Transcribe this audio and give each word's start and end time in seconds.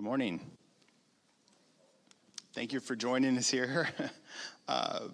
Good 0.00 0.06
morning. 0.06 0.40
Thank 2.54 2.72
you 2.72 2.80
for 2.80 2.96
joining 2.96 3.36
us 3.36 3.50
here. 3.50 3.86
Uh, 4.66 5.08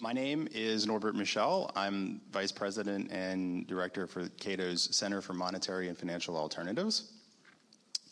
my 0.00 0.12
name 0.12 0.48
is 0.52 0.86
Norbert 0.86 1.14
Michel. 1.14 1.70
I'm 1.76 2.20
Vice 2.32 2.50
President 2.50 3.10
and 3.12 3.66
Director 3.66 4.06
for 4.08 4.28
Cato's 4.40 4.94
Center 4.94 5.22
for 5.22 5.32
Monetary 5.32 5.88
and 5.88 5.96
Financial 5.96 6.36
Alternatives. 6.36 7.12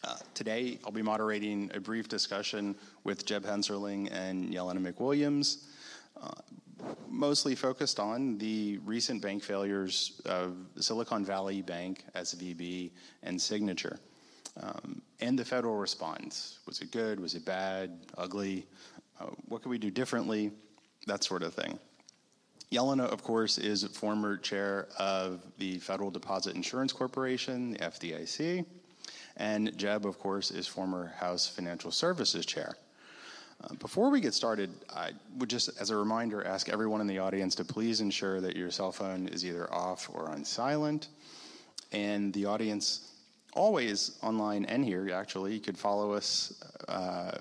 Uh, 0.05 0.17
today, 0.33 0.79
I'll 0.85 0.93
be 0.93 1.03
moderating 1.03 1.71
a 1.75 1.81
brief 1.81 2.09
discussion 2.09 2.77
with 3.03 3.27
Jeb 3.27 3.45
Hensarling 3.45 4.11
and 4.13 4.51
Jelena 4.51 4.79
McWilliams, 4.79 5.65
uh, 6.19 6.31
mostly 7.09 7.57
focused 7.57 7.99
on 7.99 8.39
the 8.39 8.79
recent 8.85 9.21
bank 9.21 9.43
failures 9.43 10.23
of 10.25 10.57
Silicon 10.79 11.25
Valley 11.25 11.61
Bank, 11.63 12.05
SVB, 12.15 12.93
and 13.25 13.43
Signature. 13.43 13.99
Um, 14.61 15.03
and 15.21 15.39
the 15.39 15.45
federal 15.45 15.77
response. 15.77 16.59
Was 16.67 16.81
it 16.81 16.93
good? 16.93 17.19
Was 17.19 17.35
it 17.35 17.45
bad? 17.45 17.99
Ugly? 18.17 18.67
Uh, 19.21 19.27
what 19.49 19.63
could 19.63 19.71
we 19.71 19.79
do 19.79 19.91
differently? 19.91 20.51
That 21.07 21.25
sort 21.25 21.43
of 21.43 21.55
thing. 21.55 21.79
Jelena, 22.73 23.05
of 23.05 23.23
course, 23.23 23.59
is 23.59 23.85
former 23.85 24.37
chair 24.37 24.89
of 24.99 25.41
the 25.59 25.79
Federal 25.79 26.11
Deposit 26.11 26.57
Insurance 26.57 26.93
Corporation, 26.93 27.73
the 27.73 27.79
FDIC. 27.79 28.65
And 29.37 29.77
Jeb, 29.77 30.07
of 30.07 30.19
course, 30.19 30.51
is 30.51 30.67
former 30.67 31.09
House 31.19 31.47
Financial 31.47 31.91
Services 31.91 32.47
chair. 32.47 32.77
Uh, 33.63 33.75
before 33.75 34.11
we 34.11 34.21
get 34.21 34.35
started, 34.35 34.71
I 34.95 35.13
would 35.39 35.49
just, 35.49 35.71
as 35.81 35.91
a 35.91 35.97
reminder, 35.97 36.45
ask 36.45 36.69
everyone 36.69 37.01
in 37.01 37.07
the 37.07 37.19
audience 37.19 37.55
to 37.57 37.65
please 37.65 38.01
ensure 38.01 38.41
that 38.41 38.57
your 38.57 38.71
cell 38.71 38.93
phone 38.93 39.29
is 39.29 39.45
either 39.45 39.73
off 39.73 40.11
or 40.13 40.29
on 40.29 40.45
silent. 40.45 41.09
And 41.93 42.33
the 42.33 42.47
audience 42.47 43.14
always 43.55 44.19
online 44.23 44.65
and 44.67 44.85
here 44.85 45.11
actually. 45.15 45.55
You 45.55 45.61
could 45.61 45.79
follow 45.79 46.13
us 46.13 46.63
uh, 46.89 47.39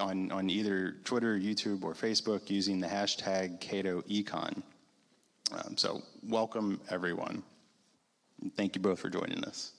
on, 0.00 0.32
on 0.32 0.48
either 0.48 0.96
twitter 1.04 1.38
youtube 1.38 1.84
or 1.84 1.92
facebook 1.92 2.48
using 2.48 2.80
the 2.80 2.86
hashtag 2.86 3.60
catoecon 3.60 4.62
um, 5.52 5.76
so 5.76 6.02
welcome 6.28 6.80
everyone. 6.88 7.42
Thank 8.56 8.74
you 8.74 8.80
both 8.80 8.98
for 8.98 9.10
joining 9.10 9.44
us. 9.44 9.72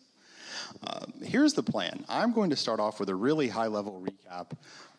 Uh, 0.86 1.06
here's 1.24 1.54
the 1.54 1.64
plan. 1.64 2.06
I'm 2.08 2.32
going 2.32 2.52
to 2.52 2.56
start 2.56 2.80
off 2.80 3.00
with 3.00 3.10
a 3.10 3.16
really 3.16 3.48
high 3.48 3.68
level 3.68 4.06
recap 4.06 4.52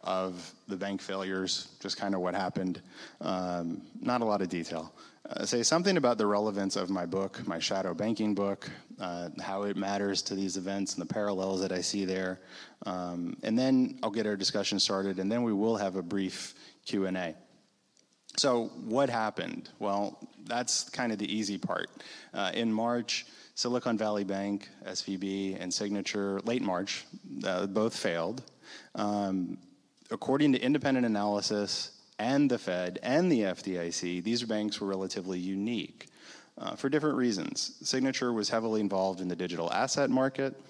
of 0.03 0.53
the 0.67 0.77
bank 0.77 1.01
failures 1.01 1.69
just 1.81 1.97
kind 1.97 2.15
of 2.15 2.21
what 2.21 2.35
happened. 2.35 2.83
Um, 3.21 3.83
not 4.01 4.21
a 4.21 4.25
lot 4.25 4.43
of 4.43 4.49
detail 4.49 4.93
uh, 5.31 5.47
say 5.47 5.63
something 5.63 5.97
about 5.97 6.19
the 6.19 6.27
relevance 6.27 6.77
of 6.77 6.91
my 6.91 7.07
book, 7.07 7.47
my 7.47 7.59
shadow 7.59 7.95
banking 7.95 8.35
book, 8.35 8.71
uh, 9.01 9.31
how 9.41 9.63
it 9.63 9.77
matters 9.77 10.23
to 10.23 10.35
these 10.35 10.57
events 10.57 10.95
and 10.95 11.03
the 11.03 11.13
parallels 11.13 11.61
that 11.61 11.73
I 11.73 11.81
see 11.81 12.05
there, 12.05 12.41
um, 12.87 13.37
and 13.43 13.59
then 13.59 13.99
I'll 14.03 14.11
get 14.11 14.27
our 14.27 14.37
discussion 14.37 14.79
started, 14.79 15.19
and 15.19 15.31
then 15.33 15.43
we 15.43 15.53
will 15.53 15.77
have 15.77 15.97
a 15.97 16.03
brief 16.03 16.55
Q 16.85 17.07
and 17.07 17.17
A. 17.17 17.35
So, 18.37 18.67
what 18.85 19.09
happened? 19.09 19.71
Well, 19.79 20.19
that's 20.45 20.91
kind 20.91 21.13
of 21.13 21.19
the 21.19 21.33
easy 21.33 21.57
part. 21.57 21.89
Uh, 22.35 22.51
in 22.53 22.73
March, 22.73 23.27
Silicon 23.55 23.97
Valley 23.97 24.25
Bank, 24.25 24.69
SVB, 24.85 25.57
and 25.61 25.73
Signature, 25.73 26.41
late 26.45 26.63
March, 26.63 27.05
uh, 27.45 27.67
both 27.67 27.97
failed. 27.97 28.43
Um, 28.97 29.59
according 30.11 30.53
to 30.53 30.61
independent 30.61 31.07
analysis, 31.07 31.94
and 32.19 32.51
the 32.51 32.59
Fed 32.59 32.99
and 33.03 33.31
the 33.31 33.41
FDIC, 33.41 34.23
these 34.23 34.43
banks 34.45 34.81
were 34.81 34.87
relatively 34.87 35.39
unique 35.39 36.09
uh, 36.59 36.77
for 36.77 36.89
different 36.89 37.17
reasons. 37.17 37.77
Signature 37.83 38.33
was 38.33 38.49
heavily 38.49 38.81
involved 38.81 39.21
in 39.21 39.29
the 39.29 39.37
digital 39.37 39.73
asset 39.73 40.11
market. 40.11 40.61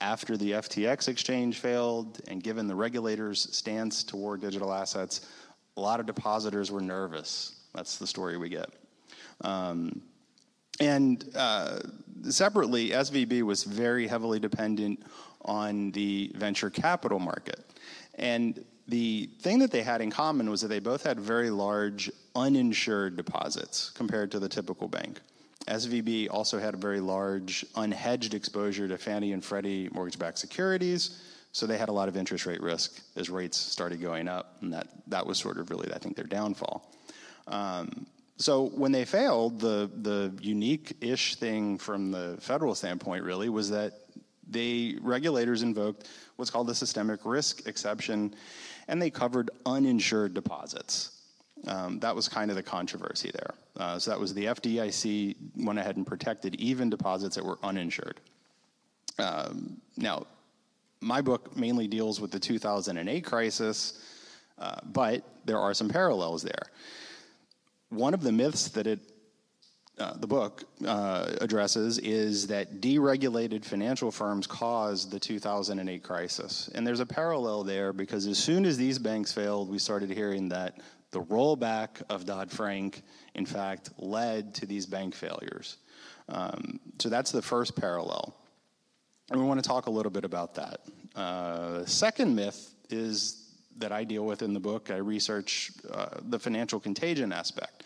After 0.00 0.36
the 0.36 0.52
FTX 0.52 1.08
exchange 1.08 1.58
failed, 1.58 2.20
and 2.28 2.42
given 2.42 2.66
the 2.66 2.74
regulators' 2.74 3.48
stance 3.56 4.02
toward 4.02 4.40
digital 4.40 4.72
assets, 4.72 5.28
a 5.76 5.80
lot 5.80 6.00
of 6.00 6.06
depositors 6.06 6.70
were 6.70 6.80
nervous. 6.80 7.54
That's 7.74 7.96
the 7.96 8.06
story 8.06 8.36
we 8.36 8.48
get. 8.48 8.70
Um, 9.40 10.02
and 10.80 11.24
uh, 11.36 11.78
separately, 12.28 12.90
SVB 12.90 13.42
was 13.42 13.64
very 13.64 14.06
heavily 14.06 14.40
dependent 14.40 15.02
on 15.44 15.90
the 15.92 16.32
venture 16.34 16.70
capital 16.70 17.18
market. 17.18 17.60
And 18.16 18.64
the 18.88 19.30
thing 19.40 19.60
that 19.60 19.70
they 19.70 19.82
had 19.82 20.00
in 20.00 20.10
common 20.10 20.50
was 20.50 20.60
that 20.60 20.68
they 20.68 20.78
both 20.78 21.04
had 21.04 21.18
very 21.18 21.50
large 21.50 22.10
uninsured 22.34 23.16
deposits 23.16 23.90
compared 23.90 24.30
to 24.32 24.38
the 24.38 24.48
typical 24.48 24.88
bank. 24.88 25.20
SVB 25.66 26.28
also 26.30 26.58
had 26.58 26.74
a 26.74 26.76
very 26.76 27.00
large 27.00 27.64
unhedged 27.74 28.34
exposure 28.34 28.86
to 28.86 28.98
Fannie 28.98 29.32
and 29.32 29.42
Freddie 29.42 29.88
mortgage 29.92 30.18
backed 30.18 30.38
securities, 30.38 31.22
so 31.52 31.66
they 31.66 31.78
had 31.78 31.88
a 31.88 31.92
lot 31.92 32.08
of 32.08 32.16
interest 32.16 32.44
rate 32.44 32.60
risk 32.60 33.00
as 33.16 33.30
rates 33.30 33.56
started 33.56 34.00
going 34.02 34.28
up, 34.28 34.56
and 34.60 34.72
that, 34.72 34.88
that 35.06 35.26
was 35.26 35.38
sort 35.38 35.56
of 35.56 35.70
really, 35.70 35.90
I 35.94 35.98
think, 35.98 36.16
their 36.16 36.26
downfall. 36.26 36.92
Um, 37.46 38.06
so 38.36 38.66
when 38.70 38.92
they 38.92 39.04
failed, 39.04 39.60
the, 39.60 39.90
the 40.02 40.34
unique 40.42 40.96
ish 41.00 41.36
thing 41.36 41.78
from 41.78 42.10
the 42.10 42.36
federal 42.40 42.74
standpoint 42.74 43.24
really 43.24 43.48
was 43.48 43.70
that 43.70 43.92
the 44.50 44.98
regulators 45.00 45.62
invoked 45.62 46.08
what's 46.36 46.50
called 46.50 46.66
the 46.66 46.74
systemic 46.74 47.20
risk 47.24 47.66
exception 47.66 48.34
and 48.88 49.00
they 49.00 49.10
covered 49.10 49.50
uninsured 49.66 50.34
deposits. 50.34 51.10
Um, 51.66 51.98
that 52.00 52.14
was 52.14 52.28
kind 52.28 52.50
of 52.50 52.56
the 52.56 52.62
controversy 52.62 53.30
there. 53.32 53.54
Uh, 53.76 53.98
so 53.98 54.10
that 54.10 54.20
was 54.20 54.34
the 54.34 54.44
FDIC 54.44 55.36
went 55.56 55.78
ahead 55.78 55.96
and 55.96 56.06
protected 56.06 56.54
even 56.56 56.90
deposits 56.90 57.36
that 57.36 57.44
were 57.44 57.58
uninsured. 57.62 58.20
Um, 59.18 59.80
now, 59.96 60.26
my 61.00 61.20
book 61.20 61.56
mainly 61.56 61.86
deals 61.86 62.20
with 62.20 62.30
the 62.30 62.38
2008 62.38 63.24
crisis, 63.24 64.00
uh, 64.58 64.76
but 64.84 65.22
there 65.44 65.58
are 65.58 65.74
some 65.74 65.88
parallels 65.88 66.42
there. 66.42 66.66
One 67.90 68.14
of 68.14 68.22
the 68.22 68.32
myths 68.32 68.68
that 68.68 68.86
it 68.86 69.00
uh, 69.98 70.14
the 70.14 70.26
book 70.26 70.64
uh, 70.84 71.30
addresses 71.40 71.98
is 71.98 72.48
that 72.48 72.80
deregulated 72.80 73.64
financial 73.64 74.10
firms 74.10 74.46
caused 74.46 75.10
the 75.12 75.20
2008 75.20 76.02
crisis. 76.02 76.68
And 76.74 76.84
there's 76.84 77.00
a 77.00 77.06
parallel 77.06 77.62
there 77.62 77.92
because 77.92 78.26
as 78.26 78.38
soon 78.38 78.64
as 78.64 78.76
these 78.76 78.98
banks 78.98 79.32
failed, 79.32 79.70
we 79.70 79.78
started 79.78 80.10
hearing 80.10 80.48
that 80.48 80.80
the 81.12 81.22
rollback 81.22 82.02
of 82.10 82.24
Dodd 82.24 82.50
Frank, 82.50 83.02
in 83.36 83.46
fact, 83.46 83.90
led 83.96 84.52
to 84.56 84.66
these 84.66 84.84
bank 84.84 85.14
failures. 85.14 85.76
Um, 86.28 86.80
so 86.98 87.08
that's 87.08 87.30
the 87.30 87.42
first 87.42 87.76
parallel. 87.76 88.34
And 89.30 89.40
we 89.40 89.46
want 89.46 89.62
to 89.62 89.68
talk 89.68 89.86
a 89.86 89.90
little 89.90 90.10
bit 90.10 90.24
about 90.24 90.54
that. 90.56 90.80
Uh, 91.14 91.84
second 91.86 92.34
myth 92.34 92.74
is 92.90 93.52
that 93.76 93.92
I 93.92 94.02
deal 94.02 94.26
with 94.26 94.42
in 94.42 94.54
the 94.54 94.60
book. 94.60 94.90
I 94.90 94.96
research 94.96 95.70
uh, 95.92 96.20
the 96.22 96.38
financial 96.38 96.80
contagion 96.80 97.32
aspect. 97.32 97.84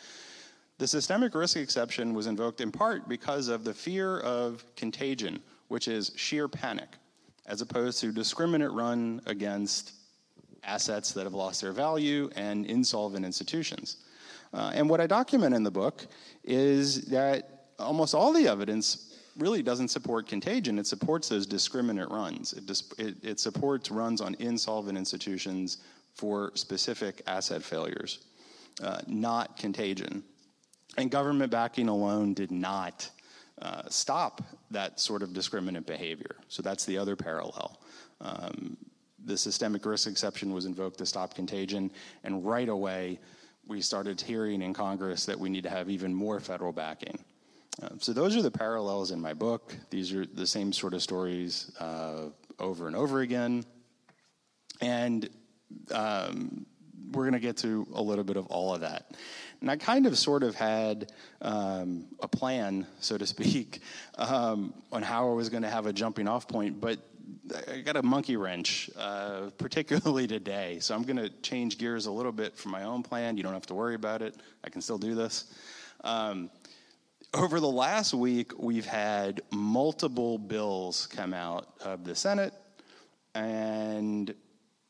The 0.78 0.86
systemic 0.86 1.34
risk 1.34 1.56
exception 1.56 2.14
was 2.14 2.28
invoked 2.28 2.60
in 2.60 2.70
part 2.70 3.08
because 3.08 3.48
of 3.48 3.64
the 3.64 3.74
fear 3.74 4.20
of 4.20 4.64
contagion, 4.76 5.40
which 5.66 5.88
is 5.88 6.12
sheer 6.14 6.46
panic, 6.46 6.88
as 7.46 7.60
opposed 7.60 8.00
to 8.00 8.12
discriminate 8.12 8.70
run 8.70 9.20
against 9.26 9.92
assets 10.62 11.12
that 11.12 11.24
have 11.24 11.34
lost 11.34 11.62
their 11.62 11.72
value 11.72 12.30
and 12.36 12.64
insolvent 12.66 13.24
institutions. 13.24 13.96
Uh, 14.54 14.70
and 14.72 14.88
what 14.88 15.00
I 15.00 15.06
document 15.06 15.54
in 15.54 15.64
the 15.64 15.70
book 15.70 16.06
is 16.44 17.06
that 17.06 17.64
almost 17.78 18.14
all 18.14 18.32
the 18.32 18.46
evidence 18.46 19.16
really 19.36 19.62
doesn't 19.62 19.88
support 19.88 20.26
contagion. 20.26 20.78
It 20.78 20.86
supports 20.86 21.28
those 21.28 21.46
discriminate 21.46 22.08
runs. 22.10 22.52
It, 22.52 22.66
dis- 22.66 22.92
it, 22.98 23.16
it 23.22 23.40
supports 23.40 23.90
runs 23.90 24.20
on 24.20 24.34
insolvent 24.38 24.96
institutions 24.96 25.78
for 26.14 26.52
specific 26.54 27.22
asset 27.26 27.62
failures, 27.62 28.20
uh, 28.82 29.00
not 29.06 29.56
contagion. 29.56 30.22
And 30.96 31.10
government 31.10 31.52
backing 31.52 31.88
alone 31.88 32.34
did 32.34 32.50
not 32.50 33.08
uh, 33.60 33.82
stop 33.88 34.42
that 34.70 34.98
sort 34.98 35.22
of 35.22 35.30
discriminant 35.30 35.86
behavior. 35.86 36.36
So 36.48 36.62
that's 36.62 36.84
the 36.84 36.98
other 36.98 37.16
parallel. 37.16 37.80
Um, 38.20 38.76
the 39.24 39.36
systemic 39.36 39.84
risk 39.84 40.08
exception 40.08 40.52
was 40.52 40.64
invoked 40.64 40.98
to 40.98 41.06
stop 41.06 41.34
contagion, 41.34 41.90
and 42.24 42.44
right 42.44 42.68
away 42.68 43.18
we 43.66 43.80
started 43.82 44.20
hearing 44.20 44.62
in 44.62 44.72
Congress 44.72 45.26
that 45.26 45.38
we 45.38 45.50
need 45.50 45.62
to 45.64 45.70
have 45.70 45.90
even 45.90 46.14
more 46.14 46.40
federal 46.40 46.72
backing. 46.72 47.18
Uh, 47.82 47.90
so 47.98 48.12
those 48.12 48.34
are 48.36 48.42
the 48.42 48.50
parallels 48.50 49.10
in 49.10 49.20
my 49.20 49.34
book. 49.34 49.76
These 49.90 50.12
are 50.12 50.24
the 50.24 50.46
same 50.46 50.72
sort 50.72 50.94
of 50.94 51.02
stories 51.02 51.70
uh, 51.78 52.30
over 52.58 52.86
and 52.86 52.96
over 52.96 53.20
again. 53.20 53.64
And 54.80 55.28
um, 55.92 56.66
we're 57.12 57.24
going 57.24 57.34
to 57.34 57.40
get 57.40 57.56
to 57.58 57.86
a 57.92 58.02
little 58.02 58.24
bit 58.24 58.36
of 58.36 58.46
all 58.46 58.74
of 58.74 58.80
that. 58.80 59.14
And 59.60 59.70
I 59.70 59.76
kind 59.76 60.06
of 60.06 60.16
sort 60.16 60.42
of 60.42 60.54
had 60.54 61.12
um, 61.42 62.06
a 62.20 62.28
plan, 62.28 62.86
so 63.00 63.18
to 63.18 63.26
speak, 63.26 63.80
um, 64.16 64.72
on 64.92 65.02
how 65.02 65.30
I 65.30 65.34
was 65.34 65.48
going 65.48 65.62
to 65.62 65.70
have 65.70 65.86
a 65.86 65.92
jumping 65.92 66.28
off 66.28 66.46
point, 66.46 66.80
but 66.80 66.98
I 67.68 67.80
got 67.80 67.96
a 67.96 68.02
monkey 68.02 68.36
wrench, 68.36 68.90
uh, 68.96 69.50
particularly 69.58 70.26
today. 70.38 70.78
So 70.80 70.94
I'm 70.94 71.02
going 71.02 71.16
to 71.16 71.28
change 71.42 71.78
gears 71.78 72.06
a 72.06 72.10
little 72.10 72.32
bit 72.32 72.56
from 72.56 72.72
my 72.72 72.84
own 72.84 73.02
plan. 73.02 73.36
You 73.36 73.42
don't 73.42 73.52
have 73.52 73.66
to 73.66 73.74
worry 73.74 73.94
about 73.94 74.22
it. 74.22 74.36
I 74.64 74.70
can 74.70 74.80
still 74.80 74.98
do 74.98 75.14
this. 75.14 75.52
Um, 76.04 76.50
over 77.34 77.60
the 77.60 77.68
last 77.68 78.14
week, 78.14 78.52
we've 78.58 78.86
had 78.86 79.42
multiple 79.50 80.38
bills 80.38 81.06
come 81.06 81.34
out 81.34 81.68
of 81.80 82.04
the 82.04 82.14
Senate 82.14 82.54
and 83.34 84.34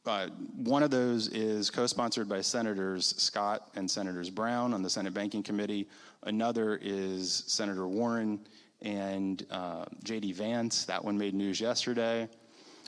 uh, 0.08 0.28
one 0.56 0.82
of 0.82 0.90
those 0.90 1.28
is 1.28 1.70
co-sponsored 1.70 2.28
by 2.28 2.40
Senators 2.40 3.14
Scott 3.18 3.70
and 3.76 3.90
Senators 3.90 4.30
Brown 4.30 4.72
on 4.72 4.82
the 4.82 4.90
Senate 4.90 5.12
Banking 5.12 5.42
Committee. 5.42 5.86
Another 6.24 6.78
is 6.82 7.44
Senator 7.46 7.86
Warren 7.86 8.40
and 8.80 9.44
uh, 9.50 9.84
J.D. 10.04 10.32
Vance. 10.32 10.86
That 10.86 11.04
one 11.04 11.18
made 11.18 11.34
news 11.34 11.60
yesterday. 11.60 12.28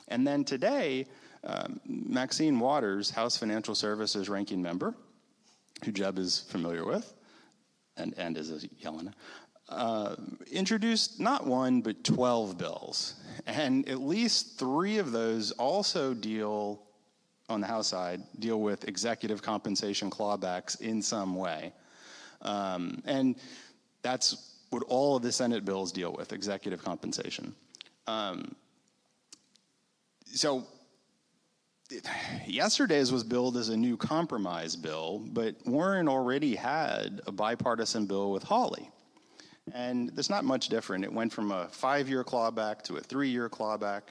And 0.07 0.25
then 0.25 0.43
today, 0.43 1.05
um, 1.43 1.79
Maxine 1.85 2.59
Waters, 2.59 3.09
House 3.09 3.37
Financial 3.37 3.75
Services 3.75 4.27
ranking 4.27 4.61
member, 4.61 4.93
who 5.85 5.91
Jeb 5.91 6.17
is 6.17 6.39
familiar 6.49 6.85
with, 6.85 7.13
and, 7.97 8.13
and 8.17 8.35
is 8.37 8.51
a 8.51 8.67
Jelena, 8.67 9.13
uh, 9.69 10.15
introduced 10.51 11.19
not 11.19 11.45
one, 11.45 11.81
but 11.81 12.03
12 12.03 12.57
bills. 12.57 13.15
And 13.45 13.87
at 13.87 14.01
least 14.01 14.59
three 14.59 14.97
of 14.97 15.11
those 15.11 15.51
also 15.51 16.13
deal, 16.13 16.83
on 17.51 17.61
the 17.61 17.67
House 17.67 17.87
side, 17.87 18.21
deal 18.39 18.61
with 18.61 18.87
executive 18.87 19.41
compensation 19.41 20.09
clawbacks 20.09 20.79
in 20.81 21.01
some 21.01 21.35
way. 21.35 21.73
Um, 22.41 23.01
and 23.05 23.35
that's 24.01 24.55
what 24.71 24.83
all 24.87 25.17
of 25.17 25.23
the 25.23 25.31
Senate 25.31 25.65
bills 25.65 25.91
deal 25.91 26.13
with 26.13 26.33
executive 26.33 26.83
compensation. 26.83 27.53
Um, 28.07 28.55
so 30.25 30.65
yesterday's 32.47 33.11
was 33.11 33.23
billed 33.23 33.57
as 33.57 33.69
a 33.69 33.77
new 33.77 33.97
compromise 33.97 34.75
bill, 34.75 35.23
but 35.27 35.55
Warren 35.65 36.07
already 36.07 36.55
had 36.55 37.21
a 37.27 37.31
bipartisan 37.31 38.05
bill 38.05 38.31
with 38.31 38.43
Hawley. 38.43 38.89
And 39.73 40.09
there's 40.09 40.29
not 40.29 40.43
much 40.43 40.69
different. 40.69 41.03
It 41.03 41.13
went 41.13 41.31
from 41.31 41.51
a 41.51 41.67
five-year 41.67 42.23
clawback 42.23 42.81
to 42.83 42.95
a 42.95 43.01
three-year 43.01 43.49
clawback. 43.49 44.01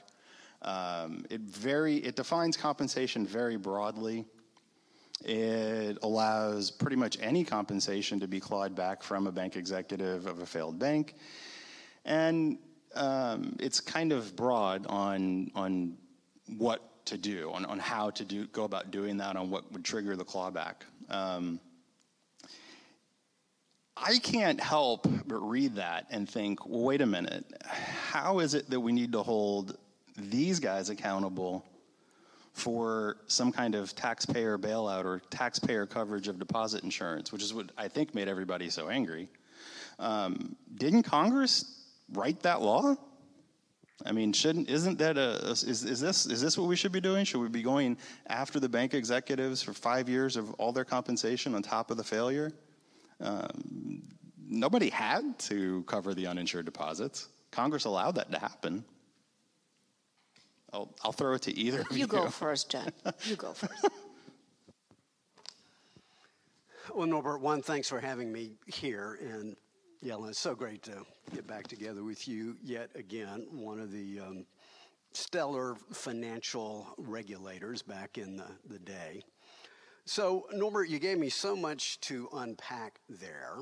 Um, 0.61 1.25
it 1.29 1.41
very 1.41 1.97
it 1.97 2.15
defines 2.15 2.55
compensation 2.57 3.25
very 3.25 3.57
broadly. 3.57 4.25
It 5.23 5.97
allows 6.01 6.71
pretty 6.71 6.95
much 6.95 7.17
any 7.21 7.43
compensation 7.43 8.19
to 8.19 8.27
be 8.27 8.39
clawed 8.39 8.75
back 8.75 9.03
from 9.03 9.27
a 9.27 9.31
bank 9.31 9.55
executive 9.55 10.25
of 10.25 10.39
a 10.39 10.45
failed 10.45 10.79
bank, 10.79 11.15
and 12.05 12.57
um, 12.95 13.55
it's 13.59 13.79
kind 13.79 14.11
of 14.11 14.35
broad 14.35 14.85
on 14.87 15.51
on 15.55 15.97
what 16.57 17.05
to 17.05 17.17
do, 17.17 17.51
on, 17.51 17.65
on 17.65 17.79
how 17.79 18.09
to 18.11 18.23
do 18.23 18.45
go 18.47 18.63
about 18.63 18.91
doing 18.91 19.17
that, 19.17 19.35
on 19.35 19.49
what 19.49 19.71
would 19.71 19.83
trigger 19.83 20.15
the 20.15 20.25
clawback. 20.25 20.75
Um, 21.09 21.59
I 23.97 24.17
can't 24.17 24.59
help 24.59 25.07
but 25.27 25.39
read 25.39 25.75
that 25.75 26.07
and 26.09 26.27
think, 26.27 26.65
well, 26.65 26.83
wait 26.83 27.01
a 27.01 27.05
minute, 27.05 27.45
how 27.65 28.39
is 28.39 28.53
it 28.53 28.69
that 28.69 28.79
we 28.79 28.91
need 28.91 29.11
to 29.11 29.21
hold 29.21 29.77
these 30.17 30.59
guys 30.59 30.89
accountable 30.89 31.65
for 32.53 33.17
some 33.27 33.51
kind 33.51 33.75
of 33.75 33.95
taxpayer 33.95 34.57
bailout 34.57 35.05
or 35.05 35.21
taxpayer 35.29 35.85
coverage 35.85 36.27
of 36.27 36.37
deposit 36.37 36.83
insurance, 36.83 37.31
which 37.31 37.41
is 37.41 37.53
what 37.53 37.71
I 37.77 37.87
think 37.87 38.13
made 38.13 38.27
everybody 38.27 38.69
so 38.69 38.89
angry? 38.89 39.29
Um, 39.99 40.55
didn't 40.75 41.03
Congress 41.03 41.81
write 42.11 42.41
that 42.41 42.61
law? 42.61 42.95
I 44.05 44.11
mean, 44.11 44.33
shouldn't 44.33 44.69
isn't 44.69 44.97
that 44.97 45.17
a 45.17 45.51
is, 45.51 45.63
is 45.63 46.01
this 46.01 46.25
is 46.25 46.41
this 46.41 46.57
what 46.57 46.67
we 46.67 46.75
should 46.75 46.91
be 46.91 47.01
doing? 47.01 47.23
Should 47.23 47.39
we 47.39 47.49
be 47.49 47.61
going 47.61 47.97
after 48.27 48.59
the 48.59 48.67
bank 48.67 48.93
executives 48.93 49.61
for 49.61 49.73
five 49.73 50.09
years 50.09 50.37
of 50.37 50.51
all 50.55 50.71
their 50.71 50.85
compensation 50.85 51.53
on 51.53 51.61
top 51.61 51.91
of 51.91 51.97
the 51.97 52.03
failure? 52.03 52.51
Um, 53.19 54.01
nobody 54.49 54.89
had 54.89 55.37
to 55.39 55.83
cover 55.83 56.15
the 56.15 56.25
uninsured 56.25 56.65
deposits. 56.65 57.29
Congress 57.51 57.85
allowed 57.85 58.15
that 58.15 58.31
to 58.31 58.39
happen. 58.39 58.83
I'll, 60.73 60.93
I'll 61.03 61.11
throw 61.11 61.33
it 61.33 61.41
to 61.43 61.57
either 61.57 61.81
of 61.81 61.91
you. 61.91 61.99
You 61.99 62.07
go 62.07 62.29
first, 62.29 62.69
John. 62.69 62.91
You 63.25 63.35
go 63.35 63.53
first. 63.53 63.87
well, 66.95 67.07
Norbert, 67.07 67.41
one, 67.41 67.61
thanks 67.61 67.89
for 67.89 67.99
having 67.99 68.31
me 68.31 68.53
here. 68.67 69.19
And 69.21 69.55
Jelena, 70.03 70.29
it's 70.29 70.39
so 70.39 70.55
great 70.55 70.81
to 70.83 71.05
get 71.33 71.45
back 71.45 71.67
together 71.67 72.03
with 72.03 72.27
you 72.27 72.55
yet 72.63 72.89
again. 72.95 73.47
One 73.51 73.79
of 73.79 73.91
the 73.91 74.19
um, 74.19 74.45
stellar 75.13 75.75
financial 75.91 76.87
regulators 76.97 77.81
back 77.81 78.17
in 78.17 78.37
the, 78.37 78.47
the 78.69 78.79
day. 78.79 79.23
So, 80.05 80.47
Norbert, 80.51 80.89
you 80.89 80.99
gave 80.99 81.19
me 81.19 81.29
so 81.29 81.55
much 81.55 81.99
to 82.01 82.27
unpack 82.33 82.99
there. 83.07 83.59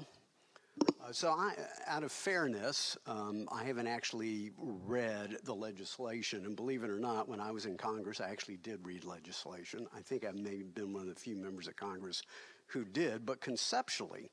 Uh, 1.10 1.12
so, 1.12 1.32
I, 1.32 1.54
out 1.88 2.04
of 2.04 2.12
fairness, 2.12 2.98
um, 3.08 3.48
I 3.52 3.64
haven't 3.64 3.88
actually 3.88 4.52
read 4.58 5.38
the 5.44 5.56
legislation. 5.56 6.46
And 6.46 6.56
believe 6.56 6.84
it 6.84 6.90
or 6.90 7.00
not, 7.00 7.28
when 7.28 7.40
I 7.40 7.52
was 7.52 7.66
in 7.66 7.78
Congress, 7.78 8.22
I 8.22 8.30
actually 8.30 8.58
did 8.58 8.86
read 8.86 9.06
legislation. 9.06 9.88
I 9.96 10.02
think 10.02 10.26
I 10.26 10.32
may 10.32 10.60
have 10.60 10.76
been 10.76 10.94
one 10.94 11.08
of 11.08 11.16
the 11.16 11.20
few 11.20 11.36
members 11.36 11.68
of 11.68 11.76
Congress 11.76 12.22
who 12.68 12.86
did. 12.86 13.26
But 13.26 13.42
conceptually, 13.42 14.30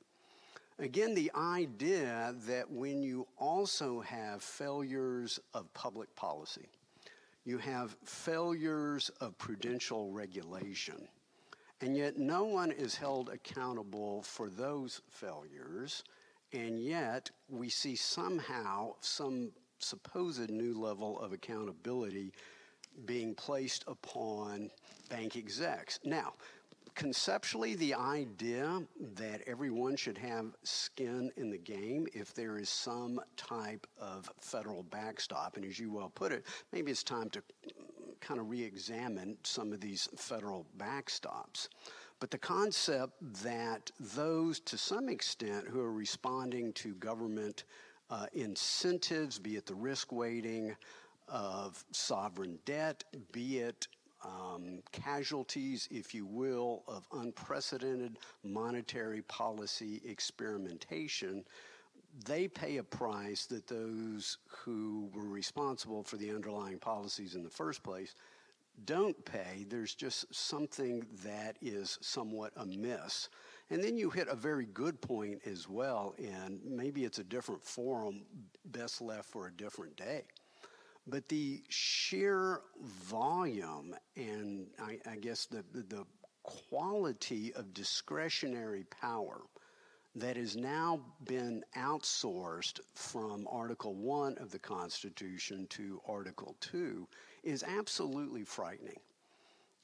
again, 0.79 1.15
the 1.15 1.31
idea 1.35 2.35
that 2.47 2.71
when 2.71 3.03
you 3.03 3.27
also 3.39 4.01
have 4.01 4.43
failures 4.43 5.41
of 5.55 5.73
public 5.73 6.15
policy, 6.15 6.69
you 7.47 7.59
have 7.59 7.97
failures 8.05 9.11
of 9.21 9.39
prudential 9.39 10.11
regulation, 10.11 11.09
and 11.81 11.97
yet 11.97 12.19
no 12.19 12.45
one 12.45 12.73
is 12.73 12.97
held 12.97 13.31
accountable 13.31 14.23
for 14.23 14.51
those 14.51 15.01
failures. 15.09 16.03
And 16.53 16.81
yet 16.81 17.31
we 17.49 17.69
see 17.69 17.97
somehow 17.97 18.95
some 19.01 19.51
supposed 19.79 20.51
new 20.51 20.79
level 20.81 21.21
of 21.21 21.33
accountability 21.33 22.33
being 23.05 23.35
placed 23.35 23.85
upon 23.87 24.71
bank 25.11 25.37
execs. 25.37 25.99
Now, 26.05 26.33
conceptually, 26.95 27.75
the 27.75 27.95
idea 27.95 28.83
that 29.17 29.43
everyone 29.47 29.97
should 29.97 30.17
have 30.19 30.57
skin 30.63 31.31
in 31.37 31.51
the 31.51 31.59
game 31.59 32.07
if 32.15 32.33
there 32.33 32.57
is 32.59 32.71
some 32.71 33.21
type 33.37 33.87
of 34.01 34.31
federal 34.41 34.83
backstop, 34.85 35.57
and 35.57 35.65
as 35.65 35.79
you 35.79 35.93
well 35.93 36.11
put 36.15 36.33
it, 36.33 36.45
maybe 36.73 36.91
it's 36.91 37.03
time 37.03 37.29
to 37.31 37.43
kind 38.21 38.41
of 38.41 38.49
re 38.49 38.63
examine 38.65 39.37
some 39.43 39.73
of 39.73 39.81
these 39.81 40.09
federal 40.17 40.67
backstops. 40.79 41.69
But 42.19 42.31
the 42.31 42.39
concept 42.39 43.13
that 43.43 43.91
those, 44.01 44.61
to 44.61 44.79
some 44.79 45.09
extent, 45.09 45.67
who 45.69 45.81
are 45.81 45.93
responding 45.93 46.73
to 46.75 46.95
government 46.95 47.65
uh, 48.11 48.27
incentives, 48.33 49.39
be 49.39 49.57
it 49.57 49.67
the 49.67 49.75
risk 49.75 50.13
weighting 50.13 50.75
of 51.29 51.85
sovereign 51.91 52.59
debt, 52.65 53.05
be 53.33 53.59
it 53.59 53.87
um, 54.25 54.83
casualties, 54.93 55.89
if 55.91 56.15
you 56.15 56.25
will, 56.25 56.83
of 56.89 57.07
unprecedented 57.13 58.19
monetary 58.45 59.23
policy 59.23 60.01
experimentation, 60.07 61.45
they 62.25 62.49
pay 62.49 62.79
a 62.79 62.83
price 62.83 63.45
that 63.47 63.67
those 63.67 64.39
who 64.47 65.11
were 65.13 65.29
responsible 65.29 66.03
for 66.03 66.17
the 66.17 66.31
underlying 66.31 66.79
policies 66.79 67.35
in 67.35 67.43
the 67.43 67.51
first 67.51 67.83
place 67.83 68.15
don't 68.85 69.25
pay. 69.25 69.67
There's 69.69 69.95
just 69.95 70.33
something 70.35 71.07
that 71.25 71.57
is 71.61 71.99
somewhat 72.01 72.53
amiss. 72.57 73.29
And 73.71 73.83
then 73.83 73.97
you 73.97 74.11
hit 74.11 74.29
a 74.29 74.37
very 74.37 74.67
good 74.67 75.01
point 75.01 75.41
as 75.45 75.69
well, 75.69 76.15
and 76.19 76.61
maybe 76.65 77.05
it's 77.05 77.19
a 77.19 77.25
different 77.25 77.63
forum, 77.65 78.23
best 78.67 79.01
left 79.01 79.29
for 79.29 79.49
a 79.49 79.53
different 79.53 79.97
day. 79.97 80.23
But 81.07 81.29
the 81.29 81.63
sheer 81.69 82.61
volume 82.85 83.95
and 84.17 84.67
I, 84.81 84.99
I 85.09 85.17
guess 85.17 85.47
the, 85.47 85.65
the, 85.73 86.05
quality 86.47 87.53
of 87.55 87.75
discretionary 87.75 88.85
power 89.01 89.41
that 90.15 90.37
has 90.37 90.57
now 90.57 91.01
been 91.25 91.63
outsourced 91.77 92.81
from 92.95 93.47
Article 93.51 93.95
1 93.95 94.39
of 94.39 94.51
the 94.51 94.59
Constitution 94.59 95.67
to 95.69 96.01
Article 96.09 96.57
2 96.61 97.07
is 97.47 97.63
absolutely 97.63 98.43
frightening. 98.43 98.99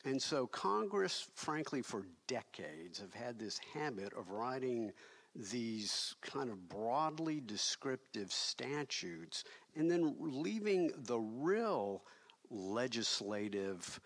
And 0.05 0.21
so, 0.21 0.49
Congress, 0.49 1.29
frankly, 1.35 1.81
for 1.81 2.05
decades 2.27 2.99
have 2.99 3.15
had 3.15 3.39
this 3.39 3.61
habit 3.73 4.13
of 4.15 4.31
writing 4.31 4.93
these 5.35 6.17
kind 6.21 6.51
of 6.51 6.69
broadly 6.69 7.41
descriptive 7.47 8.33
statutes 8.33 9.45
and 9.77 9.91
then 9.91 10.17
leaving 10.19 10.91
the 11.05 11.19
real 11.19 12.03
legislative 12.51 14.01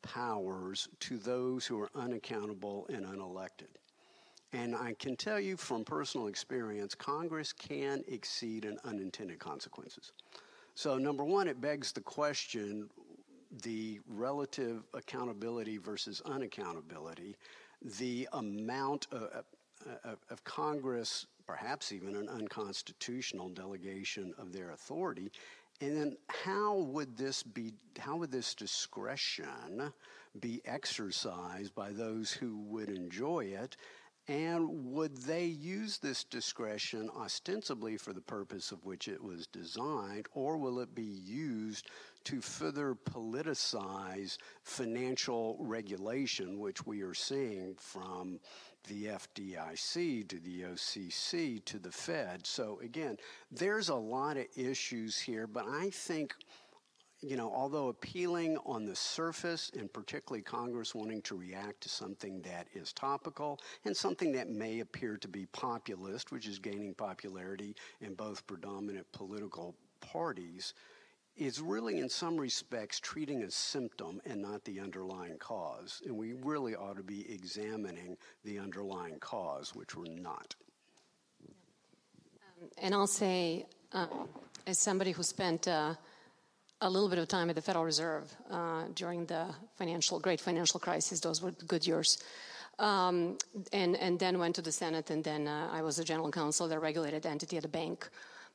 powers 0.00 0.88
to 1.00 1.18
those 1.18 1.66
who 1.66 1.80
are 1.80 1.90
unaccountable 1.94 2.86
and 2.88 3.04
unelected. 3.04 3.68
And 4.54 4.74
I 4.74 4.94
can 4.98 5.16
tell 5.16 5.38
you 5.38 5.56
from 5.56 5.84
personal 5.84 6.26
experience, 6.26 6.94
Congress 6.94 7.52
can 7.52 8.02
exceed 8.08 8.64
in 8.64 8.78
unintended 8.84 9.38
consequences. 9.38 10.12
So, 10.74 10.96
number 10.96 11.24
one, 11.24 11.48
it 11.48 11.60
begs 11.60 11.92
the 11.92 12.00
question 12.00 12.88
the 13.62 14.00
relative 14.08 14.82
accountability 14.94 15.76
versus 15.78 16.22
unaccountability, 16.24 17.34
the 17.98 18.28
amount 18.32 19.06
of, 19.12 19.44
of, 20.04 20.18
of 20.30 20.44
Congress, 20.44 21.26
perhaps 21.46 21.92
even 21.92 22.16
an 22.16 22.28
unconstitutional 22.28 23.48
delegation 23.50 24.32
of 24.38 24.52
their 24.52 24.70
authority, 24.70 25.30
And 25.82 25.96
then 25.96 26.16
how 26.28 26.76
would 26.76 27.16
this 27.16 27.42
be, 27.42 27.74
how 27.98 28.16
would 28.16 28.30
this 28.30 28.54
discretion 28.54 29.92
be 30.38 30.62
exercised 30.64 31.74
by 31.74 31.90
those 31.90 32.30
who 32.30 32.58
would 32.68 32.88
enjoy 32.88 33.46
it? 33.46 33.76
And 34.28 34.92
would 34.92 35.16
they 35.16 35.46
use 35.46 35.98
this 35.98 36.22
discretion 36.22 37.10
ostensibly 37.10 37.96
for 37.96 38.12
the 38.12 38.20
purpose 38.20 38.70
of 38.70 38.84
which 38.84 39.08
it 39.08 39.22
was 39.22 39.48
designed, 39.48 40.26
or 40.32 40.56
will 40.56 40.78
it 40.78 40.94
be 40.94 41.02
used 41.02 41.88
to 42.24 42.40
further 42.40 42.94
politicize 42.94 44.38
financial 44.62 45.56
regulation, 45.58 46.60
which 46.60 46.86
we 46.86 47.02
are 47.02 47.14
seeing 47.14 47.74
from 47.74 48.38
the 48.88 49.06
FDIC 49.06 50.28
to 50.28 50.38
the 50.38 50.62
OCC 50.62 51.64
to 51.64 51.80
the 51.80 51.90
Fed? 51.90 52.46
So, 52.46 52.78
again, 52.80 53.16
there's 53.50 53.88
a 53.88 53.94
lot 53.96 54.36
of 54.36 54.46
issues 54.56 55.18
here, 55.18 55.48
but 55.48 55.66
I 55.66 55.90
think 55.90 56.36
you 57.22 57.36
know, 57.36 57.52
although 57.54 57.88
appealing 57.88 58.58
on 58.66 58.84
the 58.84 58.96
surface, 58.96 59.70
and 59.78 59.92
particularly 59.92 60.42
Congress 60.42 60.94
wanting 60.94 61.22
to 61.22 61.36
react 61.36 61.80
to 61.82 61.88
something 61.88 62.42
that 62.42 62.66
is 62.74 62.92
topical 62.92 63.60
and 63.84 63.96
something 63.96 64.32
that 64.32 64.50
may 64.50 64.80
appear 64.80 65.16
to 65.16 65.28
be 65.28 65.46
populist, 65.46 66.32
which 66.32 66.48
is 66.48 66.58
gaining 66.58 66.94
popularity 66.94 67.76
in 68.00 68.14
both 68.14 68.46
predominant 68.46 69.06
political 69.12 69.76
parties, 70.00 70.74
is 71.36 71.60
really, 71.60 71.98
in 71.98 72.08
some 72.08 72.36
respects, 72.36 73.00
treating 73.00 73.42
a 73.44 73.50
symptom 73.50 74.20
and 74.26 74.42
not 74.42 74.64
the 74.64 74.80
underlying 74.80 75.38
cause. 75.38 76.02
And 76.04 76.16
we 76.16 76.34
really 76.34 76.74
ought 76.74 76.96
to 76.96 77.02
be 77.02 77.32
examining 77.32 78.16
the 78.44 78.58
underlying 78.58 79.18
cause, 79.18 79.74
which 79.74 79.96
we're 79.96 80.12
not. 80.12 80.54
Um, 82.60 82.68
and 82.78 82.94
I'll 82.94 83.06
say, 83.06 83.64
uh, 83.92 84.08
as 84.66 84.78
somebody 84.78 85.12
who 85.12 85.22
spent 85.22 85.68
uh, 85.68 85.94
a 86.82 86.90
little 86.90 87.08
bit 87.08 87.18
of 87.18 87.28
time 87.28 87.48
at 87.48 87.54
the 87.54 87.62
Federal 87.62 87.84
Reserve 87.84 88.34
uh, 88.50 88.84
during 88.94 89.24
the 89.26 89.46
financial, 89.78 90.18
great 90.18 90.40
financial 90.40 90.80
crisis. 90.80 91.20
Those 91.20 91.40
were 91.40 91.52
good 91.66 91.86
years. 91.86 92.22
Um, 92.78 93.38
and, 93.72 93.96
and 93.96 94.18
then 94.18 94.38
went 94.38 94.56
to 94.56 94.62
the 94.62 94.72
Senate, 94.72 95.10
and 95.10 95.22
then 95.22 95.46
uh, 95.46 95.68
I 95.72 95.82
was 95.82 95.96
the 95.96 96.04
general 96.04 96.30
counsel 96.30 96.66
the 96.68 96.78
regulated 96.78 97.24
entity 97.26 97.56
at 97.56 97.62
the 97.62 97.68
bank 97.68 98.08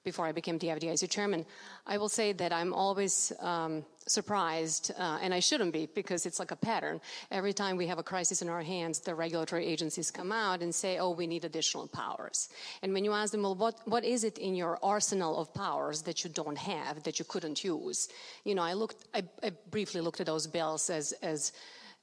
before 0.03 0.25
I 0.25 0.31
became 0.31 0.57
the 0.57 0.67
FDIC 0.67 1.09
chairman. 1.09 1.45
I 1.85 1.97
will 1.97 2.09
say 2.09 2.33
that 2.33 2.53
I'm 2.53 2.73
always 2.73 3.31
um, 3.39 3.85
surprised, 4.07 4.91
uh, 4.97 5.19
and 5.21 5.33
I 5.33 5.39
shouldn't 5.39 5.73
be 5.73 5.87
because 5.93 6.25
it's 6.25 6.39
like 6.39 6.51
a 6.51 6.55
pattern. 6.55 7.01
Every 7.31 7.53
time 7.53 7.77
we 7.77 7.87
have 7.87 7.99
a 7.99 8.03
crisis 8.03 8.41
in 8.41 8.49
our 8.49 8.61
hands, 8.61 8.99
the 8.99 9.15
regulatory 9.15 9.65
agencies 9.65 10.11
come 10.11 10.31
out 10.31 10.61
and 10.61 10.73
say, 10.73 10.97
oh, 10.97 11.11
we 11.11 11.27
need 11.27 11.45
additional 11.45 11.87
powers. 11.87 12.49
And 12.81 12.93
when 12.93 13.03
you 13.03 13.13
ask 13.13 13.31
them, 13.31 13.43
well, 13.43 13.55
what, 13.55 13.75
what 13.85 14.03
is 14.03 14.23
it 14.23 14.37
in 14.37 14.55
your 14.55 14.79
arsenal 14.81 15.39
of 15.39 15.53
powers 15.53 16.01
that 16.03 16.23
you 16.23 16.29
don't 16.29 16.57
have, 16.57 17.03
that 17.03 17.19
you 17.19 17.25
couldn't 17.25 17.63
use? 17.63 18.09
You 18.43 18.55
know, 18.55 18.63
I 18.63 18.73
looked, 18.73 19.05
I, 19.13 19.23
I 19.43 19.51
briefly 19.71 20.01
looked 20.01 20.19
at 20.19 20.25
those 20.25 20.47
bills 20.47 20.89
as, 20.89 21.11
as 21.21 21.51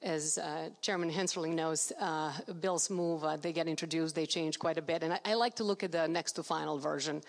as 0.05 0.37
uh, 0.37 0.69
Chairman 0.83 1.11
Hensarling 1.11 1.55
knows, 1.55 1.91
uh, 1.99 2.31
bills 2.61 2.91
move, 2.91 3.25
uh, 3.25 3.37
they 3.37 3.53
get 3.53 3.67
introduced, 3.67 4.15
they 4.15 4.27
change 4.27 4.59
quite 4.59 4.77
a 4.77 4.83
bit. 4.83 5.03
And 5.03 5.15
I, 5.15 5.21
I 5.25 5.35
like 5.35 5.55
to 5.57 5.65
look 5.65 5.83
at 5.83 5.93
the 5.93 6.07
next 6.07 6.33
to 6.33 6.43
final 6.43 6.79
version 6.79 7.23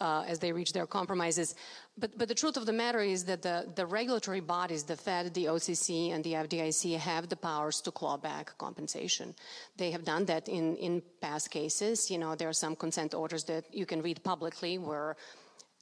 uh, 0.00 0.24
as 0.26 0.38
they 0.38 0.52
reach 0.52 0.72
their 0.72 0.86
compromises. 0.86 1.54
But, 1.98 2.16
but 2.16 2.28
the 2.28 2.34
truth 2.34 2.56
of 2.56 2.66
the 2.66 2.72
matter 2.72 3.00
is 3.00 3.24
that 3.24 3.42
the, 3.42 3.70
the 3.74 3.86
regulatory 3.86 4.40
bodies, 4.40 4.84
the 4.84 4.96
Fed, 4.96 5.34
the 5.34 5.46
OCC, 5.46 6.12
and 6.12 6.24
the 6.24 6.34
FDIC, 6.34 6.96
have 6.98 7.28
the 7.28 7.36
powers 7.36 7.80
to 7.82 7.90
claw 7.90 8.16
back 8.16 8.56
compensation. 8.58 9.34
They 9.76 9.90
have 9.90 10.04
done 10.04 10.24
that 10.26 10.48
in, 10.48 10.76
in 10.76 11.02
past 11.20 11.50
cases. 11.50 12.10
You 12.10 12.18
know, 12.18 12.34
there 12.34 12.48
are 12.48 12.54
some 12.54 12.76
consent 12.76 13.14
orders 13.14 13.44
that 13.44 13.64
you 13.72 13.86
can 13.86 14.02
read 14.02 14.22
publicly 14.24 14.78
where 14.78 15.16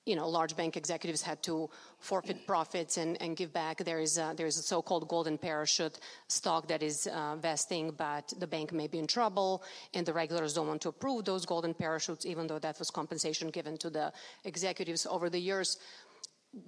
you 0.09 0.17
know, 0.17 0.27
large 0.27 0.57
bank 0.57 0.77
executives 0.77 1.23
had 1.23 1.43
to 1.43 1.69
forfeit 1.99 2.47
profits 2.47 2.97
and, 2.97 3.21
and 3.23 3.37
give 3.37 3.53
back. 3.53 3.85
There 3.85 4.00
is 4.00 4.17
a, 4.17 4.33
there 4.37 4.47
is 4.47 4.57
a 4.57 4.62
so-called 4.62 5.07
golden 5.07 5.37
parachute 5.37 5.99
stock 6.29 6.67
that 6.69 6.83
is 6.83 7.07
uh, 7.07 7.37
vesting, 7.37 7.91
but 7.91 8.33
the 8.38 8.47
bank 8.47 8.73
may 8.73 8.88
be 8.88 8.99
in 8.99 9.07
trouble, 9.07 9.62
and 9.93 10.07
the 10.07 10.15
regulators 10.15 10.55
don't 10.55 10.67
want 10.67 10.81
to 10.83 10.88
approve 10.88 11.27
those 11.27 11.45
golden 11.45 11.75
parachutes, 11.75 12.25
even 12.25 12.47
though 12.47 12.59
that 12.59 12.79
was 12.79 12.91
compensation 12.91 13.50
given 13.50 13.77
to 13.77 13.91
the 13.91 14.12
executives 14.45 15.07
over 15.07 15.29
the 15.29 15.38
years. 15.38 15.79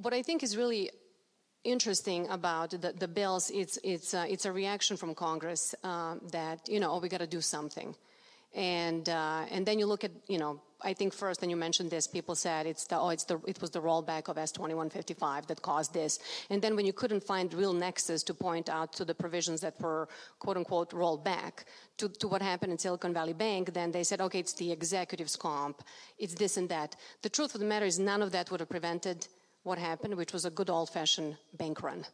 What 0.02 0.12
I 0.12 0.22
think 0.22 0.42
is 0.42 0.56
really 0.56 0.90
interesting 1.64 2.28
about 2.28 2.70
the, 2.70 2.92
the 2.92 3.08
bills, 3.08 3.50
it's, 3.50 3.78
it's, 3.82 4.12
uh, 4.12 4.26
it's 4.28 4.44
a 4.44 4.52
reaction 4.52 4.96
from 4.96 5.14
Congress 5.14 5.74
uh, 5.82 6.16
that, 6.30 6.68
you 6.68 6.80
know, 6.80 6.92
oh, 6.92 7.00
we 7.00 7.08
got 7.08 7.20
to 7.20 7.26
do 7.26 7.40
something. 7.40 7.94
And, 8.54 9.08
uh, 9.08 9.44
and 9.50 9.64
then 9.64 9.78
you 9.78 9.86
look 9.86 10.04
at, 10.04 10.10
you 10.26 10.38
know, 10.38 10.60
I 10.82 10.92
think 10.94 11.12
first, 11.12 11.42
and 11.42 11.50
you 11.50 11.56
mentioned 11.56 11.90
this, 11.90 12.06
people 12.06 12.34
said 12.34 12.66
it's 12.66 12.86
the, 12.86 12.98
oh, 12.98 13.10
it's 13.10 13.24
the, 13.24 13.40
it 13.46 13.60
was 13.60 13.70
the 13.70 13.80
rollback 13.80 14.28
of 14.28 14.36
S2155 14.36 15.46
that 15.46 15.62
caused 15.62 15.92
this. 15.92 16.18
And 16.48 16.62
then 16.62 16.76
when 16.76 16.86
you 16.86 16.92
couldn't 16.92 17.22
find 17.22 17.52
real 17.52 17.72
nexus 17.72 18.22
to 18.24 18.34
point 18.34 18.68
out 18.68 18.92
to 18.94 19.04
the 19.04 19.14
provisions 19.14 19.60
that 19.60 19.80
were 19.80 20.08
quote 20.38 20.56
unquote 20.56 20.92
rolled 20.92 21.24
back 21.24 21.66
to, 21.98 22.08
to 22.08 22.28
what 22.28 22.42
happened 22.42 22.72
in 22.72 22.78
Silicon 22.78 23.12
Valley 23.12 23.32
Bank, 23.32 23.72
then 23.74 23.92
they 23.92 24.04
said, 24.04 24.20
okay, 24.20 24.40
it's 24.40 24.54
the 24.54 24.72
executives 24.72 25.36
comp, 25.36 25.82
it's 26.18 26.34
this 26.34 26.56
and 26.56 26.68
that. 26.68 26.96
The 27.22 27.28
truth 27.28 27.54
of 27.54 27.60
the 27.60 27.66
matter 27.66 27.86
is 27.86 27.98
none 27.98 28.22
of 28.22 28.32
that 28.32 28.50
would 28.50 28.60
have 28.60 28.70
prevented 28.70 29.26
what 29.62 29.78
happened, 29.78 30.14
which 30.14 30.32
was 30.32 30.44
a 30.44 30.50
good 30.50 30.70
old 30.70 30.90
fashioned 30.90 31.36
bank 31.56 31.82
run. 31.82 32.04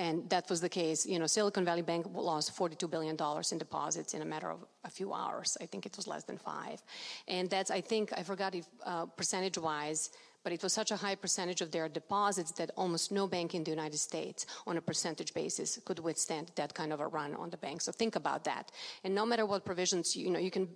And 0.00 0.30
that 0.30 0.48
was 0.48 0.62
the 0.62 0.68
case. 0.70 1.04
You 1.04 1.18
know, 1.18 1.26
Silicon 1.26 1.62
Valley 1.62 1.82
Bank 1.82 2.06
lost 2.14 2.56
$42 2.56 2.90
billion 2.90 3.16
in 3.52 3.58
deposits 3.58 4.14
in 4.14 4.22
a 4.22 4.24
matter 4.24 4.50
of 4.50 4.64
a 4.82 4.88
few 4.88 5.12
hours. 5.12 5.58
I 5.60 5.66
think 5.66 5.84
it 5.84 5.94
was 5.94 6.06
less 6.06 6.24
than 6.24 6.38
five. 6.38 6.82
And 7.28 7.50
that's, 7.50 7.70
I 7.70 7.82
think, 7.82 8.10
I 8.16 8.22
forgot 8.22 8.54
if 8.54 8.66
uh, 8.86 9.04
percentage 9.20 9.58
wise, 9.58 10.08
but 10.42 10.54
it 10.54 10.62
was 10.62 10.72
such 10.72 10.90
a 10.90 10.96
high 10.96 11.16
percentage 11.16 11.60
of 11.60 11.70
their 11.70 11.86
deposits 11.86 12.50
that 12.52 12.70
almost 12.78 13.12
no 13.12 13.26
bank 13.26 13.54
in 13.54 13.62
the 13.62 13.70
United 13.70 13.98
States 13.98 14.46
on 14.66 14.78
a 14.78 14.80
percentage 14.80 15.34
basis 15.34 15.78
could 15.84 15.98
withstand 15.98 16.50
that 16.54 16.72
kind 16.72 16.94
of 16.94 17.00
a 17.00 17.06
run 17.06 17.34
on 17.34 17.50
the 17.50 17.58
bank. 17.58 17.82
So 17.82 17.92
think 17.92 18.16
about 18.16 18.44
that. 18.44 18.72
And 19.04 19.14
no 19.14 19.26
matter 19.26 19.44
what 19.44 19.66
provisions, 19.66 20.16
you 20.16 20.30
know, 20.30 20.38
you 20.38 20.50
can, 20.50 20.66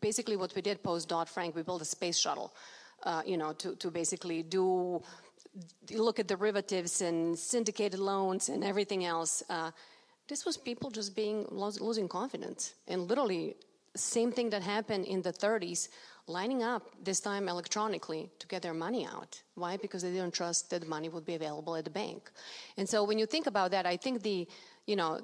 basically 0.00 0.36
what 0.36 0.54
we 0.54 0.62
did 0.62 0.84
post 0.84 1.08
Dodd-Frank, 1.08 1.56
we 1.56 1.62
built 1.62 1.82
a 1.82 1.90
space 1.96 2.16
shuttle, 2.16 2.54
uh, 3.02 3.22
you 3.26 3.38
know, 3.38 3.52
to, 3.54 3.74
to 3.74 3.90
basically 3.90 4.44
do 4.44 5.02
look 5.90 6.18
at 6.18 6.26
derivatives 6.26 7.00
and 7.00 7.38
syndicated 7.38 7.98
loans 7.98 8.48
and 8.48 8.64
everything 8.64 9.04
else. 9.04 9.42
Uh, 9.48 9.70
this 10.28 10.44
was 10.44 10.56
people 10.56 10.90
just 10.90 11.16
being 11.16 11.46
losing 11.50 12.08
confidence, 12.08 12.74
and 12.86 13.08
literally, 13.08 13.56
same 13.96 14.30
thing 14.30 14.50
that 14.50 14.62
happened 14.62 15.06
in 15.06 15.22
the 15.22 15.32
30s, 15.32 15.88
lining 16.26 16.62
up 16.62 16.82
this 17.02 17.20
time 17.20 17.48
electronically 17.48 18.30
to 18.38 18.46
get 18.46 18.60
their 18.60 18.74
money 18.74 19.06
out. 19.06 19.40
Why? 19.54 19.78
Because 19.78 20.02
they 20.02 20.10
didn't 20.10 20.34
trust 20.34 20.68
that 20.70 20.86
money 20.86 21.08
would 21.08 21.24
be 21.24 21.34
available 21.34 21.74
at 21.76 21.84
the 21.84 21.90
bank. 21.90 22.30
And 22.76 22.86
so, 22.86 23.04
when 23.04 23.18
you 23.18 23.26
think 23.26 23.46
about 23.46 23.70
that, 23.70 23.86
I 23.86 23.96
think 23.96 24.22
the 24.22 24.46
you 24.86 24.96
know 24.96 25.20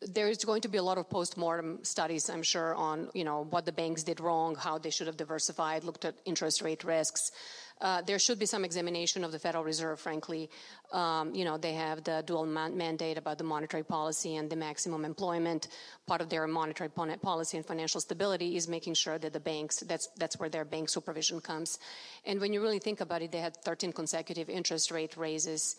there 0.00 0.28
is 0.28 0.44
going 0.44 0.62
to 0.62 0.68
be 0.68 0.78
a 0.78 0.82
lot 0.82 0.98
of 0.98 1.08
post-mortem 1.08 1.80
studies, 1.82 2.28
I'm 2.30 2.42
sure, 2.42 2.74
on 2.74 3.08
you 3.14 3.24
know 3.24 3.44
what 3.50 3.64
the 3.64 3.72
banks 3.72 4.02
did 4.02 4.20
wrong, 4.20 4.54
how 4.54 4.78
they 4.78 4.90
should 4.90 5.06
have 5.06 5.16
diversified, 5.16 5.84
looked 5.84 6.04
at 6.04 6.14
interest 6.24 6.62
rate 6.62 6.84
risks. 6.84 7.30
Uh, 7.78 8.00
there 8.02 8.18
should 8.18 8.38
be 8.38 8.46
some 8.46 8.64
examination 8.64 9.22
of 9.22 9.32
the 9.32 9.38
Federal 9.38 9.62
Reserve, 9.62 10.00
frankly. 10.00 10.48
Um, 10.92 11.34
you 11.34 11.44
know, 11.44 11.58
they 11.58 11.74
have 11.74 12.04
the 12.04 12.22
dual 12.26 12.46
man- 12.46 12.76
mandate 12.76 13.18
about 13.18 13.36
the 13.36 13.44
monetary 13.44 13.82
policy 13.82 14.36
and 14.36 14.48
the 14.48 14.56
maximum 14.56 15.04
employment. 15.04 15.68
Part 16.06 16.22
of 16.22 16.30
their 16.30 16.46
monetary 16.46 16.88
policy 16.88 17.58
and 17.58 17.66
financial 17.66 18.00
stability 18.00 18.56
is 18.56 18.66
making 18.66 18.94
sure 18.94 19.18
that 19.18 19.32
the 19.34 19.40
banks, 19.40 19.80
that's, 19.80 20.08
that's 20.16 20.38
where 20.38 20.48
their 20.48 20.64
bank 20.64 20.88
supervision 20.88 21.40
comes. 21.40 21.78
And 22.24 22.40
when 22.40 22.54
you 22.54 22.62
really 22.62 22.78
think 22.78 23.02
about 23.02 23.20
it, 23.20 23.30
they 23.30 23.40
had 23.40 23.56
13 23.58 23.92
consecutive 23.92 24.48
interest 24.48 24.90
rate 24.90 25.14
raises. 25.16 25.76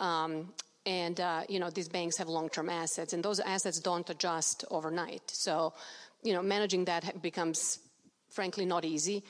Um, 0.00 0.52
and, 0.88 1.20
uh, 1.20 1.42
you 1.50 1.60
know, 1.60 1.68
these 1.68 1.88
banks 1.88 2.16
have 2.16 2.28
long-term 2.28 2.70
assets, 2.70 3.12
and 3.12 3.22
those 3.22 3.40
assets 3.40 3.78
don't 3.78 4.08
adjust 4.08 4.64
overnight. 4.70 5.30
So, 5.30 5.74
you 6.22 6.32
know, 6.32 6.40
managing 6.40 6.86
that 6.86 7.20
becomes, 7.20 7.78
frankly, 8.30 8.64
not 8.64 8.86
easy. 8.86 9.22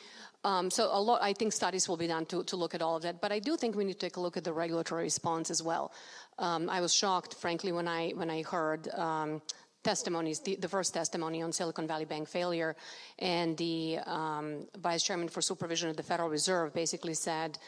Um, 0.44 0.70
so 0.70 0.88
a 0.92 1.00
lot, 1.00 1.20
I 1.20 1.32
think 1.32 1.52
studies 1.52 1.88
will 1.88 1.96
be 1.96 2.06
done 2.06 2.26
to, 2.26 2.44
to 2.44 2.56
look 2.56 2.76
at 2.76 2.80
all 2.80 2.94
of 2.94 3.02
that. 3.02 3.20
But 3.20 3.32
I 3.32 3.40
do 3.40 3.56
think 3.56 3.74
we 3.74 3.84
need 3.84 3.94
to 3.94 3.98
take 3.98 4.18
a 4.18 4.20
look 4.20 4.36
at 4.36 4.44
the 4.44 4.52
regulatory 4.52 5.02
response 5.02 5.50
as 5.50 5.60
well. 5.60 5.90
Um, 6.38 6.70
I 6.70 6.80
was 6.80 6.94
shocked, 6.94 7.34
frankly, 7.34 7.72
when 7.72 7.88
I 7.88 8.10
when 8.10 8.30
I 8.30 8.42
heard 8.42 8.88
um, 8.90 9.42
testimonies, 9.82 10.38
the, 10.38 10.54
the, 10.54 10.68
first 10.68 10.94
testimony 10.94 11.42
on 11.42 11.50
Silicon 11.52 11.88
Valley 11.88 12.04
Bank 12.04 12.28
failure, 12.28 12.76
and 13.18 13.56
the 13.56 13.98
um, 14.06 14.68
vice 14.78 15.02
chairman 15.02 15.28
for 15.28 15.42
supervision 15.42 15.90
of 15.90 15.96
the 15.96 16.04
Federal 16.04 16.28
Reserve 16.28 16.72
basically 16.72 17.14
said, 17.14 17.58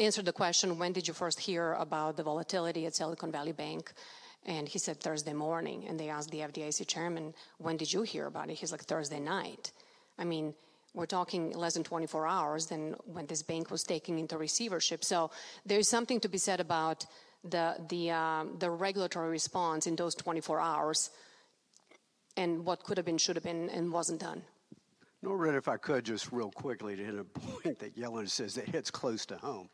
answered 0.00 0.24
the 0.24 0.32
question, 0.32 0.78
when 0.78 0.92
did 0.92 1.06
you 1.06 1.14
first 1.14 1.40
hear 1.40 1.74
about 1.74 2.16
the 2.16 2.22
volatility 2.22 2.86
at 2.86 2.94
Silicon 2.94 3.30
Valley 3.30 3.52
Bank? 3.52 3.92
And 4.46 4.66
he 4.66 4.78
said 4.78 4.98
Thursday 4.98 5.34
morning. 5.34 5.84
And 5.86 6.00
they 6.00 6.08
asked 6.08 6.30
the 6.30 6.38
FDIC 6.38 6.86
chairman, 6.86 7.34
when 7.58 7.76
did 7.76 7.92
you 7.92 8.02
hear 8.02 8.26
about 8.26 8.48
it? 8.50 8.54
He's 8.58 8.72
like 8.72 8.82
Thursday 8.82 9.20
night. 9.20 9.72
I 10.18 10.24
mean, 10.24 10.54
we're 10.94 11.06
talking 11.06 11.52
less 11.52 11.74
than 11.74 11.84
24 11.84 12.26
hours 12.26 12.66
than 12.66 12.94
when 13.04 13.26
this 13.26 13.42
bank 13.42 13.70
was 13.70 13.84
taken 13.84 14.18
into 14.18 14.36
receivership. 14.36 15.04
So 15.04 15.30
there's 15.64 15.88
something 15.88 16.20
to 16.20 16.28
be 16.28 16.38
said 16.38 16.60
about 16.60 17.06
the 17.44 17.76
the 17.88 18.10
um, 18.10 18.56
the 18.58 18.70
regulatory 18.70 19.30
response 19.30 19.86
in 19.86 19.96
those 19.96 20.14
24 20.14 20.60
hours 20.60 21.10
and 22.36 22.64
what 22.64 22.82
could 22.84 22.96
have 22.96 23.06
been, 23.06 23.18
should 23.18 23.36
have 23.36 23.44
been, 23.44 23.68
and 23.70 23.92
wasn't 23.92 24.20
done. 24.20 24.42
Norbert, 25.22 25.54
if 25.54 25.68
I 25.68 25.76
could 25.76 26.04
just 26.04 26.32
real 26.32 26.50
quickly 26.50 26.96
to 26.96 27.04
hit 27.04 27.14
a 27.14 27.24
point 27.24 27.78
that 27.78 27.96
Jelena 27.96 28.28
says 28.28 28.54
that 28.54 28.68
hits 28.68 28.90
close 28.90 29.26
to 29.26 29.36
home. 29.36 29.68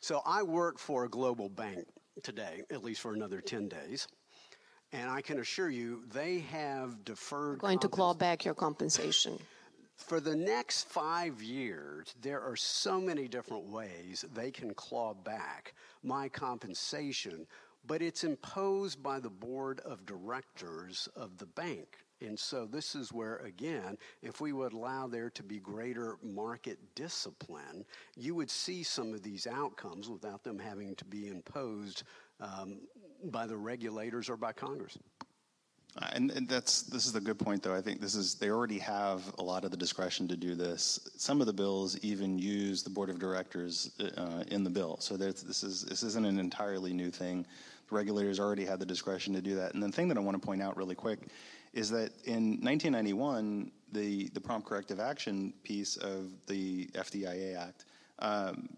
So 0.00 0.20
I 0.24 0.42
work 0.42 0.78
for 0.78 1.04
a 1.04 1.08
global 1.08 1.48
bank 1.48 1.86
today, 2.22 2.62
at 2.70 2.84
least 2.84 3.00
for 3.00 3.14
another 3.14 3.40
10 3.40 3.68
days. 3.68 4.06
And 4.92 5.10
I 5.10 5.22
can 5.22 5.38
assure 5.38 5.70
you, 5.70 6.02
they 6.12 6.40
have 6.40 7.04
deferred. 7.04 7.60
Going 7.60 7.78
to 7.78 7.88
claw 7.88 8.12
back 8.12 8.44
your 8.44 8.54
compensation. 8.54 9.38
For 9.96 10.20
the 10.20 10.36
next 10.36 10.88
five 10.88 11.42
years, 11.42 12.14
there 12.20 12.40
are 12.40 12.56
so 12.56 13.00
many 13.00 13.28
different 13.28 13.64
ways 13.64 14.24
they 14.34 14.50
can 14.50 14.74
claw 14.74 15.14
back 15.14 15.74
my 16.02 16.28
compensation, 16.28 17.46
but 17.86 18.02
it's 18.02 18.24
imposed 18.24 19.02
by 19.02 19.20
the 19.20 19.30
board 19.30 19.80
of 19.80 20.04
directors 20.04 21.08
of 21.14 21.38
the 21.38 21.46
bank. 21.46 22.01
And 22.26 22.38
so 22.38 22.66
this 22.66 22.94
is 22.94 23.12
where, 23.12 23.36
again, 23.38 23.96
if 24.22 24.40
we 24.40 24.52
would 24.52 24.72
allow 24.72 25.06
there 25.06 25.30
to 25.30 25.42
be 25.42 25.58
greater 25.58 26.16
market 26.22 26.78
discipline, 26.94 27.84
you 28.16 28.34
would 28.34 28.50
see 28.50 28.82
some 28.82 29.14
of 29.14 29.22
these 29.22 29.46
outcomes 29.46 30.08
without 30.08 30.42
them 30.42 30.58
having 30.58 30.94
to 30.96 31.04
be 31.04 31.28
imposed 31.28 32.04
um, 32.40 32.80
by 33.24 33.46
the 33.46 33.56
regulators 33.56 34.28
or 34.28 34.36
by 34.36 34.52
Congress. 34.52 34.98
Uh, 36.00 36.08
and, 36.12 36.30
and, 36.30 36.48
that's 36.48 36.82
this 36.84 37.04
is 37.04 37.14
a 37.16 37.20
good 37.20 37.38
point, 37.38 37.62
though. 37.62 37.74
I 37.74 37.82
think 37.82 38.00
this 38.00 38.14
is 38.14 38.36
they 38.36 38.48
already 38.48 38.78
have 38.78 39.22
a 39.38 39.42
lot 39.42 39.66
of 39.66 39.70
the 39.70 39.76
discretion 39.76 40.26
to 40.28 40.36
do 40.38 40.54
this. 40.54 41.10
Some 41.18 41.42
of 41.42 41.46
the 41.46 41.52
bills 41.52 41.98
even 41.98 42.38
use 42.38 42.82
the 42.82 42.88
board 42.88 43.10
of 43.10 43.18
directors 43.18 43.90
uh, 44.16 44.42
in 44.48 44.64
the 44.64 44.70
bill, 44.70 44.96
so 45.00 45.18
this 45.18 45.62
is 45.62 45.82
this 45.82 46.02
isn't 46.02 46.24
an 46.24 46.38
entirely 46.38 46.94
new 46.94 47.10
thing. 47.10 47.46
The 47.90 47.94
regulators 47.94 48.40
already 48.40 48.64
had 48.64 48.78
the 48.78 48.86
discretion 48.86 49.34
to 49.34 49.42
do 49.42 49.54
that. 49.56 49.74
And 49.74 49.82
the 49.82 49.92
thing 49.92 50.08
that 50.08 50.16
I 50.16 50.20
want 50.20 50.40
to 50.40 50.46
point 50.46 50.62
out 50.62 50.78
really 50.78 50.94
quick 50.94 51.28
is 51.72 51.90
that 51.90 52.12
in 52.24 52.58
1991, 52.62 53.70
the 53.92 54.28
the 54.28 54.40
prompt 54.40 54.68
corrective 54.68 55.00
action 55.00 55.52
piece 55.64 55.96
of 55.96 56.30
the 56.46 56.86
FDIA 56.94 57.56
Act, 57.58 57.84
um, 58.18 58.68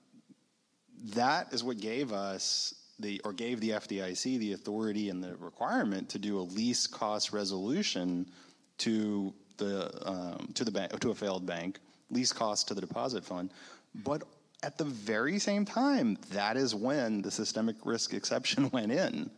that 1.15 1.53
is 1.53 1.63
what 1.63 1.81
gave 1.81 2.13
us 2.13 2.75
the 2.99 3.21
or 3.25 3.33
gave 3.33 3.61
the 3.61 3.71
FDIC 3.71 4.39
the 4.39 4.53
authority 4.53 5.11
and 5.11 5.23
the 5.23 5.37
requirement 5.37 6.09
to 6.11 6.19
do 6.19 6.39
a 6.39 6.43
least 6.43 6.93
cost 6.93 7.33
resolution 7.33 8.27
to 8.79 9.33
the 9.57 9.91
um, 10.09 10.51
to 10.55 10.65
the 10.65 10.71
bank 10.71 10.99
to 11.01 11.11
a 11.11 11.15
failed 11.15 11.47
bank, 11.47 11.79
least 12.11 12.35
cost 12.35 12.69
to 12.69 12.75
the 12.75 12.81
deposit 12.81 13.25
fund, 13.25 13.51
but 13.95 14.23
at 14.63 14.79
the 14.79 14.85
very 14.85 15.39
same 15.39 15.65
time, 15.65 16.17
that 16.31 16.57
is 16.57 16.75
when 16.75 17.21
the 17.21 17.31
systemic 17.31 17.77
risk 17.85 18.15
exception 18.15 18.71
went 18.73 18.91
in. 18.91 19.31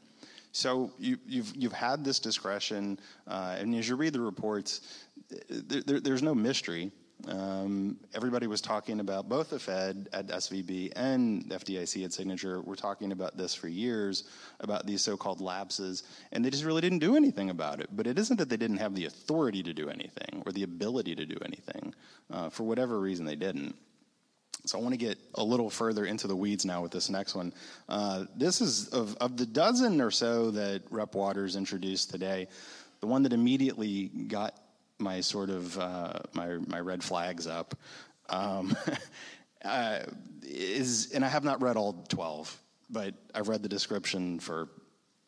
So 0.56 0.90
you, 0.98 1.16
have 1.16 1.20
you've, 1.28 1.52
you've 1.54 1.72
had 1.75 2.02
this 2.02 2.18
discretion, 2.18 2.98
uh, 3.28 3.56
and 3.58 3.75
as 3.75 3.86
you 3.86 3.94
read 3.94 4.14
the 4.14 4.20
reports, 4.22 5.04
there, 5.50 5.82
there, 5.82 6.00
there's 6.00 6.22
no 6.22 6.34
mystery. 6.34 6.90
Um, 7.28 7.98
everybody 8.14 8.46
was 8.46 8.62
talking 8.62 9.00
about 9.00 9.28
both 9.28 9.50
the 9.50 9.58
Fed 9.58 10.08
at 10.14 10.28
SVB 10.28 10.92
and 10.96 11.44
FDIC 11.50 12.06
at 12.06 12.12
Signature 12.14 12.62
were 12.62 12.75
talking 12.75 13.12
about 13.12 13.36
this 13.36 13.54
for 13.54 13.68
years 13.68 14.25
about 14.60 14.86
these 14.86 15.02
so-called 15.02 15.42
lapses, 15.42 16.04
and 16.32 16.42
they 16.42 16.48
just 16.48 16.64
really 16.64 16.80
didn't 16.80 17.00
do 17.00 17.16
anything 17.16 17.50
about 17.50 17.80
it. 17.80 17.90
But 17.92 18.06
it 18.06 18.18
isn't 18.18 18.38
that 18.38 18.48
they 18.48 18.56
didn't 18.56 18.78
have 18.78 18.94
the 18.94 19.04
authority 19.04 19.62
to 19.62 19.75
do 19.75 19.90
anything 19.90 20.42
or 20.46 20.52
the 20.52 20.62
ability 20.62 21.14
to 21.16 21.26
do 21.26 21.36
anything. 21.44 21.94
Uh, 22.30 22.48
for 22.48 22.64
whatever 22.64 22.98
reason, 22.98 23.26
they 23.26 23.36
didn't. 23.36 23.76
So 24.66 24.78
I 24.78 24.82
want 24.82 24.94
to 24.94 24.99
get 24.99 25.16
a 25.37 25.44
little 25.44 25.70
further 25.70 26.06
into 26.06 26.26
the 26.26 26.35
weeds 26.35 26.64
now 26.64 26.82
with 26.82 26.90
this 26.90 27.08
next 27.08 27.37
one. 27.37 27.52
Uh, 27.88 28.25
this 28.37 28.61
is 28.61 28.88
of, 28.88 29.16
of 29.18 29.37
the 29.37 29.46
dozen 29.46 30.00
or 30.00 30.11
so 30.11 30.50
that 30.50 30.82
Rep 30.90 31.14
Waters 31.14 31.54
introduced 31.54 32.11
today. 32.11 32.49
The 33.00 33.06
one 33.06 33.23
that 33.23 33.32
immediately 33.32 34.06
got 34.08 34.58
my 34.99 35.20
sort 35.20 35.50
of 35.50 35.78
uh, 35.78 36.18
my 36.32 36.56
my 36.66 36.80
red 36.80 37.04
flags 37.04 37.46
up 37.46 37.76
um, 38.28 38.76
uh, 39.64 40.00
is, 40.42 41.12
and 41.12 41.25
I 41.25 41.28
have 41.28 41.44
not 41.44 41.62
read 41.62 41.76
all 41.76 41.92
twelve, 42.08 42.61
but 42.90 43.14
I've 43.35 43.49
read 43.49 43.62
the 43.62 43.68
description 43.68 44.40
for 44.40 44.68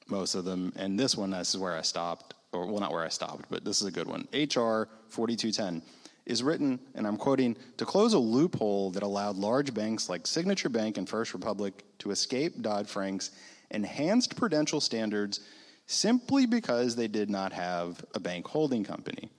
most 0.09 0.35
of 0.35 0.45
them, 0.45 0.73
and 0.75 0.99
this 0.99 1.16
one 1.16 1.30
this 1.30 1.54
is 1.54 1.61
where 1.61 1.76
I 1.76 1.83
stopped, 1.83 2.35
or 2.52 2.66
well, 2.66 2.80
not 2.80 2.90
where 2.90 3.04
I 3.04 3.09
stopped, 3.09 3.45
but 3.50 3.64
this 3.64 3.80
is 3.80 3.87
a 3.87 3.92
good 3.92 4.09
one. 4.09 4.26
HR 4.33 4.88
forty 5.09 5.37
two 5.37 5.53
ten 5.53 5.83
is 6.29 6.43
written, 6.43 6.79
and 6.95 7.07
I'm 7.07 7.17
quoting, 7.17 7.57
to 7.79 7.85
close 7.85 8.12
a 8.12 8.19
loophole 8.19 8.91
that 8.91 9.03
allowed 9.03 9.37
large 9.37 9.73
banks 9.73 10.09
like 10.09 10.27
Signature 10.27 10.69
Bank 10.69 10.99
and 10.99 11.09
First 11.09 11.33
Republic 11.33 11.85
to 11.99 12.11
escape 12.11 12.61
Dodd 12.61 12.88
Frank's 12.88 13.31
enhanced 13.71 14.37
prudential 14.37 14.81
standards 14.81 15.41
simply 15.87 16.45
because 16.45 16.95
they 16.95 17.09
did 17.09 17.31
not 17.31 17.53
have 17.53 18.05
a 18.14 18.21
bank 18.21 18.47
holding 18.47 18.85
company. 18.85 19.31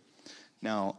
Now, 0.61 0.97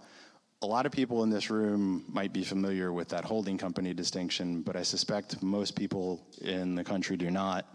a 0.62 0.66
lot 0.66 0.87
of 0.87 0.92
people 0.92 1.24
in 1.24 1.31
this 1.31 1.50
room 1.50 2.05
might 2.09 2.33
be 2.33 2.44
familiar 2.44 2.92
with 2.92 3.09
that 3.09 3.24
holding 3.24 3.59
company 3.59 3.92
distinction, 3.92 4.62
but 4.62 4.76
I 4.76 4.83
suspect 4.83 5.42
most 5.42 5.74
people 5.74 6.24
in 6.40 6.74
the 6.74 6.85
country 6.85 7.16
do 7.16 7.31
not. 7.31 7.66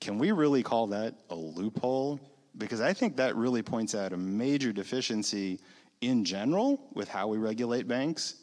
Can 0.00 0.18
we 0.18 0.32
really 0.32 0.62
call 0.62 0.86
that 0.88 1.14
a 1.28 1.34
loophole? 1.34 2.18
Because 2.56 2.80
I 2.80 2.94
think 2.94 3.16
that 3.16 3.36
really 3.36 3.62
points 3.62 3.94
out 3.94 4.12
a 4.12 4.16
major 4.16 4.72
deficiency 4.72 5.60
in 6.00 6.24
general 6.24 6.80
with 6.94 7.08
how 7.08 7.28
we 7.28 7.38
regulate 7.38 7.86
banks, 7.86 8.36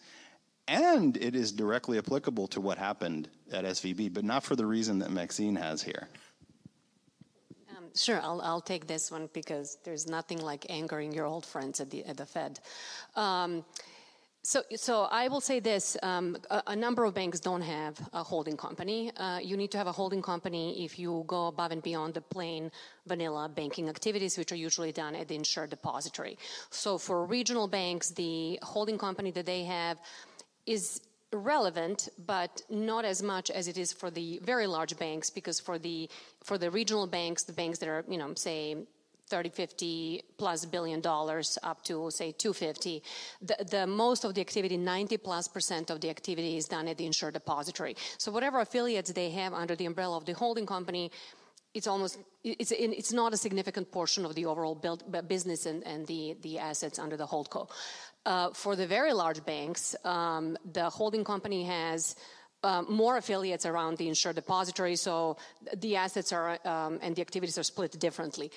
and 0.68 1.18
it 1.18 1.36
is 1.36 1.52
directly 1.52 1.98
applicable 1.98 2.48
to 2.48 2.62
what 2.62 2.78
happened 2.78 3.30
at 3.52 3.64
SVB, 3.64 4.14
but 4.14 4.24
not 4.24 4.44
for 4.44 4.56
the 4.56 4.66
reason 4.66 5.00
that 5.00 5.12
Maxine 5.12 5.56
has 5.56 5.82
here. 5.82 6.08
Sure, 7.98 8.22
I'll, 8.22 8.42
I'll 8.42 8.62
take 8.62 8.86
this 8.86 9.10
one 9.10 9.28
because 9.34 9.80
there's 9.84 10.08
nothing 10.08 10.40
like 10.40 10.68
angering 10.70 11.12
your 11.12 11.26
old 11.26 11.46
friends 11.46 11.80
at 11.80 11.90
the, 11.90 12.06
at 12.06 12.18
the 12.18 12.28
Fed. 12.28 12.60
Um, 13.16 13.66
so, 14.48 14.64
so 14.78 15.02
I 15.12 15.28
will 15.28 15.42
say 15.42 15.60
this: 15.60 15.98
um, 16.02 16.38
a, 16.50 16.64
a, 16.68 16.76
number 16.76 17.04
of 17.04 17.14
banks 17.14 17.42
don't 17.42 17.64
have 17.64 18.00
a 18.14 18.24
holding 18.24 18.56
company. 18.56 19.12
Uh, 19.18 19.40
you 19.44 19.58
need 19.58 19.72
to 19.72 19.78
have 19.78 19.88
a 19.88 19.92
holding 19.92 20.22
company 20.22 20.86
if 20.86 20.98
you 20.98 21.26
go 21.28 21.48
above 21.48 21.74
and 21.74 21.84
beyond 21.84 22.14
the 22.14 22.22
plain 22.22 22.72
vanilla 23.06 23.50
banking 23.50 23.90
activities, 23.90 24.38
which 24.38 24.54
are 24.54 24.62
usually 24.68 24.94
done 24.94 25.16
at 25.16 25.28
the 25.28 25.36
insured 25.36 25.70
depository. 25.70 26.38
So, 26.70 26.98
for 26.98 27.26
regional 27.26 27.68
banks, 27.68 28.12
the 28.12 28.58
holding 28.64 28.98
company 28.98 29.32
that 29.32 29.46
they 29.46 29.66
have 29.66 29.98
is 30.66 31.02
relevant, 31.34 32.08
but 32.26 32.62
not 32.70 33.04
as 33.04 33.22
much 33.22 33.52
as 33.52 33.68
it 33.68 33.78
is 33.78 33.92
for 33.92 34.10
the 34.10 34.40
very 34.44 34.66
large 34.66 34.98
banks, 34.98 35.30
because 35.30 35.60
for 35.60 35.78
the 35.78 36.10
for 36.46 36.58
the 36.58 36.72
regional 36.72 37.06
banks, 37.06 37.44
the 37.44 37.52
banks 37.52 37.80
that 37.80 37.90
are, 37.90 38.06
you 38.08 38.18
know, 38.18 38.34
say 38.36 38.78
30, 39.30 39.50
50 39.50 40.24
plus 40.38 40.66
billion 40.66 41.02
dollars 41.02 41.58
up 41.64 41.84
to 41.84 42.10
say 42.12 42.32
250. 42.32 43.04
The, 43.42 43.66
the, 43.70 43.88
most 43.88 44.24
of 44.24 44.34
the 44.34 44.42
activity, 44.42 44.78
90 44.78 45.18
plus 45.18 45.48
percent 45.48 45.90
of 45.90 46.02
the 46.02 46.10
activity 46.10 46.58
is 46.58 46.68
done 46.68 46.88
at 46.88 46.98
the 46.98 47.06
insured 47.06 47.34
depository. 47.34 47.96
So 48.18 48.32
whatever 48.32 48.60
affiliates 48.60 49.12
they 49.12 49.30
have 49.32 49.54
under 49.54 49.76
the 49.76 49.86
umbrella 49.86 50.18
of 50.18 50.26
the 50.26 50.34
holding 50.34 50.66
company, 50.66 51.12
it's 51.74 51.88
almost 51.88 52.18
it's 52.44 52.72
it's 52.72 53.14
not 53.14 53.34
a 53.34 53.38
significant 53.38 53.92
portion 53.92 54.26
of 54.26 54.34
the 54.36 54.46
overall 54.46 54.76
build, 54.76 55.04
business 55.28 55.66
and, 55.66 55.86
and 55.86 56.08
the 56.08 56.36
the 56.42 56.58
assets 56.60 56.98
under 56.98 57.18
the 57.18 57.28
holdco. 57.28 57.70
Uh, 58.26 58.50
for 58.54 58.76
the 58.76 58.88
very 58.88 59.14
large 59.14 59.46
banks, 59.46 59.96
um, 60.04 60.58
the 60.74 60.90
holding 60.90 61.24
company 61.24 61.64
has 61.64 62.16
um, 62.64 62.88
more 62.90 63.18
affiliates 63.18 63.66
around 63.66 63.98
the 63.98 64.08
insured 64.08 64.36
depository, 64.36 64.96
so 64.96 65.38
the 65.76 65.96
assets 65.96 66.34
are 66.34 66.58
um, 66.66 67.00
and 67.02 67.16
the 67.16 67.22
activities 67.22 67.58
are 67.58 67.64
split 67.64 68.00
differently. 68.00 68.52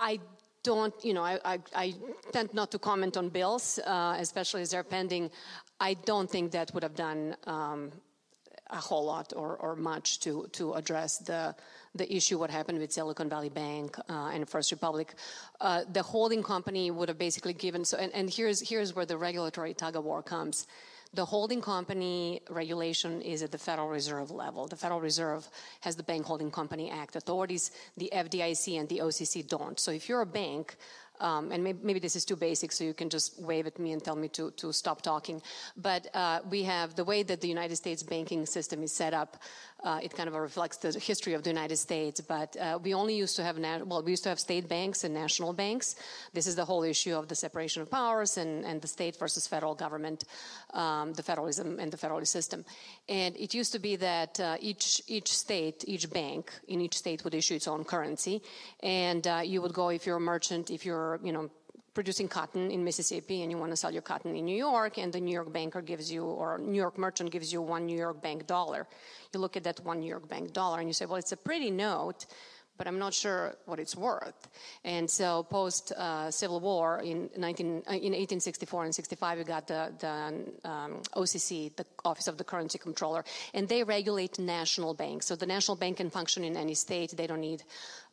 I 0.00 0.20
don't, 0.62 0.94
you 1.04 1.14
know, 1.14 1.22
I, 1.22 1.38
I, 1.44 1.58
I 1.74 1.94
tend 2.32 2.52
not 2.54 2.70
to 2.72 2.78
comment 2.78 3.16
on 3.16 3.28
bills, 3.28 3.78
uh, 3.86 4.16
especially 4.18 4.62
as 4.62 4.70
they're 4.70 4.84
pending. 4.84 5.30
I 5.80 5.94
don't 5.94 6.30
think 6.30 6.52
that 6.52 6.72
would 6.74 6.82
have 6.82 6.94
done 6.94 7.36
um, 7.46 7.92
a 8.70 8.76
whole 8.76 9.04
lot 9.04 9.32
or, 9.36 9.56
or 9.56 9.76
much 9.76 10.20
to, 10.20 10.48
to 10.52 10.74
address 10.74 11.18
the 11.18 11.54
the 11.94 12.14
issue 12.14 12.38
what 12.38 12.50
happened 12.50 12.78
with 12.78 12.92
Silicon 12.92 13.28
Valley 13.28 13.48
Bank 13.48 13.98
uh, 14.08 14.30
and 14.32 14.48
First 14.48 14.70
Republic. 14.70 15.14
Uh, 15.60 15.84
the 15.92 16.02
holding 16.02 16.42
company 16.42 16.90
would 16.90 17.08
have 17.08 17.18
basically 17.18 17.52
given 17.52 17.84
so 17.84 17.96
and, 17.98 18.12
and 18.14 18.30
here's 18.30 18.60
here's 18.66 18.94
where 18.94 19.06
the 19.06 19.16
regulatory 19.16 19.74
tug 19.74 19.96
of 19.96 20.04
war 20.04 20.22
comes. 20.22 20.66
The 21.14 21.24
holding 21.24 21.62
company 21.62 22.42
regulation 22.50 23.22
is 23.22 23.42
at 23.42 23.50
the 23.50 23.58
Federal 23.58 23.88
Reserve 23.88 24.30
level. 24.30 24.66
The 24.66 24.76
Federal 24.76 25.00
Reserve 25.00 25.48
has 25.80 25.96
the 25.96 26.02
Bank 26.02 26.26
Holding 26.26 26.50
Company 26.50 26.90
Act 26.90 27.16
authorities. 27.16 27.70
The 27.96 28.10
FDIC 28.14 28.78
and 28.78 28.88
the 28.88 28.98
OCC 28.98 29.46
don't. 29.46 29.80
So 29.80 29.90
if 29.90 30.08
you're 30.08 30.20
a 30.20 30.26
bank, 30.26 30.76
um, 31.20 31.52
and 31.52 31.62
maybe, 31.64 31.78
maybe, 31.82 31.98
this 31.98 32.16
is 32.16 32.24
too 32.24 32.36
basic, 32.36 32.72
so 32.72 32.84
you 32.84 32.94
can 32.94 33.08
just 33.08 33.40
wave 33.40 33.66
at 33.66 33.78
me 33.78 33.92
and 33.92 34.02
tell 34.02 34.16
me 34.16 34.28
to, 34.28 34.50
to 34.52 34.72
stop 34.72 35.02
talking. 35.02 35.42
But 35.76 36.06
uh, 36.14 36.40
we 36.48 36.62
have 36.64 36.94
the 36.94 37.04
way 37.04 37.22
that 37.22 37.40
the 37.40 37.48
United 37.48 37.76
States 37.76 38.02
banking 38.02 38.46
system 38.46 38.82
is 38.82 38.92
set 38.92 39.14
up. 39.14 39.36
Uh, 39.84 40.00
it 40.02 40.12
kind 40.12 40.28
of 40.28 40.34
reflects 40.34 40.78
the 40.78 40.98
history 40.98 41.34
of 41.34 41.44
the 41.44 41.50
United 41.50 41.76
States. 41.76 42.20
But 42.20 42.56
uh, 42.56 42.78
we 42.82 42.94
only 42.94 43.14
used 43.14 43.36
to 43.36 43.44
have 43.44 43.58
well, 43.86 44.02
we 44.02 44.10
used 44.10 44.24
to 44.24 44.28
have 44.28 44.40
state 44.40 44.68
banks 44.68 45.04
and 45.04 45.14
national 45.14 45.52
banks. 45.52 45.96
This 46.32 46.46
is 46.46 46.56
the 46.56 46.64
whole 46.64 46.82
issue 46.82 47.14
of 47.14 47.28
the 47.28 47.34
separation 47.34 47.82
of 47.82 47.90
powers 47.90 48.38
and, 48.38 48.64
and 48.64 48.82
the 48.82 48.88
state 48.88 49.16
versus 49.16 49.46
federal 49.46 49.74
government, 49.74 50.24
um, 50.74 51.12
the 51.12 51.22
federalism 51.22 51.78
and 51.78 51.92
the 51.92 51.96
federalist 51.96 52.32
system. 52.32 52.64
And 53.08 53.36
it 53.36 53.54
used 53.54 53.72
to 53.72 53.78
be 53.78 53.96
that 53.96 54.40
uh, 54.40 54.56
each 54.60 55.00
each 55.06 55.32
state, 55.32 55.84
each 55.86 56.10
bank 56.10 56.52
in 56.66 56.80
each 56.80 56.98
state 56.98 57.22
would 57.24 57.34
issue 57.34 57.54
its 57.54 57.68
own 57.68 57.84
currency, 57.84 58.42
and 58.82 59.26
uh, 59.26 59.42
you 59.44 59.62
would 59.62 59.72
go 59.72 59.90
if 59.90 60.06
you're 60.06 60.16
a 60.16 60.20
merchant, 60.20 60.70
if 60.70 60.84
you're 60.84 61.07
you 61.22 61.32
know 61.32 61.50
producing 61.98 62.28
cotton 62.28 62.70
in 62.70 62.84
Mississippi 62.84 63.42
and 63.42 63.50
you 63.50 63.58
want 63.58 63.72
to 63.72 63.76
sell 63.76 63.90
your 63.90 64.02
cotton 64.02 64.36
in 64.36 64.44
New 64.44 64.56
York, 64.56 64.98
and 64.98 65.12
the 65.12 65.20
New 65.20 65.32
York 65.32 65.52
banker 65.52 65.82
gives 65.82 66.12
you, 66.12 66.22
or 66.24 66.56
New 66.58 66.76
York 66.76 66.96
merchant 66.96 67.28
gives 67.32 67.52
you 67.52 67.60
one 67.60 67.86
New 67.86 67.98
York 67.98 68.22
bank 68.22 68.46
dollar. 68.46 68.86
You 69.32 69.40
look 69.40 69.56
at 69.56 69.64
that 69.64 69.80
one 69.84 69.98
New 69.98 70.08
York 70.08 70.28
bank 70.28 70.52
dollar 70.52 70.78
and 70.78 70.88
you 70.88 70.92
say, 70.92 71.06
well, 71.06 71.16
it's 71.16 71.32
a 71.32 71.36
pretty 71.36 71.72
note, 71.72 72.26
but 72.78 72.86
I'm 72.86 72.98
not 73.00 73.12
sure 73.12 73.56
what 73.66 73.80
it's 73.80 73.96
worth. 73.96 74.48
And 74.84 75.10
so, 75.10 75.42
post 75.42 75.90
uh, 75.92 76.30
Civil 76.30 76.60
War 76.60 77.00
in, 77.00 77.28
19, 77.36 77.66
uh, 77.66 77.90
in 77.90 78.14
1864 78.14 78.84
and 78.84 78.94
65, 78.94 79.38
we 79.38 79.44
got 79.44 79.66
the, 79.66 79.92
the 79.98 80.70
um, 80.70 81.02
OCC, 81.16 81.74
the 81.74 81.84
Office 82.04 82.28
of 82.28 82.38
the 82.38 82.44
Currency 82.44 82.78
Controller, 82.78 83.24
and 83.52 83.68
they 83.68 83.82
regulate 83.82 84.38
national 84.38 84.94
banks. 84.94 85.26
So 85.26 85.34
the 85.34 85.46
national 85.46 85.76
bank 85.76 85.96
can 85.96 86.10
function 86.10 86.44
in 86.44 86.56
any 86.56 86.74
state. 86.74 87.10
They 87.10 87.26
don't 87.26 87.40
need 87.40 87.64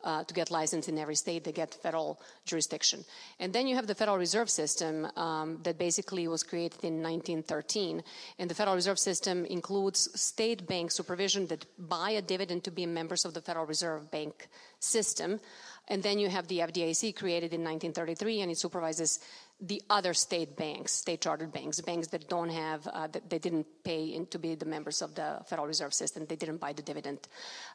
uh, 0.06 0.22
to 0.24 0.32
get 0.32 0.50
licensed 0.50 0.88
in 0.88 0.96
every 0.98 1.16
state. 1.16 1.44
They 1.44 1.52
get 1.52 1.74
federal 1.74 2.20
jurisdiction. 2.44 3.04
And 3.40 3.52
then 3.52 3.66
you 3.66 3.74
have 3.74 3.88
the 3.88 3.94
Federal 3.94 4.16
Reserve 4.16 4.48
System 4.48 5.06
um, 5.16 5.58
that 5.64 5.78
basically 5.78 6.28
was 6.28 6.42
created 6.42 6.84
in 6.84 7.02
1913. 7.02 8.02
And 8.38 8.48
the 8.48 8.54
Federal 8.54 8.76
Reserve 8.76 9.00
System 9.00 9.44
includes 9.44 10.08
state 10.18 10.66
bank 10.66 10.92
supervision 10.92 11.48
that 11.48 11.66
buy 11.78 12.10
a 12.10 12.22
dividend 12.22 12.62
to 12.64 12.70
be 12.70 12.86
members 12.86 13.24
of 13.24 13.34
the 13.34 13.42
Federal 13.42 13.66
Reserve 13.66 14.10
Bank 14.10 14.48
system. 14.78 15.40
And 15.88 16.02
then 16.02 16.18
you 16.18 16.28
have 16.28 16.48
the 16.48 16.58
FDIC 16.58 17.16
created 17.16 17.52
in 17.52 17.62
1933, 17.62 18.40
and 18.40 18.50
it 18.50 18.58
supervises 18.58 19.20
the 19.60 19.80
other 19.88 20.12
state 20.12 20.56
banks, 20.56 20.92
state 20.92 21.20
chartered 21.20 21.52
banks, 21.52 21.80
banks 21.80 22.08
that 22.08 22.28
don't 22.28 22.50
have, 22.50 22.86
uh, 22.88 23.06
that 23.06 23.30
they 23.30 23.38
didn't 23.38 23.66
pay 23.84 24.06
in 24.06 24.26
to 24.26 24.38
be 24.38 24.54
the 24.54 24.66
members 24.66 25.00
of 25.00 25.14
the 25.14 25.40
Federal 25.46 25.66
Reserve 25.66 25.94
System, 25.94 26.26
they 26.26 26.36
didn't 26.36 26.58
buy 26.58 26.72
the 26.72 26.82
dividend. 26.82 27.20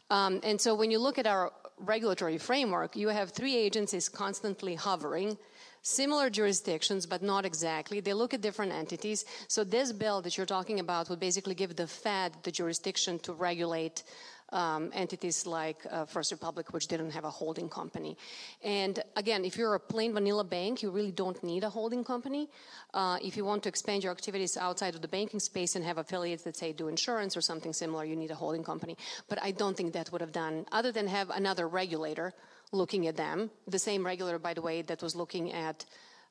Um, 0.09 0.41
and 0.43 0.61
so 0.61 0.75
when 0.75 0.91
you 0.91 0.99
look 0.99 1.17
at 1.17 1.25
our 1.25 1.51
regulatory 1.79 2.37
framework, 2.37 2.95
you 2.95 3.07
have 3.07 3.31
three 3.31 3.55
agencies 3.55 4.09
constantly 4.09 4.75
hovering 4.75 5.37
similar 5.81 6.29
jurisdictions, 6.29 7.05
but 7.05 7.23
not 7.23 7.45
exactly. 7.45 7.99
They 7.99 8.13
look 8.13 8.33
at 8.33 8.41
different 8.41 8.71
entities. 8.71 9.25
So 9.47 9.63
this 9.63 9.91
bill 9.91 10.21
that 10.21 10.37
you're 10.37 10.45
talking 10.45 10.79
about 10.79 11.09
would 11.09 11.19
basically 11.19 11.55
give 11.55 11.75
the 11.75 11.87
Fed 11.87 12.33
the 12.43 12.51
jurisdiction 12.51 13.19
to 13.19 13.33
regulate 13.33 14.03
um, 14.51 14.91
entities 14.93 15.45
like 15.45 15.85
uh, 15.89 16.05
First 16.05 16.31
Republic, 16.31 16.73
which 16.73 16.87
didn't 16.87 17.11
have 17.11 17.23
a 17.23 17.29
holding 17.29 17.69
company. 17.69 18.17
And 18.63 19.01
again, 19.15 19.45
if 19.45 19.57
you're 19.57 19.75
a 19.75 19.79
plain 19.79 20.13
vanilla 20.13 20.43
bank, 20.43 20.81
you 20.81 20.91
really 20.91 21.11
don't 21.11 21.41
need 21.43 21.63
a 21.63 21.69
holding 21.69 22.03
company. 22.03 22.49
Uh, 22.93 23.17
if 23.21 23.37
you 23.37 23.45
want 23.45 23.63
to 23.63 23.69
expand 23.69 24.03
your 24.03 24.11
activities 24.11 24.57
outside 24.57 24.95
of 24.95 25.01
the 25.01 25.07
banking 25.07 25.39
space 25.39 25.75
and 25.75 25.85
have 25.85 25.97
affiliates 25.97 26.43
that 26.43 26.57
say 26.57 26.73
do 26.73 26.87
insurance 26.87 27.37
or 27.37 27.41
something 27.41 27.73
similar, 27.73 28.03
you 28.03 28.15
need 28.15 28.31
a 28.31 28.35
holding 28.35 28.63
company. 28.63 28.97
But 29.29 29.41
I 29.41 29.51
don't 29.51 29.75
think 29.75 29.93
that 29.93 30.11
would 30.11 30.21
have 30.21 30.31
done, 30.31 30.65
other 30.71 30.91
than 30.91 31.07
have 31.07 31.29
another 31.29 31.67
regulator 31.67 32.33
looking 32.71 33.07
at 33.07 33.17
them. 33.17 33.51
The 33.67 33.79
same 33.79 34.05
regulator, 34.05 34.39
by 34.39 34.53
the 34.53 34.61
way, 34.61 34.81
that 34.81 35.01
was 35.01 35.15
looking 35.15 35.51
at, 35.51 35.85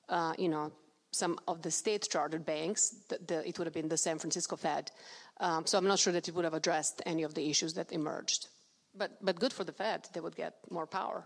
uh, 0.09 0.33
you 0.39 0.49
know, 0.49 0.73
some 1.13 1.39
of 1.49 1.63
the 1.63 1.71
state 1.71 2.09
chartered 2.11 2.45
banks. 2.45 2.91
The, 3.09 3.19
the, 3.27 3.49
it 3.49 3.59
would 3.59 3.67
have 3.67 3.75
been 3.75 3.89
the 3.89 3.97
San 3.97 4.19
Francisco 4.19 4.57
Fed. 4.57 4.91
Um, 5.39 5.67
so 5.67 5.79
I'm 5.79 5.87
not 5.87 5.99
sure 5.99 6.13
that 6.13 6.29
it 6.29 6.35
would 6.35 6.45
have 6.45 6.55
addressed 6.55 7.03
any 7.07 7.23
of 7.23 7.35
the 7.35 7.49
issues 7.49 7.75
that 7.75 7.93
emerged. 7.93 8.49
But, 8.95 9.13
but 9.23 9.39
good 9.39 9.53
for 9.53 9.65
the 9.65 9.73
Fed, 9.73 10.09
they 10.13 10.21
would 10.21 10.37
get 10.37 10.55
more 10.71 10.87
power. 10.87 11.25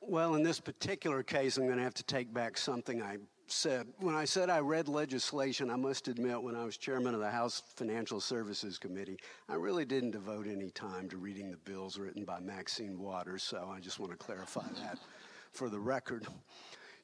Well, 0.00 0.34
in 0.34 0.42
this 0.42 0.60
particular 0.60 1.22
case, 1.22 1.56
I'm 1.56 1.66
going 1.66 1.78
to 1.78 1.84
have 1.84 1.94
to 1.94 2.04
take 2.04 2.32
back 2.32 2.56
something 2.56 3.02
I 3.02 3.16
said. 3.48 3.86
When 3.98 4.14
I 4.14 4.24
said 4.24 4.50
I 4.50 4.60
read 4.60 4.88
legislation, 4.88 5.70
I 5.70 5.76
must 5.76 6.08
admit, 6.08 6.42
when 6.42 6.54
I 6.56 6.64
was 6.64 6.76
chairman 6.76 7.14
of 7.14 7.20
the 7.20 7.30
House 7.30 7.62
Financial 7.76 8.20
Services 8.20 8.78
Committee, 8.78 9.18
I 9.48 9.54
really 9.54 9.84
didn't 9.84 10.12
devote 10.12 10.46
any 10.46 10.70
time 10.70 11.08
to 11.10 11.16
reading 11.16 11.50
the 11.50 11.56
bills 11.56 11.98
written 11.98 12.24
by 12.24 12.40
Maxine 12.40 12.98
Waters, 12.98 13.42
so 13.42 13.70
I 13.72 13.80
just 13.80 13.98
want 13.98 14.12
to 14.12 14.18
clarify 14.18 14.66
that 14.82 14.98
for 15.52 15.68
the 15.68 15.78
record. 15.78 16.26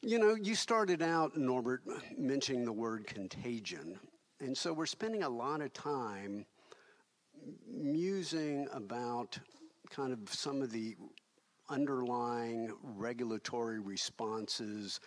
You 0.04 0.18
know, 0.18 0.34
you 0.34 0.56
started 0.56 1.00
out, 1.00 1.36
Norbert, 1.36 1.82
mentioning 2.18 2.64
the 2.64 2.72
word 2.72 3.06
contagion. 3.06 4.00
And 4.40 4.58
so 4.58 4.72
we're 4.72 4.84
spending 4.84 5.22
a 5.22 5.28
lot 5.28 5.60
of 5.60 5.72
time 5.72 6.44
musing 7.72 8.66
about 8.72 9.38
kind 9.90 10.12
of 10.12 10.18
some 10.28 10.60
of 10.60 10.72
the 10.72 10.96
underlying 11.68 12.72
regulatory 12.82 13.78
responses 13.78 14.98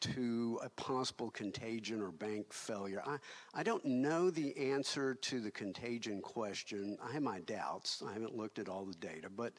to 0.00 0.58
a 0.62 0.70
possible 0.70 1.30
contagion 1.30 2.00
or 2.00 2.10
bank 2.10 2.50
failure. 2.50 3.02
I, 3.04 3.18
I 3.52 3.62
don't 3.62 3.84
know 3.84 4.30
the 4.30 4.56
answer 4.56 5.14
to 5.14 5.40
the 5.40 5.50
contagion 5.50 6.22
question. 6.22 6.96
I 7.06 7.12
have 7.12 7.22
my 7.22 7.40
doubts. 7.40 8.02
I 8.06 8.14
haven't 8.14 8.34
looked 8.34 8.58
at 8.58 8.68
all 8.70 8.86
the 8.86 8.94
data, 8.94 9.28
but 9.28 9.52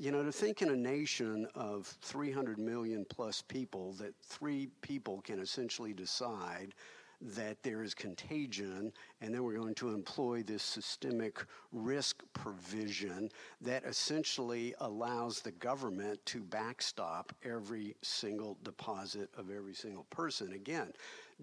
you 0.00 0.10
know, 0.10 0.22
to 0.22 0.32
think 0.32 0.62
in 0.62 0.70
a 0.70 0.76
nation 0.76 1.46
of 1.54 1.86
300 2.00 2.58
million 2.58 3.04
plus 3.10 3.42
people 3.42 3.92
that 3.98 4.14
three 4.22 4.70
people 4.80 5.20
can 5.20 5.38
essentially 5.38 5.92
decide 5.92 6.74
that 7.20 7.62
there 7.62 7.82
is 7.82 7.92
contagion, 7.92 8.90
and 9.20 9.34
then 9.34 9.44
we're 9.44 9.58
going 9.58 9.74
to 9.74 9.90
employ 9.90 10.42
this 10.42 10.62
systemic 10.62 11.44
risk 11.70 12.22
provision 12.32 13.28
that 13.60 13.84
essentially 13.84 14.74
allows 14.80 15.40
the 15.40 15.52
government 15.52 16.18
to 16.24 16.40
backstop 16.40 17.34
every 17.44 17.94
single 18.00 18.56
deposit 18.64 19.28
of 19.36 19.50
every 19.50 19.74
single 19.74 20.04
person. 20.04 20.54
Again, 20.54 20.94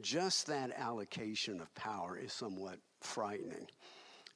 just 0.02 0.48
that 0.48 0.72
allocation 0.76 1.60
of 1.60 1.72
power 1.76 2.18
is 2.18 2.34
somewhat 2.34 2.80
frightening. 3.02 3.68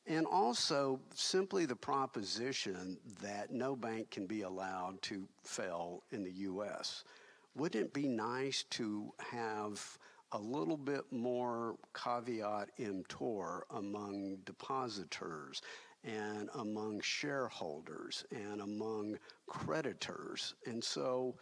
And 0.08 0.26
also, 0.26 1.00
simply 1.14 1.66
the 1.66 1.76
proposition 1.76 2.98
that 3.22 3.52
no 3.52 3.76
bank 3.76 4.10
can 4.12 4.26
be 4.26 4.42
allowed 4.42 5.02
to 5.04 5.28
fail 5.44 6.04
in 6.12 6.24
the 6.24 6.32
U.S. 6.32 7.04
Wouldn't 7.56 7.86
it 7.86 7.94
be 7.94 8.08
nice 8.08 8.64
to 8.72 9.14
have 9.20 10.00
a 10.34 10.40
little 10.40 10.78
bit 10.78 11.04
more 11.12 11.76
caveat 11.94 12.70
emptor 12.80 13.66
among 13.72 14.38
depositors 14.46 15.62
and 16.04 16.50
among 16.56 17.02
shareholders 17.02 18.26
and 18.32 18.62
among 18.62 19.18
creditors. 19.48 20.56
And 20.66 20.84
so, 20.84 21.36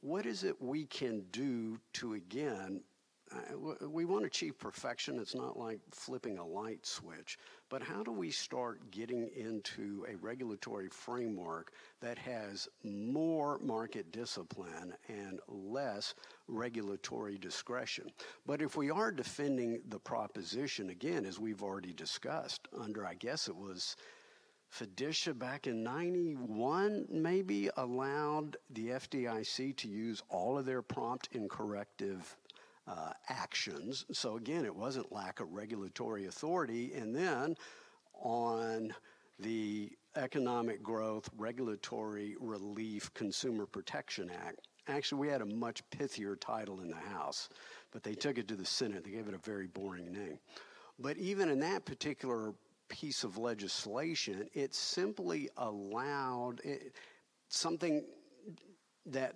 what 0.00 0.26
is 0.26 0.44
it 0.44 0.60
we 0.60 0.86
can 0.86 1.24
do 1.32 1.78
to 1.94 2.14
again 2.14 2.82
Uh, 3.34 3.88
we 3.88 4.04
want 4.04 4.22
to 4.22 4.26
achieve 4.26 4.58
perfection. 4.58 5.18
It's 5.18 5.34
not 5.34 5.58
like 5.58 5.80
flipping 5.90 6.38
a 6.38 6.46
light 6.46 6.86
switch. 6.86 7.38
But 7.68 7.82
how 7.82 8.02
do 8.02 8.12
we 8.12 8.30
start 8.30 8.90
getting 8.90 9.28
into 9.36 10.06
a 10.10 10.16
regulatory 10.16 10.88
framework 10.88 11.72
that 12.00 12.18
has 12.18 12.68
more 12.82 13.58
market 13.58 14.10
discipline 14.12 14.94
and 15.08 15.40
less 15.48 16.14
regulatory 16.46 17.36
discretion? 17.36 18.10
But 18.46 18.62
if 18.62 18.76
we 18.76 18.90
are 18.90 19.12
defending 19.12 19.82
the 19.88 19.98
proposition, 19.98 20.90
again, 20.90 21.26
as 21.26 21.38
we've 21.38 21.62
already 21.62 21.92
discussed, 21.92 22.68
under, 22.78 23.04
I 23.04 23.14
guess 23.14 23.48
it 23.48 23.56
was 23.56 23.96
FDICIA 24.76 25.38
back 25.38 25.66
in 25.66 25.82
91 25.82 27.06
maybe 27.10 27.70
allowed 27.76 28.58
the 28.70 28.88
FDIC 28.88 29.76
to 29.76 29.88
use 29.88 30.22
all 30.28 30.58
of 30.58 30.66
their 30.66 30.82
prompt 30.82 31.30
and 31.34 31.48
corrective 31.48 32.36
uh, 32.88 33.12
actions. 33.28 34.06
So 34.12 34.36
again, 34.36 34.64
it 34.64 34.74
wasn't 34.74 35.12
lack 35.12 35.40
of 35.40 35.52
regulatory 35.52 36.26
authority. 36.26 36.92
And 36.94 37.14
then 37.14 37.54
on 38.14 38.94
the 39.38 39.90
Economic 40.16 40.82
Growth 40.82 41.28
Regulatory 41.36 42.34
Relief 42.40 43.12
Consumer 43.14 43.66
Protection 43.66 44.30
Act, 44.30 44.60
actually, 44.88 45.20
we 45.20 45.28
had 45.28 45.42
a 45.42 45.46
much 45.46 45.82
pithier 45.90 46.38
title 46.40 46.80
in 46.80 46.88
the 46.88 46.96
House, 46.96 47.48
but 47.92 48.02
they 48.02 48.14
took 48.14 48.38
it 48.38 48.48
to 48.48 48.56
the 48.56 48.64
Senate. 48.64 49.04
They 49.04 49.10
gave 49.10 49.28
it 49.28 49.34
a 49.34 49.38
very 49.38 49.66
boring 49.66 50.12
name. 50.12 50.38
But 50.98 51.16
even 51.18 51.48
in 51.48 51.60
that 51.60 51.84
particular 51.84 52.54
piece 52.88 53.22
of 53.22 53.36
legislation, 53.36 54.48
it 54.54 54.74
simply 54.74 55.50
allowed 55.58 56.60
it, 56.64 56.94
something 57.48 58.04
that 59.06 59.34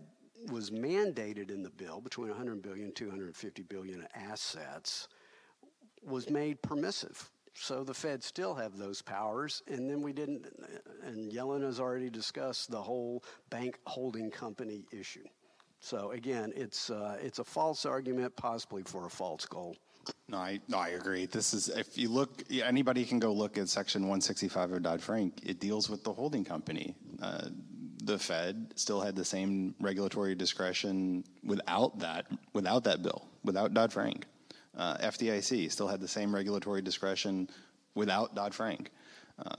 was 0.50 0.70
mandated 0.70 1.50
in 1.50 1.62
the 1.62 1.70
bill 1.70 2.00
between 2.00 2.28
100 2.28 2.62
billion 2.62 2.92
250 2.92 3.62
billion 3.62 4.06
assets 4.14 5.08
was 6.04 6.28
made 6.30 6.60
permissive 6.62 7.30
so 7.54 7.84
the 7.84 7.94
fed 7.94 8.22
still 8.22 8.54
have 8.54 8.76
those 8.76 9.02
powers 9.02 9.62
and 9.68 9.88
then 9.88 10.02
we 10.02 10.12
didn't 10.12 10.46
and 11.04 11.30
Jelena 11.30 11.64
has 11.64 11.78
already 11.78 12.10
discussed 12.10 12.70
the 12.70 12.80
whole 12.80 13.22
bank 13.50 13.78
holding 13.86 14.30
company 14.30 14.84
issue 14.90 15.26
so 15.80 16.10
again 16.12 16.52
it's 16.56 16.90
uh, 16.90 17.18
it's 17.20 17.38
a 17.38 17.44
false 17.44 17.86
argument 17.86 18.34
possibly 18.36 18.82
for 18.82 19.06
a 19.06 19.10
false 19.10 19.44
goal 19.46 19.76
no, 20.28 20.38
I 20.38 20.60
no, 20.68 20.78
I 20.78 20.88
agree. 20.88 21.26
This 21.26 21.54
is 21.54 21.68
if 21.68 21.96
you 21.96 22.08
look, 22.08 22.42
anybody 22.50 23.04
can 23.04 23.18
go 23.18 23.32
look 23.32 23.58
at 23.58 23.68
Section 23.68 24.02
165 24.02 24.72
of 24.72 24.82
Dodd 24.82 25.00
Frank. 25.00 25.40
It 25.44 25.60
deals 25.60 25.88
with 25.88 26.02
the 26.02 26.12
holding 26.12 26.44
company. 26.44 26.96
Uh, 27.20 27.48
the 28.04 28.18
Fed 28.18 28.72
still 28.76 29.00
had 29.00 29.14
the 29.14 29.24
same 29.24 29.74
regulatory 29.80 30.34
discretion 30.34 31.24
without 31.44 31.98
that 32.00 32.26
without 32.52 32.84
that 32.84 33.02
bill, 33.02 33.28
without 33.44 33.74
Dodd 33.74 33.92
Frank. 33.92 34.26
Uh, 34.76 34.96
FDIC 34.98 35.70
still 35.70 35.88
had 35.88 36.00
the 36.00 36.08
same 36.08 36.34
regulatory 36.34 36.82
discretion 36.82 37.48
without 37.94 38.34
Dodd 38.34 38.54
Frank. 38.54 38.90
Uh, 39.38 39.54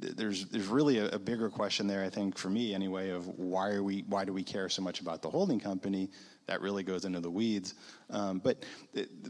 there's 0.00 0.46
there's 0.46 0.66
really 0.66 0.98
a, 0.98 1.08
a, 1.08 1.18
bigger 1.18 1.48
question 1.48 1.86
there. 1.86 2.04
I 2.04 2.10
think 2.10 2.38
for 2.38 2.50
me 2.50 2.74
anyway 2.74 3.10
of 3.10 3.26
why 3.26 3.70
are 3.70 3.82
we 3.82 4.04
why 4.08 4.24
do 4.24 4.32
we 4.32 4.42
care 4.42 4.68
so 4.68 4.82
much 4.82 5.00
about 5.00 5.22
the 5.22 5.30
holding 5.30 5.58
company? 5.58 6.10
That 6.46 6.60
really 6.60 6.82
goes 6.82 7.04
into 7.04 7.20
the 7.20 7.30
weeds. 7.30 7.74
Um, 8.10 8.38
but 8.38 8.64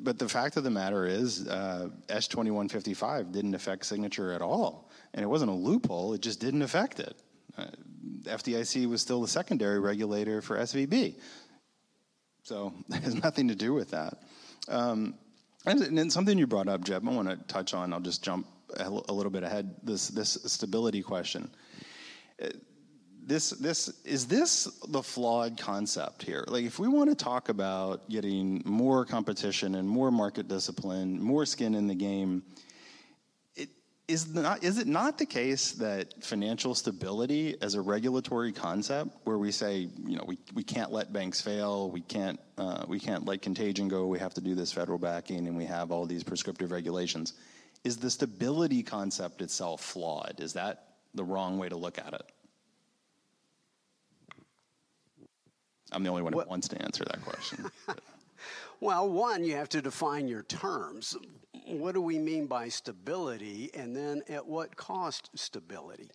but 0.00 0.18
the 0.18 0.28
fact 0.28 0.56
of 0.56 0.64
the 0.64 0.70
matter 0.70 1.06
is, 1.06 1.48
uh, 1.48 1.88
S 2.08 2.28
twenty 2.28 2.50
one 2.50 2.68
fifty 2.68 2.94
five 2.94 3.32
didn't 3.32 3.54
affect 3.54 3.86
signature 3.86 4.32
at 4.32 4.42
all, 4.42 4.90
and 5.14 5.22
it 5.22 5.26
wasn't 5.26 5.50
a 5.50 5.54
loophole. 5.54 6.12
It 6.12 6.20
just 6.20 6.40
didn't 6.40 6.62
affect 6.62 7.00
it. 7.00 7.16
Uh, 7.58 7.66
FDIC 8.22 8.88
was 8.88 9.02
still 9.02 9.20
the 9.20 9.28
secondary 9.28 9.80
regulator 9.80 10.40
for 10.40 10.56
SVB, 10.56 11.14
so 12.42 12.72
it 12.90 13.02
has 13.02 13.14
nothing 13.14 13.48
to 13.48 13.54
do 13.54 13.74
with 13.74 13.90
that. 13.90 14.22
Um, 14.68 15.14
and, 15.66 15.98
and 15.98 16.12
something 16.12 16.38
you 16.38 16.46
brought 16.46 16.68
up, 16.68 16.84
Jeb, 16.84 17.06
I 17.06 17.10
want 17.10 17.28
to 17.28 17.36
touch 17.52 17.74
on. 17.74 17.92
I'll 17.92 18.00
just 18.00 18.22
jump 18.22 18.46
a 18.76 18.90
little 18.90 19.30
bit 19.30 19.42
ahead. 19.42 19.74
This 19.82 20.08
this 20.08 20.38
stability 20.46 21.02
question. 21.02 21.50
Uh, 22.42 22.48
this 23.24 23.50
this 23.50 23.88
is 24.04 24.26
this 24.26 24.68
the 24.88 25.02
flawed 25.02 25.58
concept 25.58 26.22
here? 26.22 26.44
Like, 26.48 26.64
if 26.64 26.78
we 26.78 26.88
want 26.88 27.10
to 27.10 27.16
talk 27.16 27.50
about 27.50 28.08
getting 28.08 28.62
more 28.64 29.04
competition 29.04 29.74
and 29.74 29.86
more 29.88 30.10
market 30.10 30.48
discipline, 30.48 31.22
more 31.22 31.44
skin 31.44 31.74
in 31.74 31.86
the 31.86 31.94
game, 31.94 32.42
is 34.08 34.34
not 34.34 34.64
is 34.64 34.78
it 34.78 34.86
not 34.86 35.18
the 35.18 35.26
case 35.26 35.72
that 35.72 36.24
financial 36.24 36.74
stability 36.74 37.56
as 37.60 37.74
a 37.74 37.80
regulatory 37.80 38.52
concept, 38.52 39.10
where 39.24 39.38
we 39.38 39.52
say, 39.52 39.88
you 40.06 40.16
know, 40.16 40.24
we, 40.26 40.38
we 40.54 40.62
can't 40.62 40.90
let 40.90 41.12
banks 41.12 41.40
fail, 41.40 41.90
we 41.90 42.00
can't 42.00 42.40
uh, 42.56 42.84
we 42.88 42.98
can't 42.98 43.26
let 43.26 43.42
contagion 43.42 43.86
go, 43.86 44.06
we 44.06 44.18
have 44.18 44.34
to 44.34 44.40
do 44.40 44.54
this 44.54 44.72
federal 44.72 44.98
backing, 44.98 45.46
and 45.46 45.56
we 45.56 45.66
have 45.66 45.92
all 45.92 46.06
these 46.06 46.24
prescriptive 46.24 46.72
regulations 46.72 47.34
is 47.84 47.96
the 47.96 48.10
stability 48.10 48.82
concept 48.82 49.42
itself 49.42 49.82
flawed? 49.82 50.40
Is 50.40 50.54
that 50.54 50.84
the 51.14 51.24
wrong 51.24 51.58
way 51.58 51.68
to 51.68 51.76
look 51.76 51.98
at 51.98 52.12
it? 52.12 52.22
I'm 55.92 56.02
the 56.02 56.10
only 56.10 56.22
one 56.22 56.32
who 56.32 56.44
wants 56.46 56.68
to 56.68 56.82
answer 56.82 57.04
that 57.04 57.22
question. 57.24 57.70
well, 58.80 59.08
one, 59.08 59.44
you 59.44 59.54
have 59.56 59.68
to 59.70 59.82
define 59.82 60.28
your 60.28 60.42
terms. 60.44 61.16
What 61.66 61.94
do 61.94 62.00
we 62.00 62.18
mean 62.18 62.46
by 62.46 62.68
stability? 62.68 63.70
And 63.74 63.94
then 63.94 64.22
at 64.28 64.46
what 64.46 64.76
cost 64.76 65.30
stability? 65.34 66.10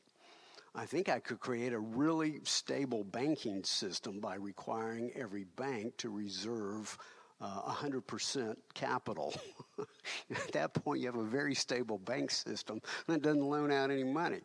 I 0.75 0.85
think 0.85 1.07
I 1.09 1.19
could 1.19 1.39
create 1.39 1.73
a 1.73 1.79
really 1.79 2.39
stable 2.43 3.03
banking 3.03 3.63
system 3.63 4.19
by 4.19 4.35
requiring 4.35 5.11
every 5.15 5.43
bank 5.55 5.97
to 5.97 6.09
reserve 6.09 6.97
uh, 7.39 7.61
100% 7.73 8.55
capital. 8.73 9.33
At 10.31 10.51
that 10.53 10.73
point, 10.73 11.01
you 11.01 11.07
have 11.07 11.15
a 11.15 11.23
very 11.23 11.53
stable 11.53 11.99
bank 11.99 12.31
system 12.31 12.81
that 13.07 13.21
doesn't 13.21 13.43
loan 13.43 13.71
out 13.71 13.91
any 13.91 14.03
money. 14.03 14.41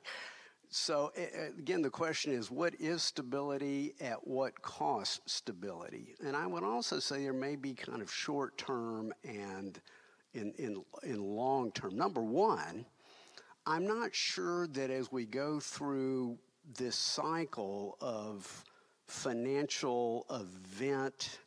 So, 0.70 1.12
again, 1.58 1.80
the 1.80 1.90
question 1.90 2.32
is 2.32 2.50
what 2.50 2.74
is 2.78 3.02
stability 3.02 3.94
at 4.00 4.26
what 4.26 4.60
cost 4.60 5.20
stability? 5.28 6.14
And 6.24 6.36
I 6.36 6.46
would 6.46 6.62
also 6.62 6.98
say 6.98 7.22
there 7.22 7.32
may 7.32 7.56
be 7.56 7.72
kind 7.72 8.02
of 8.02 8.12
short 8.12 8.58
term 8.58 9.12
and 9.24 9.80
in, 10.34 10.52
in, 10.58 10.84
in 11.02 11.22
long 11.22 11.72
term. 11.72 11.96
Number 11.96 12.22
one, 12.22 12.84
I'm 13.66 13.86
not 13.86 14.14
sure 14.14 14.66
that 14.68 14.90
as 14.90 15.10
we 15.10 15.24
go 15.24 15.58
through 15.58 16.38
this 16.76 16.96
cycle 16.96 17.96
of 18.00 18.64
financial 19.06 20.26
event 20.30 21.38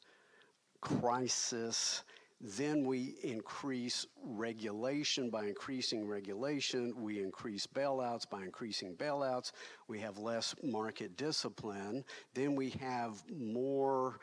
crisis. 0.81 2.03
Then 2.43 2.85
we 2.85 3.15
increase 3.21 4.07
regulation. 4.23 5.29
By 5.29 5.45
increasing 5.45 6.07
regulation, 6.07 6.93
we 6.97 7.21
increase 7.21 7.67
bailouts. 7.67 8.27
By 8.27 8.41
increasing 8.41 8.95
bailouts, 8.95 9.51
we 9.87 9.99
have 9.99 10.17
less 10.17 10.55
market 10.63 11.15
discipline. 11.17 12.03
Then 12.33 12.55
we 12.55 12.71
have 12.71 13.23
more 13.31 14.17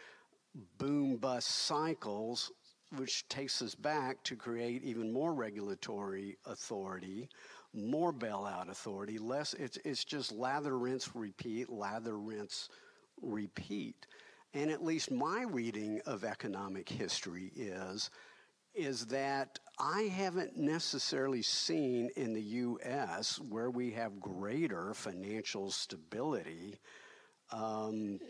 boom 0.78 1.16
bust 1.16 1.48
cycles, 1.48 2.50
which 2.96 3.28
takes 3.28 3.62
us 3.62 3.76
back 3.76 4.20
to 4.24 4.34
create 4.34 4.82
even 4.82 5.12
more 5.12 5.32
regulatory 5.32 6.38
authority, 6.46 7.28
more 7.72 8.12
bailout 8.12 8.68
authority, 8.68 9.18
less. 9.18 9.54
It's, 9.54 9.78
it's 9.84 10.04
just 10.04 10.32
lather, 10.32 10.76
rinse, 10.76 11.14
repeat, 11.14 11.70
lather, 11.70 12.18
rinse, 12.18 12.68
repeat 13.22 14.06
and 14.54 14.70
at 14.70 14.84
least 14.84 15.10
my 15.10 15.42
reading 15.42 16.00
of 16.06 16.24
economic 16.24 16.88
history 16.88 17.52
is 17.54 18.10
is 18.74 19.06
that 19.06 19.58
I 19.80 20.02
haven't 20.02 20.56
necessarily 20.56 21.42
seen 21.42 22.10
in 22.16 22.32
the 22.32 22.42
U.S. 22.42 23.40
where 23.48 23.70
we 23.70 23.90
have 23.92 24.20
greater 24.20 24.94
financial 24.94 25.70
stability, 25.72 26.78
um, 27.50 28.20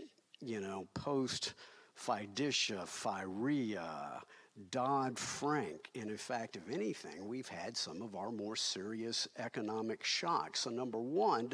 you 0.41 0.61
know, 0.61 0.89
post 0.95 1.53
FDICIA, 1.99 2.87
FIRREA, 2.87 4.23
Dodd 4.71 5.19
Frank. 5.19 5.91
And 5.95 6.11
in 6.11 6.17
fact, 6.17 6.57
if 6.57 6.69
anything, 6.71 7.27
we've 7.27 7.49
had 7.49 7.77
some 7.77 8.01
of 8.03 8.15
our 8.15 8.31
more 8.31 8.57
serious 8.57 9.29
economic 9.39 10.03
shocks. 10.03 10.61
So, 10.61 10.71
number 10.71 10.99
one, 10.99 11.53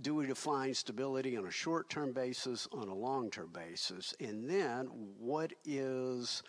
do 0.00 0.14
we 0.14 0.26
define 0.26 0.74
stability 0.74 1.36
on 1.36 1.46
a 1.46 1.50
short 1.50 1.88
term 1.88 2.12
basis, 2.12 2.66
on 2.72 2.88
a 2.88 2.94
long 2.94 3.30
term 3.30 3.50
basis? 3.52 4.14
And 4.20 4.48
then 4.48 4.86
what 5.18 5.52
is 5.64 6.42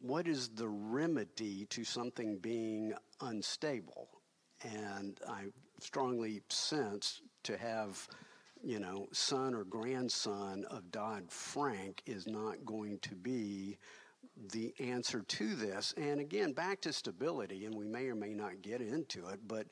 what 0.00 0.26
is 0.26 0.48
the 0.48 0.68
remedy 0.68 1.66
to 1.66 1.84
something 1.84 2.38
being 2.38 2.92
unstable? 3.20 4.08
And 4.62 5.18
I 5.28 5.46
strongly 5.80 6.42
sense 6.48 7.22
to 7.44 7.56
have, 7.56 8.06
you 8.62 8.78
know, 8.78 9.06
son 9.12 9.54
or 9.54 9.64
grandson 9.64 10.64
of 10.70 10.90
Dodd 10.90 11.30
Frank 11.30 12.02
is 12.06 12.26
not 12.26 12.64
going 12.64 12.98
to 13.00 13.14
be 13.14 13.78
the 14.52 14.74
answer 14.80 15.22
to 15.22 15.54
this. 15.54 15.94
And 15.96 16.20
again, 16.20 16.52
back 16.52 16.80
to 16.82 16.92
stability, 16.92 17.64
and 17.66 17.74
we 17.74 17.86
may 17.86 18.06
or 18.06 18.14
may 18.14 18.34
not 18.34 18.62
get 18.62 18.80
into 18.80 19.26
it, 19.28 19.40
but 19.46 19.66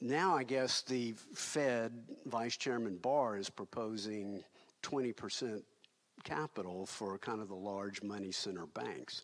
now 0.00 0.34
I 0.34 0.42
guess 0.42 0.82
the 0.82 1.14
Fed 1.34 1.92
Vice 2.26 2.56
Chairman 2.56 2.96
Barr 2.96 3.36
is 3.36 3.50
proposing 3.50 4.42
20% 4.82 5.62
capital 6.24 6.86
for 6.86 7.18
kind 7.18 7.40
of 7.40 7.48
the 7.48 7.54
large 7.54 8.02
money 8.02 8.32
center 8.32 8.66
banks. 8.66 9.22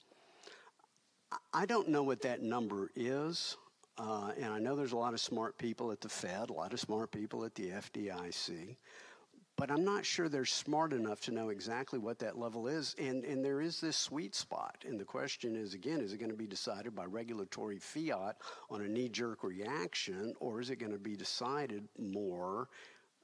I 1.53 1.67
don't 1.67 1.89
know 1.89 2.03
what 2.03 2.23
that 2.23 2.43
number 2.43 2.91
is, 2.95 3.57
uh, 3.99 4.33
and 4.41 4.53
I 4.53 4.59
know 4.59 4.77
there's 4.77 4.93
a 4.93 4.97
lot 4.97 5.15
of 5.15 5.21
smart 5.21 5.59
people 5.59 5.91
at 5.91 6.01
the 6.01 6.09
Fed, 6.09 6.51
a 6.51 6.53
lot 6.53 6.73
of 6.73 6.81
smart 6.81 7.11
people 7.11 7.45
at 7.45 7.55
the 7.55 7.71
FDIC 7.71 8.77
but 9.57 9.71
I'm 9.71 9.85
not 9.85 10.05
sure 10.05 10.29
they're 10.29 10.45
smart 10.45 10.93
enough 10.93 11.21
to 11.23 11.33
know 11.33 11.49
exactly 11.49 11.99
what 11.99 12.19
that 12.19 12.39
level 12.39 12.69
is. 12.69 12.95
And, 12.99 13.25
and 13.25 13.45
there 13.45 13.61
is 13.61 13.81
this 13.81 13.97
sweet 13.97 14.35
spot. 14.35 14.85
And 14.87 15.01
the 15.01 15.05
question 15.05 15.57
is 15.57 15.73
again, 15.73 16.01
is 16.01 16.13
it 16.13 16.19
going 16.19 16.31
to 16.31 16.37
be 16.37 16.47
decided 16.47 16.95
by 16.95 17.07
regulatory 17.07 17.79
fiat 17.79 18.37
on 18.71 18.83
a 18.83 18.89
knee 18.89 19.09
jerk 19.09 19.43
reaction, 19.43 20.35
or 20.41 20.61
is 20.61 20.71
it 20.71 20.77
going 20.77 20.93
to 20.93 20.99
be 20.99 21.17
decided 21.17 21.89
more 21.99 22.69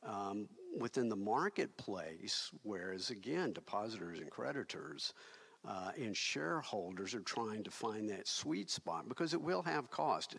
um, 0.03 0.49
within 0.79 1.09
the 1.11 1.17
marketplace? 1.17 2.51
Whereas, 2.63 3.11
again, 3.11 3.53
depositors 3.53 4.21
and 4.21 4.31
creditors. 4.31 5.13
Uh, 5.65 5.93
and 5.97 6.17
shareholders 6.17 7.15
are 7.15 7.21
trying 7.21 7.63
to 7.63 7.71
find 7.71 8.11
that 8.11 8.27
sweet 8.27 8.69
spot 8.69 9.09
because 9.09 9.33
it 9.33 9.41
will 9.41 9.63
have 9.63 9.89
cost 9.93 10.35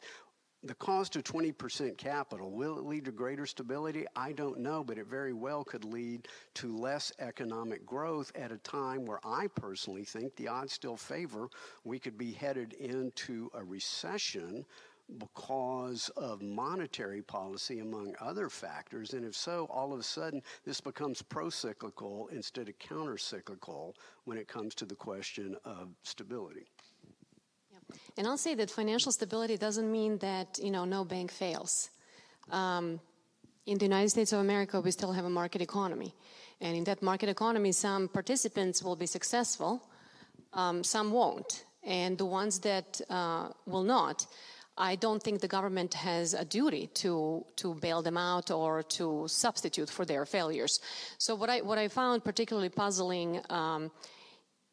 the 0.63 0.75
cost 0.75 1.15
of 1.17 1.23
20% 1.23 1.97
capital, 1.97 2.49
will 2.49 2.77
it 2.77 2.85
lead 2.85 3.05
to 3.05 3.11
greater 3.11 3.45
stability? 3.45 4.05
I 4.15 4.31
don't 4.31 4.59
know, 4.59 4.83
but 4.83 4.97
it 4.97 5.07
very 5.07 5.33
well 5.33 5.63
could 5.63 5.83
lead 5.83 6.27
to 6.55 6.77
less 6.77 7.11
economic 7.19 7.85
growth 7.85 8.31
at 8.35 8.51
a 8.51 8.57
time 8.59 9.05
where 9.05 9.19
I 9.25 9.47
personally 9.47 10.05
think 10.05 10.35
the 10.35 10.47
odds 10.47 10.73
still 10.73 10.95
favor 10.95 11.49
we 11.83 11.99
could 11.99 12.17
be 12.17 12.31
headed 12.31 12.73
into 12.73 13.51
a 13.53 13.63
recession 13.63 14.65
because 15.19 16.09
of 16.15 16.41
monetary 16.41 17.21
policy, 17.21 17.79
among 17.79 18.15
other 18.21 18.47
factors. 18.47 19.13
And 19.13 19.25
if 19.25 19.35
so, 19.35 19.67
all 19.69 19.93
of 19.93 19.99
a 19.99 20.03
sudden, 20.03 20.41
this 20.65 20.79
becomes 20.79 21.21
pro 21.21 21.49
cyclical 21.49 22.29
instead 22.31 22.69
of 22.69 22.79
counter 22.79 23.17
cyclical 23.17 23.95
when 24.23 24.37
it 24.37 24.47
comes 24.47 24.73
to 24.75 24.85
the 24.85 24.95
question 24.95 25.57
of 25.65 25.89
stability. 26.03 26.67
And 28.17 28.27
I'll 28.27 28.37
say 28.37 28.53
that 28.55 28.69
financial 28.69 29.11
stability 29.11 29.57
doesn't 29.57 29.91
mean 29.91 30.19
that 30.19 30.59
you 30.61 30.71
know 30.71 30.85
no 30.85 31.03
bank 31.03 31.31
fails. 31.31 31.89
Um, 32.51 32.99
in 33.65 33.77
the 33.77 33.85
United 33.85 34.09
States 34.09 34.33
of 34.33 34.39
America, 34.39 34.81
we 34.81 34.91
still 34.91 35.13
have 35.13 35.25
a 35.25 35.29
market 35.29 35.61
economy, 35.61 36.13
and 36.61 36.75
in 36.77 36.83
that 36.83 37.01
market 37.01 37.29
economy, 37.29 37.71
some 37.71 38.07
participants 38.07 38.83
will 38.83 38.95
be 38.95 39.05
successful, 39.05 39.81
um, 40.53 40.83
some 40.83 41.11
won't, 41.11 41.63
and 41.83 42.17
the 42.17 42.25
ones 42.25 42.59
that 42.59 43.01
uh, 43.09 43.49
will 43.65 43.83
not. 43.83 44.27
I 44.77 44.95
don't 44.95 45.21
think 45.21 45.39
the 45.39 45.47
government 45.47 45.93
has 45.93 46.33
a 46.33 46.45
duty 46.45 46.87
to 46.95 47.45
to 47.57 47.75
bail 47.75 48.01
them 48.01 48.17
out 48.17 48.51
or 48.51 48.83
to 48.97 49.27
substitute 49.27 49.89
for 49.89 50.05
their 50.05 50.25
failures. 50.25 50.79
So 51.17 51.35
what 51.35 51.49
I 51.49 51.61
what 51.61 51.77
I 51.77 51.87
found 51.87 52.23
particularly 52.23 52.69
puzzling 52.69 53.41
um, 53.49 53.91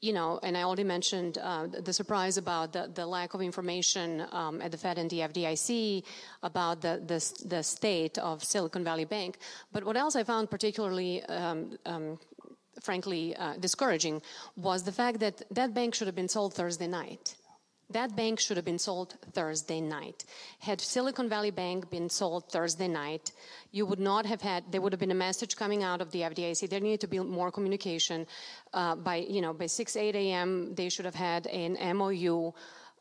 you 0.01 0.15
know, 0.15 0.41
and 0.43 0.57
I 0.57 0.63
already 0.63 0.85
mentioned 0.85 1.37
uh, 1.39 1.67
the 1.67 1.93
surprise 1.93 2.39
about 2.39 2.73
the, 2.73 2.91
the 2.93 3.07
lack 3.07 3.35
of 3.35 3.43
information 3.43 4.25
um, 4.33 4.63
at 4.63 4.71
the 4.73 4.79
Fed 4.79 4.97
and 4.99 5.11
the 5.11 5.19
FDIC 5.21 6.05
about 6.43 6.81
the, 6.81 7.03
the, 7.07 7.47
the, 7.47 7.63
state 7.63 8.17
of 8.19 8.43
Silicon 8.43 8.83
Valley 8.83 9.05
Bank. 9.05 9.37
But 9.73 9.85
what 9.85 9.97
else 9.97 10.17
I 10.17 10.25
found 10.25 10.51
particularly, 10.51 11.23
um, 11.25 11.77
um, 11.85 12.19
frankly, 12.81 13.37
uh, 13.37 13.55
discouraging 13.61 14.23
was 14.57 14.85
the 14.85 14.93
fact 14.93 15.21
that 15.21 15.43
that 15.51 15.75
bank 15.75 15.95
should 15.95 16.07
have 16.07 16.17
been 16.17 16.29
sold 16.29 16.55
Thursday 16.55 16.87
night. 16.87 17.37
That 17.91 18.15
bank 18.15 18.39
should 18.39 18.57
have 18.57 18.65
been 18.65 18.79
sold 18.79 19.17
Thursday 19.33 19.81
night. 19.81 20.25
Had 20.61 20.81
Silicon 20.81 21.29
Valley 21.29 21.51
Bank 21.51 21.91
been 21.91 22.09
sold 22.09 22.51
Thursday 22.51 22.87
night, 22.87 23.33
you 23.73 23.85
would 23.85 23.99
not 23.99 24.27
have 24.27 24.41
had, 24.41 24.65
there 24.71 24.81
would 24.81 24.93
have 24.93 25.01
been 25.01 25.11
a 25.11 25.23
message 25.29 25.57
coming 25.57 25.83
out 25.83 26.01
of 26.01 26.11
the 26.13 26.21
FDIC. 26.21 26.71
There 26.71 26.81
needed 26.81 27.01
to 27.01 27.09
be 27.09 27.19
more 27.19 27.51
communication. 27.51 28.27
Uh, 28.73 28.95
by, 28.95 29.17
you 29.17 29.41
know, 29.41 29.53
by 29.53 29.67
6, 29.67 29.97
8 29.97 30.15
a.m., 30.15 30.75
they 30.75 30.89
should 30.89 31.05
have 31.05 31.17
had 31.17 31.47
an 31.49 31.77
MOU 31.97 32.53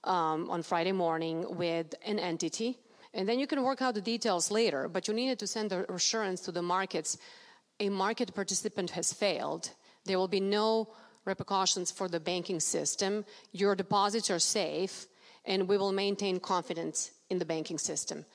um, 0.04 0.49
on 0.49 0.63
Friday 0.63 0.91
morning 0.91 1.45
with 1.56 1.93
an 2.06 2.17
entity. 2.17 2.80
And 3.13 3.28
then 3.28 3.39
you 3.39 3.47
can 3.47 3.62
work 3.63 3.82
out 3.82 3.95
the 3.95 4.02
details 4.02 4.49
later, 4.52 4.88
but 4.88 5.08
you 5.08 5.13
needed 5.13 5.39
to 5.39 5.47
send 5.47 5.69
the 5.69 5.91
assurance 5.91 6.41
to 6.41 6.52
the 6.52 6.62
markets 6.62 7.17
a 7.80 7.89
market 7.89 8.36
participant 8.36 8.91
has 8.91 9.13
failed. 9.13 9.71
There 10.06 10.17
will 10.17 10.28
be 10.28 10.39
no 10.39 10.89
repercussions 11.26 11.92
for 11.92 12.08
the 12.08 12.20
banking 12.20 12.60
system. 12.60 13.26
Your 13.52 13.76
deposits 13.76 14.30
are 14.30 14.40
safe, 14.40 15.08
and 15.46 15.68
we 15.68 15.78
will 15.78 15.92
maintain 15.92 16.40
confidence 16.40 17.12
in 17.30 17.40
the 17.40 17.46
banking 17.46 17.78
system. 17.78 18.26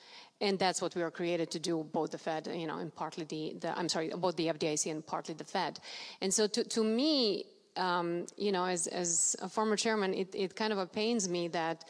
And 0.41 0.59
that's 0.59 0.81
what 0.81 0.95
we 0.95 1.01
are 1.01 1.11
created 1.11 1.49
to 1.51 1.59
do, 1.59 1.83
both 1.93 2.11
the 2.11 2.17
Fed, 2.17 2.47
you 2.53 2.67
know, 2.67 2.79
and 2.79 2.93
partly 2.93 3.23
the, 3.23 3.55
the 3.59 3.77
I'm 3.77 3.87
sorry, 3.87 4.09
both 4.09 4.35
the 4.35 4.47
FDIC 4.47 4.91
and 4.91 5.05
partly 5.05 5.33
the 5.33 5.45
Fed. 5.45 5.79
And 6.21 6.33
so 6.33 6.45
to, 6.47 6.63
to 6.63 6.83
me, 6.83 7.45
um, 7.77 8.25
you 8.37 8.51
know, 8.51 8.65
as, 8.65 8.87
as 8.87 9.35
a 9.41 9.47
former 9.47 9.77
chairman, 9.77 10.13
it, 10.13 10.33
it 10.33 10.55
kind 10.55 10.73
of 10.73 10.91
pains 10.91 11.29
me 11.29 11.47
that 11.49 11.85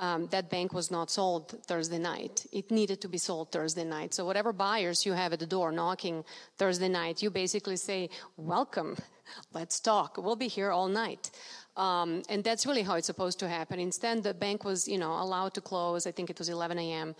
um, 0.00 0.26
that 0.28 0.48
bank 0.48 0.72
was 0.72 0.90
not 0.90 1.10
sold 1.10 1.62
Thursday 1.66 1.98
night. 1.98 2.46
It 2.52 2.70
needed 2.70 3.02
to 3.02 3.08
be 3.08 3.18
sold 3.18 3.52
Thursday 3.52 3.84
night. 3.84 4.14
So 4.14 4.24
whatever 4.24 4.50
buyers 4.52 5.04
you 5.04 5.12
have 5.12 5.34
at 5.34 5.38
the 5.38 5.46
door 5.46 5.70
knocking 5.70 6.24
Thursday 6.56 6.88
night, 6.88 7.22
you 7.22 7.30
basically 7.30 7.76
say, 7.76 8.08
welcome, 8.38 8.96
let's 9.52 9.78
talk. 9.78 10.16
We'll 10.16 10.36
be 10.36 10.48
here 10.48 10.70
all 10.70 10.88
night. 10.88 11.30
Um, 11.76 12.22
and 12.30 12.42
that's 12.42 12.66
really 12.66 12.82
how 12.82 12.94
it's 12.94 13.06
supposed 13.06 13.38
to 13.40 13.48
happen. 13.48 13.78
Instead, 13.78 14.22
the 14.22 14.32
bank 14.32 14.64
was, 14.64 14.88
you 14.88 14.96
know, 14.96 15.12
allowed 15.12 15.52
to 15.54 15.60
close. 15.60 16.06
I 16.06 16.12
think 16.12 16.30
it 16.30 16.38
was 16.38 16.48
11 16.48 16.78
a.m. 16.78 17.14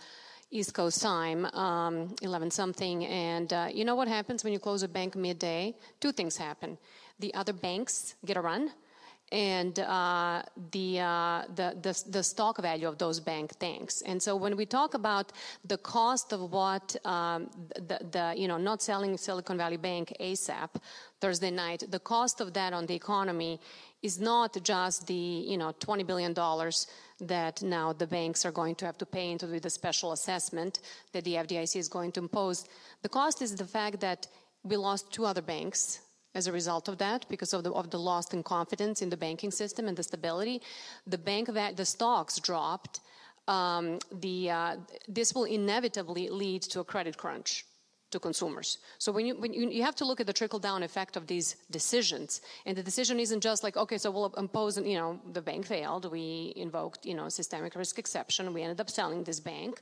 East 0.49 0.73
Coast 0.73 1.03
time, 1.03 1.45
um, 1.53 2.15
11 2.23 2.49
something. 2.49 3.05
And 3.05 3.53
uh, 3.53 3.67
you 3.71 3.85
know 3.85 3.95
what 3.95 4.07
happens 4.07 4.43
when 4.43 4.53
you 4.53 4.59
close 4.59 4.81
a 4.81 4.87
bank 4.87 5.15
midday? 5.15 5.75
Two 5.99 6.11
things 6.11 6.35
happen. 6.35 6.79
The 7.19 7.31
other 7.35 7.53
banks 7.53 8.15
get 8.25 8.37
a 8.37 8.41
run 8.41 8.71
and 9.31 9.79
uh, 9.79 10.43
the, 10.71 10.99
uh, 10.99 11.43
the, 11.55 11.77
the, 11.81 12.03
the, 12.09 12.23
stock 12.23 12.61
value 12.61 12.87
of 12.87 12.97
those 12.97 13.19
bank 13.19 13.57
tanks. 13.59 14.01
And 14.01 14.21
so 14.21 14.35
when 14.35 14.57
we 14.57 14.65
talk 14.65 14.93
about 14.93 15.31
the 15.63 15.77
cost 15.77 16.33
of 16.33 16.51
what 16.51 16.95
um, 17.05 17.49
the, 17.75 17.99
the, 18.11 18.33
you 18.35 18.47
know, 18.49 18.57
not 18.57 18.81
selling 18.81 19.17
Silicon 19.17 19.57
Valley 19.57 19.77
Bank 19.77 20.13
ASAP 20.19 20.69
Thursday 21.21 21.49
night, 21.51 21.83
the 21.89 21.99
cost 21.99 22.41
of 22.41 22.53
that 22.53 22.73
on 22.73 22.85
the 22.85 22.93
economy 22.93 23.59
is 24.01 24.19
not 24.19 24.61
just 24.63 25.07
the, 25.07 25.13
you 25.13 25.57
know, 25.57 25.71
$20 25.79 26.05
billion 26.05 26.33
that 27.21 27.61
now 27.61 27.93
the 27.93 28.07
banks 28.07 28.45
are 28.45 28.51
going 28.51 28.75
to 28.75 28.85
have 28.85 28.97
to 28.97 29.05
pay 29.05 29.31
into 29.31 29.47
the 29.47 29.69
special 29.69 30.11
assessment 30.11 30.79
that 31.13 31.23
the 31.23 31.35
FDIC 31.35 31.77
is 31.77 31.87
going 31.87 32.11
to 32.13 32.19
impose. 32.19 32.65
The 33.01 33.09
cost 33.09 33.41
is 33.41 33.55
the 33.55 33.65
fact 33.65 34.01
that 34.01 34.27
we 34.63 34.75
lost 34.75 35.11
two 35.11 35.25
other 35.25 35.41
banks 35.41 36.01
as 36.33 36.47
a 36.47 36.51
result 36.51 36.87
of 36.87 36.97
that, 36.97 37.25
because 37.29 37.53
of 37.53 37.63
the, 37.63 37.71
of 37.73 37.89
the 37.89 37.99
loss 37.99 38.33
in 38.33 38.43
confidence 38.43 39.01
in 39.01 39.09
the 39.09 39.17
banking 39.17 39.51
system 39.51 39.87
and 39.87 39.97
the 39.97 40.03
stability, 40.03 40.61
the 41.07 41.17
bank 41.17 41.47
the 41.47 41.85
stocks 41.85 42.39
dropped. 42.39 43.01
Um, 43.47 43.99
the, 44.11 44.51
uh, 44.51 44.75
this 45.07 45.33
will 45.33 45.45
inevitably 45.45 46.29
lead 46.29 46.61
to 46.63 46.79
a 46.79 46.83
credit 46.83 47.17
crunch 47.17 47.65
to 48.11 48.19
consumers. 48.19 48.77
So 48.97 49.11
when 49.11 49.25
you, 49.25 49.35
when 49.35 49.53
you, 49.53 49.69
you 49.69 49.83
have 49.83 49.95
to 49.95 50.05
look 50.05 50.19
at 50.19 50.27
the 50.27 50.33
trickle 50.33 50.59
down 50.59 50.83
effect 50.83 51.15
of 51.15 51.27
these 51.27 51.55
decisions, 51.71 52.41
and 52.65 52.77
the 52.77 52.83
decision 52.83 53.19
isn't 53.19 53.41
just 53.41 53.63
like 53.63 53.77
okay, 53.77 53.97
so 53.97 54.11
we'll 54.11 54.33
impose, 54.37 54.77
you 54.77 54.97
know, 54.97 55.19
the 55.31 55.41
bank 55.41 55.65
failed, 55.65 56.11
we 56.11 56.53
invoked, 56.55 57.05
you 57.05 57.15
know, 57.15 57.29
systemic 57.29 57.75
risk 57.75 57.97
exception, 57.97 58.53
we 58.53 58.61
ended 58.61 58.79
up 58.79 58.89
selling 58.89 59.23
this 59.23 59.39
bank. 59.39 59.81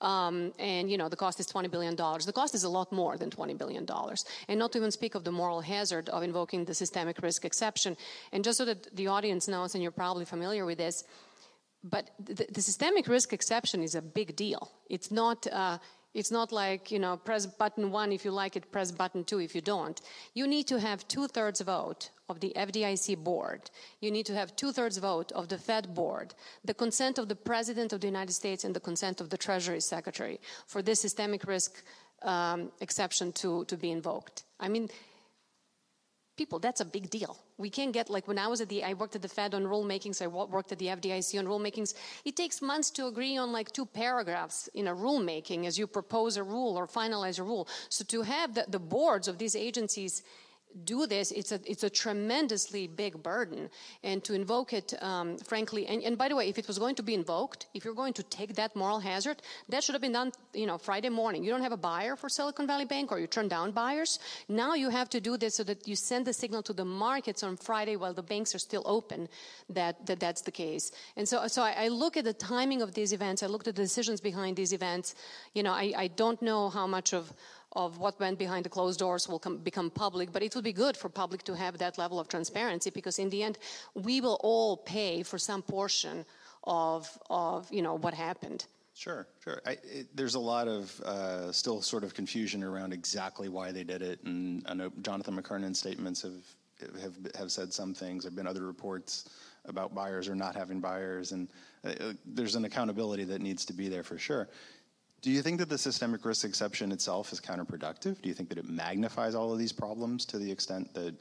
Um, 0.00 0.52
and 0.58 0.90
you 0.90 0.98
know 0.98 1.08
the 1.08 1.16
cost 1.16 1.40
is 1.40 1.46
$20 1.46 1.70
billion. 1.70 1.96
The 1.96 2.32
cost 2.34 2.54
is 2.54 2.64
a 2.64 2.68
lot 2.68 2.92
more 2.92 3.16
than 3.16 3.30
$20 3.30 3.56
billion. 3.56 3.86
And 4.48 4.58
not 4.58 4.72
to 4.72 4.78
even 4.78 4.90
speak 4.90 5.14
of 5.14 5.24
the 5.24 5.32
moral 5.32 5.60
hazard 5.60 6.08
of 6.10 6.22
invoking 6.22 6.64
the 6.64 6.74
systemic 6.74 7.22
risk 7.22 7.44
exception. 7.44 7.96
And 8.32 8.44
just 8.44 8.58
so 8.58 8.64
that 8.66 8.94
the 8.94 9.08
audience 9.08 9.48
knows, 9.48 9.74
and 9.74 9.82
you're 9.82 9.92
probably 9.92 10.24
familiar 10.24 10.64
with 10.64 10.78
this, 10.78 11.04
but 11.82 12.10
the, 12.18 12.46
the 12.50 12.62
systemic 12.62 13.06
risk 13.06 13.32
exception 13.32 13.82
is 13.82 13.94
a 13.94 14.02
big 14.02 14.36
deal. 14.36 14.70
It's 14.90 15.10
not, 15.10 15.46
uh, 15.46 15.78
it's 16.16 16.30
not 16.30 16.50
like, 16.50 16.90
you 16.90 16.98
know, 16.98 17.18
press 17.18 17.44
button 17.44 17.90
one 17.90 18.10
if 18.10 18.24
you 18.24 18.30
like 18.30 18.56
it, 18.56 18.72
press 18.72 18.90
button 18.90 19.22
two 19.22 19.38
if 19.38 19.54
you 19.54 19.60
don't. 19.60 20.00
You 20.32 20.46
need 20.46 20.66
to 20.68 20.80
have 20.80 21.06
two 21.08 21.28
thirds 21.28 21.60
vote 21.60 22.08
of 22.30 22.40
the 22.40 22.54
FDIC 22.56 23.18
board. 23.18 23.70
You 24.00 24.10
need 24.10 24.24
to 24.26 24.34
have 24.34 24.56
two 24.56 24.72
thirds 24.72 24.96
vote 24.96 25.30
of 25.32 25.48
the 25.48 25.58
Fed 25.58 25.94
board, 25.94 26.34
the 26.64 26.72
consent 26.72 27.18
of 27.18 27.28
the 27.28 27.36
President 27.36 27.92
of 27.92 28.00
the 28.00 28.06
United 28.06 28.32
States, 28.32 28.64
and 28.64 28.74
the 28.74 28.80
consent 28.80 29.20
of 29.20 29.28
the 29.28 29.36
Treasury 29.36 29.80
Secretary 29.80 30.40
for 30.66 30.80
this 30.80 31.02
systemic 31.02 31.46
risk 31.46 31.84
um, 32.22 32.72
exception 32.80 33.30
to, 33.32 33.66
to 33.66 33.76
be 33.76 33.90
invoked. 33.90 34.44
I 34.58 34.68
mean, 34.68 34.88
people, 36.36 36.58
that's 36.58 36.80
a 36.80 36.84
big 36.84 37.10
deal. 37.10 37.38
We 37.58 37.70
can't 37.70 37.92
get 37.92 38.10
like 38.10 38.28
when 38.28 38.38
I 38.38 38.46
was 38.46 38.60
at 38.60 38.68
the, 38.68 38.84
I 38.84 38.92
worked 38.94 39.16
at 39.16 39.22
the 39.22 39.28
Fed 39.28 39.54
on 39.54 39.64
rulemakings, 39.64 40.20
I 40.22 40.26
worked 40.26 40.72
at 40.72 40.78
the 40.78 40.86
FDIC 40.86 41.38
on 41.38 41.46
rulemakings. 41.46 41.94
It 42.24 42.36
takes 42.36 42.60
months 42.60 42.90
to 42.90 43.06
agree 43.06 43.36
on 43.36 43.52
like 43.52 43.72
two 43.72 43.86
paragraphs 43.86 44.68
in 44.74 44.88
a 44.88 44.94
rulemaking 44.94 45.66
as 45.66 45.78
you 45.78 45.86
propose 45.86 46.36
a 46.36 46.42
rule 46.42 46.76
or 46.76 46.86
finalize 46.86 47.38
a 47.38 47.42
rule. 47.42 47.68
So 47.88 48.04
to 48.04 48.22
have 48.22 48.54
the, 48.54 48.66
the 48.68 48.78
boards 48.78 49.28
of 49.28 49.38
these 49.38 49.56
agencies 49.56 50.22
do 50.84 51.06
this, 51.06 51.30
it's 51.32 51.52
a, 51.52 51.60
it's 51.64 51.82
a 51.82 51.90
tremendously 51.90 52.86
big 52.86 53.22
burden. 53.22 53.70
And 54.02 54.22
to 54.24 54.34
invoke 54.34 54.72
it, 54.72 54.94
um, 55.02 55.38
frankly, 55.38 55.86
and, 55.86 56.02
and, 56.02 56.18
by 56.18 56.28
the 56.28 56.36
way, 56.36 56.48
if 56.48 56.58
it 56.58 56.66
was 56.66 56.78
going 56.78 56.94
to 56.96 57.02
be 57.02 57.14
invoked, 57.14 57.66
if 57.74 57.84
you're 57.84 57.94
going 57.94 58.12
to 58.14 58.22
take 58.22 58.54
that 58.56 58.76
moral 58.76 59.00
hazard, 59.00 59.42
that 59.68 59.82
should 59.82 59.94
have 59.94 60.02
been 60.02 60.12
done, 60.12 60.32
you 60.52 60.66
know, 60.66 60.78
Friday 60.78 61.08
morning. 61.08 61.44
You 61.44 61.50
don't 61.50 61.62
have 61.62 61.72
a 61.72 61.76
buyer 61.76 62.16
for 62.16 62.28
Silicon 62.28 62.66
Valley 62.66 62.84
Bank 62.84 63.12
or 63.12 63.18
you 63.18 63.26
turn 63.26 63.48
down 63.48 63.72
buyers. 63.72 64.18
Now 64.48 64.74
you 64.74 64.90
have 64.90 65.08
to 65.10 65.20
do 65.20 65.36
this 65.36 65.56
so 65.56 65.64
that 65.64 65.86
you 65.86 65.96
send 65.96 66.26
the 66.26 66.32
signal 66.32 66.62
to 66.64 66.72
the 66.72 66.84
markets 66.84 67.42
on 67.42 67.56
Friday 67.56 67.96
while 67.96 68.14
the 68.14 68.22
banks 68.22 68.54
are 68.54 68.58
still 68.58 68.82
open 68.86 69.28
that, 69.70 70.06
that 70.06 70.20
that's 70.20 70.42
the 70.42 70.50
case. 70.50 70.90
And 71.16 71.28
so, 71.28 71.46
so 71.48 71.62
I, 71.62 71.84
I 71.84 71.88
look 71.88 72.16
at 72.16 72.24
the 72.24 72.32
timing 72.32 72.82
of 72.82 72.94
these 72.94 73.12
events. 73.12 73.42
I 73.42 73.46
look 73.46 73.66
at 73.66 73.74
the 73.74 73.82
decisions 73.82 74.20
behind 74.20 74.56
these 74.56 74.72
events. 74.72 75.14
You 75.54 75.62
know, 75.62 75.72
I, 75.72 75.92
I 75.96 76.06
don't 76.08 76.40
know 76.42 76.68
how 76.68 76.86
much 76.86 77.12
of 77.12 77.32
of 77.76 77.98
what 77.98 78.18
went 78.18 78.38
behind 78.38 78.64
the 78.64 78.70
closed 78.70 78.98
doors 78.98 79.28
will 79.28 79.38
come, 79.38 79.58
become 79.58 79.90
public, 79.90 80.32
but 80.32 80.42
it 80.42 80.54
would 80.54 80.64
be 80.64 80.72
good 80.72 80.96
for 80.96 81.08
public 81.10 81.42
to 81.44 81.54
have 81.54 81.76
that 81.78 81.98
level 81.98 82.18
of 82.18 82.26
transparency 82.26 82.90
because 82.90 83.18
in 83.18 83.28
the 83.28 83.42
end, 83.42 83.58
we 83.94 84.20
will 84.20 84.38
all 84.42 84.78
pay 84.78 85.22
for 85.22 85.38
some 85.38 85.62
portion 85.62 86.24
of, 86.64 87.06
of 87.28 87.70
you 87.70 87.82
know, 87.82 87.94
what 87.98 88.14
happened. 88.14 88.64
Sure, 88.94 89.26
sure. 89.44 89.60
I, 89.66 89.72
it, 89.82 90.06
there's 90.16 90.36
a 90.36 90.40
lot 90.40 90.68
of 90.68 90.98
uh, 91.02 91.52
still 91.52 91.82
sort 91.82 92.02
of 92.02 92.14
confusion 92.14 92.64
around 92.64 92.94
exactly 92.94 93.50
why 93.50 93.70
they 93.70 93.84
did 93.84 94.00
it, 94.00 94.20
and 94.24 94.64
I 94.66 94.72
know 94.72 94.90
Jonathan 95.02 95.36
McKernan's 95.36 95.78
statements 95.78 96.22
have 96.22 96.44
have 97.02 97.14
have 97.34 97.52
said 97.52 97.74
some 97.74 97.92
things. 97.92 98.24
There've 98.24 98.34
been 98.34 98.46
other 98.46 98.66
reports 98.66 99.28
about 99.66 99.94
buyers 99.94 100.28
or 100.28 100.34
not 100.34 100.54
having 100.54 100.80
buyers, 100.80 101.32
and 101.32 101.48
uh, 101.84 102.14
there's 102.24 102.54
an 102.54 102.64
accountability 102.64 103.24
that 103.24 103.42
needs 103.42 103.66
to 103.66 103.74
be 103.74 103.88
there 103.88 104.02
for 104.02 104.16
sure. 104.16 104.48
Do 105.22 105.30
you 105.30 105.42
think 105.42 105.58
that 105.58 105.68
the 105.68 105.78
systemic 105.78 106.24
risk 106.24 106.44
exception 106.44 106.92
itself 106.92 107.32
is 107.32 107.40
counterproductive? 107.40 108.20
Do 108.22 108.28
you 108.28 108.34
think 108.34 108.48
that 108.50 108.58
it 108.58 108.68
magnifies 108.68 109.34
all 109.34 109.52
of 109.52 109.58
these 109.58 109.72
problems 109.72 110.24
to 110.26 110.38
the 110.38 110.50
extent 110.50 110.94
that 110.94 111.14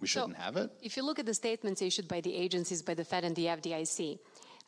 we 0.00 0.08
shouldn't 0.08 0.36
so, 0.36 0.42
have 0.42 0.56
it? 0.56 0.70
If 0.82 0.96
you 0.96 1.04
look 1.04 1.18
at 1.18 1.26
the 1.26 1.34
statements 1.34 1.80
issued 1.82 2.08
by 2.08 2.20
the 2.20 2.34
agencies, 2.34 2.82
by 2.82 2.94
the 2.94 3.04
Fed 3.04 3.24
and 3.24 3.36
the 3.36 3.46
FDIC, 3.46 4.18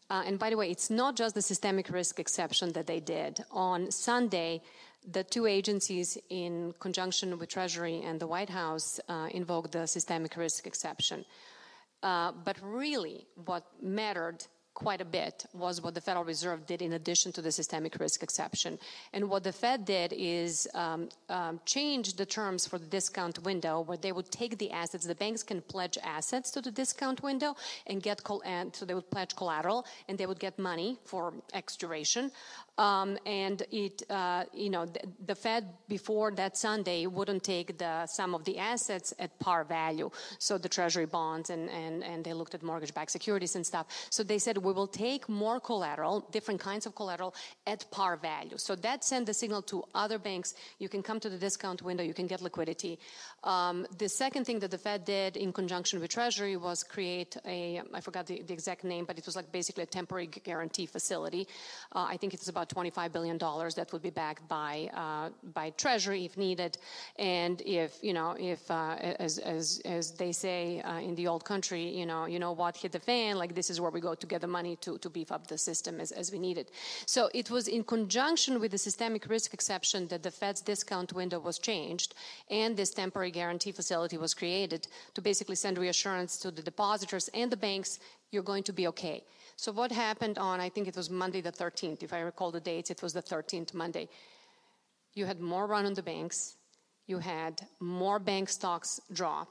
uh, 0.09 0.23
and 0.25 0.39
by 0.39 0.51
the 0.51 0.57
way, 0.57 0.71
it's 0.71 0.91
not 0.91 1.17
just 1.17 1.35
the 1.35 1.43
systemic 1.43 1.91
risk 1.91 2.21
exception 2.21 2.73
that 2.73 2.87
they 2.87 3.01
did. 3.01 3.43
On 3.51 3.91
Sunday, 3.91 4.63
the 5.11 5.25
two 5.25 5.47
agencies, 5.47 6.17
in 6.31 6.75
conjunction 6.79 7.39
with 7.39 7.49
Treasury 7.49 8.03
and 8.03 8.21
the 8.21 8.27
White 8.27 8.51
House, 8.51 9.01
uh, 9.09 9.29
invoked 9.33 9.73
the 9.73 9.87
systemic 9.87 10.37
risk 10.37 10.67
exception. 10.67 11.25
Uh, 12.03 12.33
but 12.45 12.57
really, 12.63 13.27
what 13.45 13.65
mattered 13.83 14.45
quite 14.77 15.01
a 15.01 15.07
bit 15.07 15.47
was 15.55 15.81
what 15.81 15.95
the 15.95 16.01
Federal 16.03 16.25
Reserve 16.25 16.67
did 16.67 16.83
in 16.83 16.93
addition 16.93 17.33
to 17.33 17.41
the 17.41 17.51
systemic 17.51 17.99
risk 17.99 18.23
exception. 18.23 18.79
And 19.15 19.31
what 19.31 19.43
the 19.43 19.53
Fed 19.53 19.87
did 19.87 20.13
is 20.13 20.69
um, 20.75 21.09
um, 21.31 21.59
change 21.65 22.13
the 22.15 22.27
terms 22.27 22.67
for 22.67 22.79
the 22.79 22.91
discount 22.99 23.43
window 23.43 23.81
where 23.81 23.97
they 23.97 24.13
would 24.13 24.31
take 24.31 24.59
the 24.59 24.71
assets, 24.71 25.07
the 25.07 25.15
banks 25.15 25.43
can 25.43 25.63
pledge 25.63 25.97
assets 26.05 26.51
to 26.51 26.61
the 26.61 26.71
discount 26.71 27.23
window 27.23 27.57
and 27.87 28.03
get, 28.03 28.21
and 28.45 28.77
so 28.77 28.85
they 28.85 28.93
would 28.93 29.11
pledge 29.11 29.35
collateral 29.35 29.87
and 30.09 30.19
they 30.19 30.27
would 30.27 30.39
get 30.39 30.59
money 30.59 30.99
for 31.07 31.33
X 31.55 31.77
duration. 31.77 32.31
Um, 32.79 33.19
and 33.25 33.63
it, 33.71 34.03
uh, 34.11 34.45
you 34.53 34.69
know, 34.69 34.85
the, 34.85 35.01
the, 35.25 35.35
Fed 35.35 35.65
before 35.89 36.31
that 36.33 36.59
Sunday 36.59 37.07
wouldn't 37.07 37.43
take 37.43 37.79
the 37.79 38.07
some 38.07 38.35
of 38.35 38.45
the 38.45 38.59
assets 38.59 39.15
at 39.19 39.39
par 39.39 39.65
value, 39.65 40.11
so 40.39 40.59
the 40.59 40.69
Treasury 40.69 41.07
bonds 41.07 41.49
and 41.49 41.71
and 41.71 42.05
and 42.05 42.23
they 42.23 42.35
looked 42.35 42.55
at 42.55 42.63
mortgage-backed 42.63 43.11
securities 43.11 43.57
and 43.57 43.65
stuff. 43.65 43.87
So 44.11 44.23
they 44.23 44.39
said 44.39 44.59
we 44.59 44.75
will 44.75 44.87
take 44.87 45.27
more 45.27 45.59
collateral, 45.59 46.29
different 46.33 46.61
kinds 46.61 46.85
of 46.85 46.95
collateral 46.95 47.35
at 47.67 47.91
par 47.91 48.17
value. 48.17 48.59
So 48.59 48.77
that 48.77 49.05
sent 49.05 49.25
the 49.25 49.35
signal 49.35 49.63
to 49.63 49.83
other 49.95 50.19
banks: 50.19 50.55
you 50.79 50.91
can 50.91 51.03
come 51.03 51.19
to 51.21 51.31
the 51.31 51.39
discount 51.39 51.81
window, 51.81 52.05
you 52.05 52.15
can 52.15 52.27
get 52.27 52.43
liquidity. 52.43 52.99
Um, 53.45 53.87
the 53.99 54.09
second 54.09 54.45
thing 54.45 54.59
that 54.59 54.71
the 54.71 54.79
Fed 54.79 55.05
did 55.05 55.37
in 55.37 55.53
conjunction 55.53 56.01
with 56.01 56.11
Treasury 56.11 56.57
was 56.57 56.83
create 56.83 57.37
a 57.47 57.81
I 57.95 58.01
forgot 58.01 58.27
the, 58.27 58.43
the 58.43 58.53
exact 58.53 58.85
name, 58.85 59.05
but 59.05 59.19
it 59.19 59.25
was 59.25 59.37
like 59.37 59.51
basically 59.53 59.85
a 59.85 59.87
temporary 59.87 60.27
guarantee 60.27 60.87
facility. 60.87 61.49
Uh, 61.95 62.07
I 62.09 62.17
think 62.17 62.35
it's 62.35 62.49
about 62.49 62.57
about 62.57 62.69
$25 62.69 63.13
billion 63.13 63.39
that 63.39 63.89
would 63.93 64.03
be 64.03 64.11
backed 64.11 64.49
by, 64.49 64.89
uh, 64.95 65.31
by 65.53 65.71
Treasury 65.71 66.25
if 66.25 66.37
needed. 66.37 66.79
And 67.19 67.61
if, 67.63 67.99
you 68.03 68.13
know, 68.13 68.37
if, 68.39 68.71
uh, 68.71 68.97
as, 69.19 69.39
as, 69.39 69.81
as 69.85 70.13
they 70.13 70.33
say 70.33 70.81
uh, 70.83 70.99
in 70.99 71.15
the 71.15 71.27
old 71.27 71.45
country, 71.45 71.85
you 71.85 72.07
know, 72.07 72.27
you 72.27 72.39
know 72.39 72.53
what 72.53 72.77
hit 72.77 72.93
the 72.93 73.01
fan, 73.01 73.37
like 73.37 73.55
this 73.55 73.71
is 73.71 73.81
where 73.81 73.91
we 73.91 74.01
go 74.01 74.15
to 74.15 74.27
get 74.27 74.41
the 74.41 74.47
money 74.47 74.77
to, 74.77 74.99
to 74.99 75.11
beef 75.11 75.31
up 75.31 75.47
the 75.47 75.59
system 75.59 76.01
as, 76.01 76.13
as 76.13 76.33
we 76.33 76.39
need 76.39 76.59
it. 76.59 76.71
So 77.07 77.29
it 77.35 77.51
was 77.51 77.69
in 77.69 77.85
conjunction 77.85 78.61
with 78.61 78.73
the 78.73 78.79
systemic 78.79 79.29
risk 79.29 79.53
exception 79.53 80.09
that 80.09 80.23
the 80.23 80.31
Fed's 80.31 80.61
discount 80.61 81.13
window 81.13 81.39
was 81.39 81.59
changed 81.59 82.15
and 82.51 82.77
this 82.77 82.91
temporary 82.91 83.26
guarantee 83.31 83.73
facility 83.73 84.17
was 84.19 84.35
created 84.35 84.89
to 85.15 85.21
basically 85.21 85.57
send 85.57 85.79
reassurance 85.79 86.37
to 86.39 86.51
the 86.51 86.63
depositors 86.63 87.29
and 87.35 87.51
the 87.51 87.57
banks 87.57 87.99
you're 88.31 88.43
going 88.43 88.63
to 88.65 88.73
be 88.73 88.87
okay. 88.89 89.23
So 89.57 89.73
what 89.73 89.91
happened 89.91 90.39
on, 90.39 90.61
I 90.61 90.69
think 90.69 90.87
it 90.87 90.97
was 90.97 91.09
Monday 91.09 91.41
the 91.41 91.53
13th, 91.53 92.03
if 92.03 92.13
I 92.13 92.21
recall 92.21 92.51
the 92.51 92.61
dates, 92.61 92.91
it 92.91 93.03
was 93.03 93.13
the 93.13 93.23
13th 93.23 93.73
Monday. 93.73 94.09
You 95.15 95.25
had 95.25 95.41
more 95.41 95.67
run 95.67 95.87
on 95.87 95.95
the 95.95 96.03
banks, 96.03 96.57
you 97.07 97.19
had 97.19 97.67
more 97.81 98.19
bank 98.19 98.49
stocks 98.49 99.01
drop, 99.13 99.49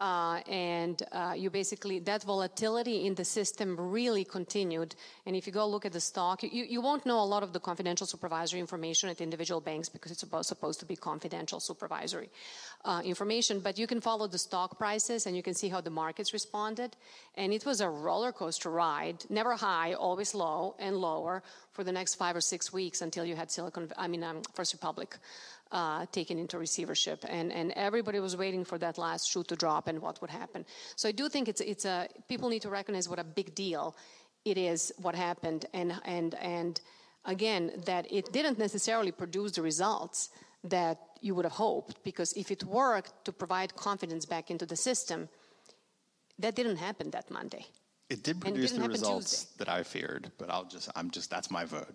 uh, 0.00 0.40
and 0.46 1.02
uh, 1.12 1.34
you 1.36 1.50
basically 1.50 1.98
that 2.00 2.22
volatility 2.22 3.06
in 3.06 3.14
the 3.14 3.24
system 3.24 3.76
really 3.78 4.24
continued. 4.24 4.94
And 5.24 5.34
if 5.36 5.46
you 5.46 5.52
go 5.52 5.66
look 5.66 5.86
at 5.86 5.92
the 5.92 6.00
stock 6.00 6.42
you, 6.42 6.64
you 6.64 6.80
won't 6.80 7.06
know 7.06 7.20
a 7.20 7.24
lot 7.24 7.42
of 7.42 7.52
the 7.52 7.60
confidential 7.60 8.06
supervisory 8.06 8.60
information 8.60 9.08
at 9.08 9.20
individual 9.20 9.60
banks 9.60 9.88
because 9.88 10.10
it's 10.10 10.20
supposed, 10.20 10.48
supposed 10.48 10.80
to 10.80 10.86
be 10.86 10.96
confidential 10.96 11.60
supervisory 11.60 12.30
uh, 12.84 13.02
information. 13.04 13.60
But 13.60 13.78
you 13.78 13.86
can 13.86 14.00
follow 14.00 14.26
the 14.26 14.38
stock 14.38 14.78
prices 14.78 15.26
and 15.26 15.36
you 15.36 15.42
can 15.42 15.54
see 15.54 15.68
how 15.68 15.80
the 15.80 15.90
markets 15.90 16.32
responded. 16.32 16.96
And 17.34 17.52
it 17.52 17.64
was 17.64 17.80
a 17.80 17.88
roller 17.88 18.32
coaster 18.32 18.70
ride 18.70 19.24
never 19.30 19.54
high 19.54 19.94
always 19.94 20.34
low 20.34 20.74
and 20.78 20.96
lower 20.96 21.42
for 21.72 21.84
the 21.84 21.92
next 21.92 22.14
five 22.14 22.34
or 22.34 22.40
six 22.40 22.72
weeks 22.72 23.02
until 23.02 23.24
you 23.24 23.36
had 23.36 23.50
silicon 23.50 23.90
i 23.96 24.06
mean 24.08 24.24
um, 24.24 24.42
first 24.54 24.72
republic 24.72 25.16
uh, 25.72 26.06
taken 26.12 26.38
into 26.38 26.58
receivership, 26.58 27.24
and, 27.28 27.52
and 27.52 27.72
everybody 27.72 28.20
was 28.20 28.36
waiting 28.36 28.64
for 28.64 28.78
that 28.78 28.98
last 28.98 29.30
shoe 29.30 29.42
to 29.44 29.56
drop 29.56 29.88
and 29.88 30.00
what 30.00 30.20
would 30.20 30.30
happen. 30.30 30.64
So 30.94 31.08
I 31.08 31.12
do 31.12 31.28
think 31.28 31.48
it's 31.48 31.60
it's 31.60 31.84
a 31.84 32.08
people 32.28 32.48
need 32.48 32.62
to 32.62 32.70
recognize 32.70 33.08
what 33.08 33.18
a 33.18 33.24
big 33.24 33.54
deal 33.54 33.96
it 34.44 34.56
is 34.56 34.92
what 34.98 35.14
happened, 35.14 35.66
and 35.72 36.00
and 36.04 36.34
and 36.36 36.80
again 37.24 37.72
that 37.84 38.10
it 38.12 38.32
didn't 38.32 38.58
necessarily 38.58 39.12
produce 39.12 39.52
the 39.52 39.62
results 39.62 40.30
that 40.64 40.98
you 41.20 41.34
would 41.34 41.44
have 41.44 41.52
hoped 41.52 42.02
because 42.04 42.32
if 42.34 42.50
it 42.50 42.62
worked 42.64 43.24
to 43.24 43.32
provide 43.32 43.74
confidence 43.76 44.24
back 44.24 44.50
into 44.50 44.66
the 44.66 44.76
system, 44.76 45.28
that 46.38 46.54
didn't 46.54 46.76
happen 46.76 47.10
that 47.10 47.30
Monday. 47.30 47.66
It 48.08 48.22
did 48.22 48.40
produce 48.40 48.72
it 48.72 48.80
the 48.80 48.88
results 48.88 49.30
Tuesday. 49.30 49.64
that 49.64 49.68
I 49.68 49.82
feared, 49.82 50.30
but 50.38 50.48
I'll 50.50 50.64
just 50.64 50.90
I'm 50.94 51.10
just 51.10 51.28
that's 51.30 51.50
my 51.50 51.64
vote. 51.64 51.94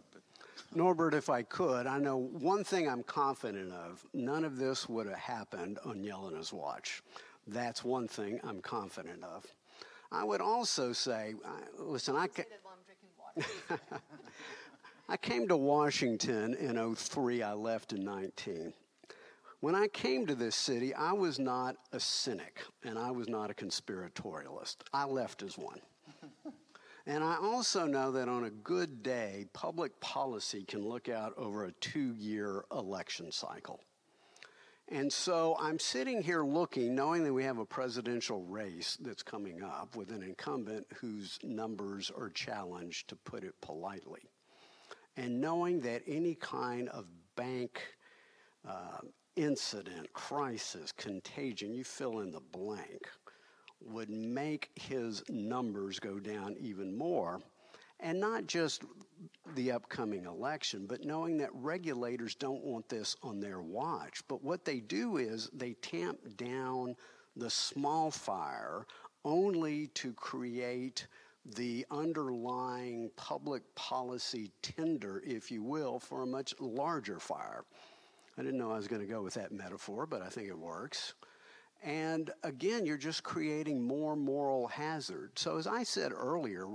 Norbert, 0.74 1.14
if 1.14 1.30
I 1.30 1.44
could, 1.44 1.86
I 1.86 2.00
know 2.00 2.18
one 2.18 2.64
thing 2.64 2.88
I'm 2.88 3.04
confident 3.04 3.74
of 3.74 4.06
none 4.14 4.46
of 4.46 4.58
this 4.58 4.88
would 4.88 5.08
have 5.08 5.18
happened 5.18 5.80
on 5.86 6.04
Jelena's 6.04 6.54
watch. 6.54 7.04
That's 7.48 7.84
one 7.84 8.08
thing 8.08 8.40
I'm 8.44 8.62
confident 8.62 9.24
of. 9.24 9.46
I 10.12 10.24
would 10.24 10.42
also 10.42 10.94
say, 10.94 11.36
listen, 11.78 12.16
I, 12.16 12.28
ca- 12.28 12.44
I 15.10 15.18
came 15.18 15.48
to 15.50 15.58
Washington 15.58 16.54
in 16.54 16.96
03, 16.96 17.44
I 17.44 17.54
left 17.54 17.94
in 17.94 18.04
19. 18.04 18.74
When 19.60 19.76
I 19.76 19.88
came 19.90 20.26
to 20.26 20.36
this 20.36 20.56
city, 20.56 20.94
I 20.94 21.14
was 21.14 21.38
not 21.38 21.76
a 21.92 22.00
cynic 22.00 22.62
and 22.84 22.98
I 22.98 23.12
was 23.12 23.30
not 23.30 23.52
a 23.52 23.54
conspiratorialist. 23.54 24.78
I 24.94 25.06
left 25.06 25.44
as 25.44 25.58
one. 25.58 25.80
And 27.08 27.24
I 27.24 27.38
also 27.38 27.86
know 27.86 28.12
that 28.12 28.28
on 28.28 28.43
a 28.43 28.49
good 28.49 29.02
day, 29.02 29.45
public 29.54 29.99
policy 29.99 30.64
can 30.64 30.88
look 30.88 31.10
out 31.10 31.34
over 31.38 31.66
a 31.66 31.72
two 31.74 32.14
year 32.16 32.66
election 32.72 33.32
cycle. 33.32 33.82
And 34.88 35.12
so 35.12 35.56
I'm 35.58 35.80
sitting 35.80 36.22
here 36.22 36.43
looking, 36.43 36.93
knowing 36.93 37.24
that 37.24 37.34
we 37.34 37.45
have 37.45 37.60
a 37.60 37.66
presidential 37.66 38.43
race 38.43 38.97
that's 38.99 39.24
coming 39.24 39.64
up 39.64 39.95
with 39.95 40.12
an 40.12 40.22
incumbent 40.22 40.86
whose 40.99 41.39
numbers 41.43 42.12
are 42.16 42.30
challenged, 42.30 43.08
to 43.08 43.16
put 43.16 43.45
it 43.45 43.56
politely. 43.62 44.30
And 45.16 45.39
knowing 45.39 45.80
that 45.82 46.02
any 46.06 46.36
kind 46.36 46.89
of 46.89 47.06
bank 47.38 47.82
uh, 48.68 48.99
incident, 49.38 50.12
crisis, 50.12 50.91
contagion, 50.91 51.74
you 51.74 51.86
fill 51.86 52.20
in 52.20 52.32
the 52.32 52.41
blank, 52.41 53.08
would 53.86 54.10
make 54.10 54.70
his 54.76 55.24
numbers 55.30 56.00
go 56.00 56.20
down 56.20 56.56
even 56.60 56.96
more. 56.96 57.40
And 58.00 58.20
not 58.20 58.48
just 58.48 58.84
the 59.56 59.72
upcoming 59.72 60.26
election, 60.26 60.88
but 60.88 61.06
knowing 61.06 61.38
that 61.38 61.50
regulators 61.54 62.34
don't 62.34 62.64
want 62.64 62.90
this 62.90 63.16
on 63.22 63.40
their 63.40 63.62
watch. 63.62 64.24
But 64.28 64.44
what 64.44 64.66
they 64.66 64.80
do 64.80 65.18
is 65.18 65.50
they 65.54 65.74
tamp 65.74 66.18
down 66.36 66.96
the 67.36 67.50
small 67.50 68.10
fire 68.10 68.88
only 69.24 69.88
to 69.88 70.14
create 70.14 71.06
the 71.56 71.86
underlying 71.92 73.12
public 73.16 73.64
policy 73.76 74.52
tinder, 74.62 75.24
if 75.26 75.52
you 75.52 75.64
will, 75.64 76.00
for 76.00 76.24
a 76.24 76.28
much 76.28 76.54
larger 76.60 77.20
fire. 77.20 77.64
I 78.38 78.42
didn't 78.44 78.58
know 78.58 78.72
I 78.72 78.78
was 78.78 78.88
going 78.88 79.02
to 79.02 79.08
go 79.08 79.22
with 79.22 79.34
that 79.36 79.52
metaphor, 79.52 80.06
but 80.06 80.22
I 80.22 80.30
think 80.30 80.48
it 80.48 80.58
works. 80.58 81.14
And 81.82 82.30
again, 82.44 82.86
you're 82.86 82.98
just 82.98 83.24
creating 83.24 83.82
more 83.82 84.16
moral 84.16 84.68
hazard. 84.68 85.32
So, 85.36 85.58
as 85.58 85.66
I 85.66 85.84
said 85.84 86.12
earlier, 86.12 86.68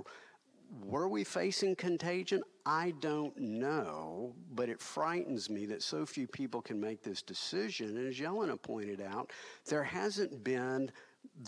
were 0.83 1.07
we 1.07 1.23
facing 1.23 1.75
contagion? 1.75 2.43
I 2.65 2.93
don't 2.99 3.37
know, 3.37 4.35
but 4.53 4.67
it 4.67 4.81
frightens 4.81 5.49
me 5.49 5.65
that 5.67 5.81
so 5.81 6.05
few 6.05 6.27
people 6.27 6.61
can 6.61 6.79
make 6.79 7.01
this 7.01 7.21
decision. 7.21 7.97
And 7.97 8.07
as 8.09 8.17
Jelena 8.17 8.61
pointed 8.61 9.01
out, 9.01 9.31
there 9.65 9.83
hasn't 9.83 10.43
been 10.43 10.91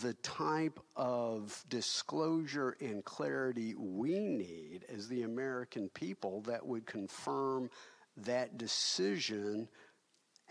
the 0.01 0.13
type 0.15 0.79
of 0.95 1.63
disclosure 1.69 2.77
and 2.79 3.03
clarity 3.03 3.75
we 3.75 4.19
need 4.19 4.85
as 4.93 5.07
the 5.07 5.23
American 5.23 5.89
people 5.89 6.41
that 6.41 6.65
would 6.65 6.85
confirm 6.85 7.69
that 8.17 8.57
decision 8.57 9.67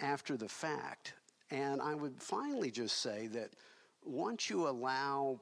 after 0.00 0.36
the 0.36 0.48
fact. 0.48 1.14
And 1.50 1.80
I 1.80 1.94
would 1.94 2.20
finally 2.22 2.70
just 2.70 2.98
say 2.98 3.26
that 3.28 3.50
once 4.04 4.50
you 4.50 4.68
allow 4.68 5.40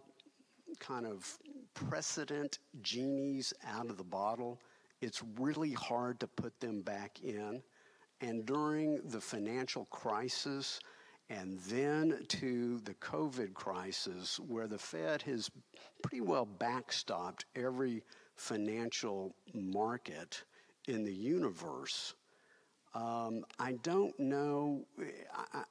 kind 0.78 1.06
of 1.06 1.38
precedent 1.74 2.58
genies 2.82 3.52
out 3.66 3.90
of 3.90 3.96
the 3.96 4.04
bottle, 4.04 4.60
it's 5.00 5.22
really 5.38 5.72
hard 5.72 6.20
to 6.20 6.26
put 6.26 6.58
them 6.60 6.82
back 6.82 7.20
in. 7.22 7.62
And 8.20 8.46
during 8.46 9.00
the 9.08 9.20
financial 9.20 9.84
crisis, 9.86 10.80
and 11.28 11.58
then 11.60 12.24
to 12.28 12.78
the 12.84 12.94
COVID 12.94 13.52
crisis, 13.52 14.38
where 14.38 14.68
the 14.68 14.78
Fed 14.78 15.22
has 15.22 15.50
pretty 16.02 16.20
well 16.20 16.46
backstopped 16.58 17.44
every 17.56 18.02
financial 18.36 19.34
market 19.52 20.44
in 20.86 21.04
the 21.04 21.12
universe, 21.12 22.14
um, 22.96 23.44
I 23.58 23.72
don't 23.82 24.18
know. 24.18 24.86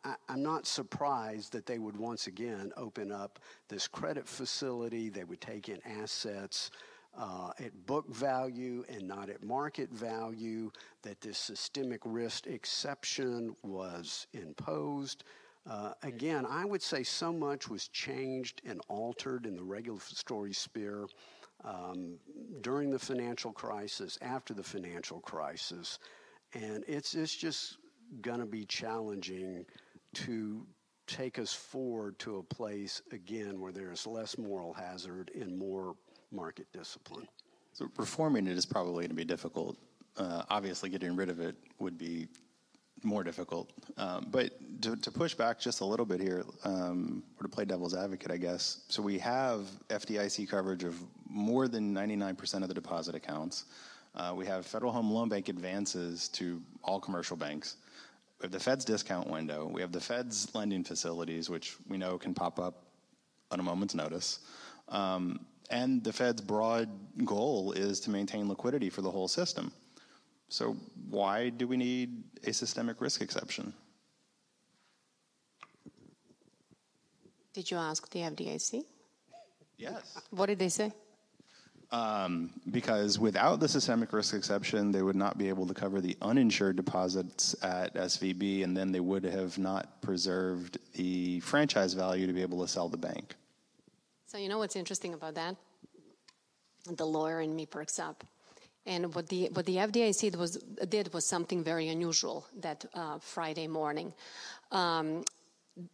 I, 0.03 0.15
am 0.29 0.43
not 0.43 0.67
surprised 0.67 1.51
that 1.53 1.65
they 1.65 1.79
would 1.79 1.97
once 1.97 2.27
again 2.27 2.71
open 2.77 3.11
up 3.11 3.39
this 3.67 3.87
credit 3.87 4.27
facility. 4.27 5.09
They 5.09 5.23
would 5.23 5.41
take 5.41 5.67
in 5.67 5.79
assets 5.85 6.69
uh, 7.17 7.49
at 7.59 7.85
book 7.87 8.07
value 8.13 8.83
and 8.89 9.07
not 9.07 9.29
at 9.29 9.41
market 9.41 9.89
value, 9.91 10.69
that 11.01 11.19
this 11.19 11.39
systemic 11.39 12.01
risk 12.05 12.45
exception 12.45 13.55
was 13.63 14.27
imposed. 14.33 15.23
Uh, 15.67 15.93
again, 16.03 16.45
I 16.47 16.63
would 16.63 16.83
say 16.83 17.01
so 17.01 17.33
much 17.33 17.69
was 17.69 17.87
changed 17.87 18.61
and 18.67 18.79
altered 18.87 19.47
in 19.47 19.55
the 19.55 19.63
regulatory 19.63 20.53
sphere 20.53 21.07
um, 21.63 22.19
during 22.61 22.91
the 22.91 22.99
financial 22.99 23.51
crisis, 23.51 24.19
after 24.21 24.53
the 24.53 24.61
financial 24.61 25.21
crisis. 25.21 25.97
And 26.55 26.83
it's, 26.87 27.13
it's 27.13 27.35
just 27.35 27.77
going 28.21 28.39
to 28.39 28.45
be 28.45 28.65
challenging 28.65 29.65
to 30.13 30.65
take 31.05 31.37
us 31.37 31.53
forward 31.53 32.17
to 32.19 32.37
a 32.37 32.43
place, 32.43 33.01
again, 33.11 33.59
where 33.59 33.71
there 33.71 33.91
is 33.91 34.07
less 34.07 34.37
moral 34.37 34.73
hazard 34.73 35.29
and 35.39 35.55
more 35.55 35.95
market 36.31 36.65
discipline. 36.73 37.27
So 37.73 37.87
reforming 37.97 38.47
it 38.47 38.57
is 38.57 38.65
probably 38.65 39.03
going 39.03 39.09
to 39.09 39.15
be 39.15 39.25
difficult 39.25 39.77
Uh, 40.17 40.43
obviously, 40.49 40.89
getting 40.89 41.13
rid 41.13 41.29
of 41.29 41.41
it 41.41 41.57
would 41.77 41.97
be 41.97 42.29
more 43.03 43.21
difficult. 43.21 43.69
Um, 43.97 44.27
but 44.31 44.53
to, 44.81 44.95
to, 44.95 45.11
push 45.11 45.33
back 45.33 45.59
just 45.59 45.81
a 45.81 45.85
little 45.85 46.05
bit 46.05 46.21
here, 46.21 46.45
um, 46.63 47.21
or 47.37 47.43
to 47.43 47.49
play 47.49 47.65
devil's 47.65 47.93
advocate, 47.93 48.31
I 48.31 48.37
guess. 48.37 48.81
So 48.87 49.01
we 49.01 49.19
have 49.19 49.67
FDIC 49.89 50.47
coverage 50.49 50.85
of 50.85 50.95
more 51.29 51.67
than 51.67 51.93
99% 51.93 52.61
of 52.61 52.69
the 52.69 52.73
deposit 52.73 53.13
accounts. 53.13 53.65
Uh, 54.15 54.33
we 54.35 54.45
have 54.45 54.65
Federal 54.65 54.91
Home 54.91 55.11
Loan 55.11 55.27
Bank 55.27 55.49
advances 55.49 56.29
to 56.29 56.61
all 56.83 56.99
commercial 56.99 57.35
banks. 57.35 57.75
We 58.39 58.45
have 58.45 58.51
the 58.51 58.59
Fed's 58.59 58.85
discount 58.85 59.29
window. 59.29 59.69
We 59.71 59.81
have 59.81 59.91
the 59.91 59.99
Fed's 59.99 60.53
lending 60.55 60.83
facilities, 60.83 61.49
which 61.49 61.75
we 61.89 61.97
know 61.97 62.17
can 62.17 62.33
pop 62.33 62.59
up 62.59 62.83
on 63.51 63.59
a 63.59 63.63
moment's 63.63 63.93
notice. 63.93 64.39
Um, 64.89 65.45
and 65.69 66.03
the 66.03 66.13
Fed's 66.13 66.41
broad 66.41 66.89
goal 67.25 67.73
is 67.73 67.99
to 68.01 68.09
maintain 68.09 68.47
liquidity 68.47 68.89
for 68.89 69.01
the 69.01 69.11
whole 69.11 69.27
system. 69.27 69.71
So, 70.47 70.77
why 71.09 71.49
do 71.49 71.67
we 71.67 71.75
need 71.75 72.23
a 72.43 72.53
systemic 72.53 73.01
risk 73.01 73.21
exception? 73.21 73.73
Did 77.53 77.71
you 77.71 77.77
ask 77.77 78.07
the 78.11 78.19
FDIC? 78.19 78.83
Yes. 79.77 80.19
What 80.29 80.45
did 80.47 80.59
they 80.59 80.69
say? 80.69 80.91
Um, 81.91 82.49
because 82.71 83.19
without 83.19 83.59
the 83.59 83.67
systemic 83.67 84.11
risk 84.11 84.33
exception, 84.33 84.91
they 84.91 85.01
would 85.01 85.15
not 85.15 85.37
be 85.37 85.49
able 85.49 85.67
to 85.67 85.73
cover 85.73 86.01
the 86.01 86.17
uninsured 86.21 86.75
deposits 86.75 87.55
at 87.63 87.93
SVB, 87.93 88.63
and 88.63 88.75
then 88.75 88.91
they 88.91 88.99
would 88.99 89.23
have 89.23 89.57
not 89.57 90.01
preserved 90.01 90.79
the 90.93 91.39
franchise 91.41 91.93
value 91.93 92.25
to 92.27 92.33
be 92.33 92.41
able 92.41 92.61
to 92.61 92.67
sell 92.67 92.89
the 92.89 92.97
bank. 92.97 93.35
So, 94.25 94.37
you 94.37 94.49
know 94.49 94.57
what's 94.57 94.75
interesting 94.75 95.13
about 95.13 95.35
that? 95.35 95.55
The 96.89 97.05
lawyer 97.05 97.41
in 97.41 97.55
me 97.55 97.65
perks 97.65 97.99
up. 97.99 98.23
And 98.87 99.13
what 99.15 99.29
the, 99.29 99.49
what 99.53 99.65
the 99.65 99.77
FDIC 99.77 100.35
was, 100.35 100.57
did 100.89 101.13
was 101.13 101.25
something 101.25 101.63
very 101.63 101.87
unusual 101.87 102.45
that 102.59 102.85
uh, 102.93 103.17
Friday 103.19 103.67
morning. 103.67 104.13
Um, 104.71 105.23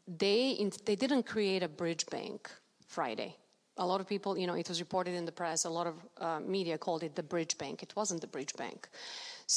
they, 0.08 0.70
they 0.86 0.96
didn't 0.96 1.24
create 1.24 1.64
a 1.64 1.70
bridge 1.70 2.06
bank 2.08 2.50
Friday. 2.88 3.36
A 3.82 3.86
lot 3.92 4.00
of 4.00 4.08
people, 4.08 4.38
you 4.38 4.48
know, 4.48 4.58
it 4.64 4.68
was 4.70 4.80
reported 4.80 5.14
in 5.16 5.26
the 5.26 5.32
press, 5.42 5.66
a 5.66 5.70
lot 5.80 5.88
of 5.88 5.96
uh, 6.18 6.40
media 6.40 6.78
called 6.78 7.02
it 7.04 7.16
the 7.16 7.24
bridge 7.34 7.58
bank. 7.58 7.76
It 7.82 7.94
wasn't 7.96 8.22
the 8.22 8.32
bridge 8.36 8.54
bank. 8.56 8.88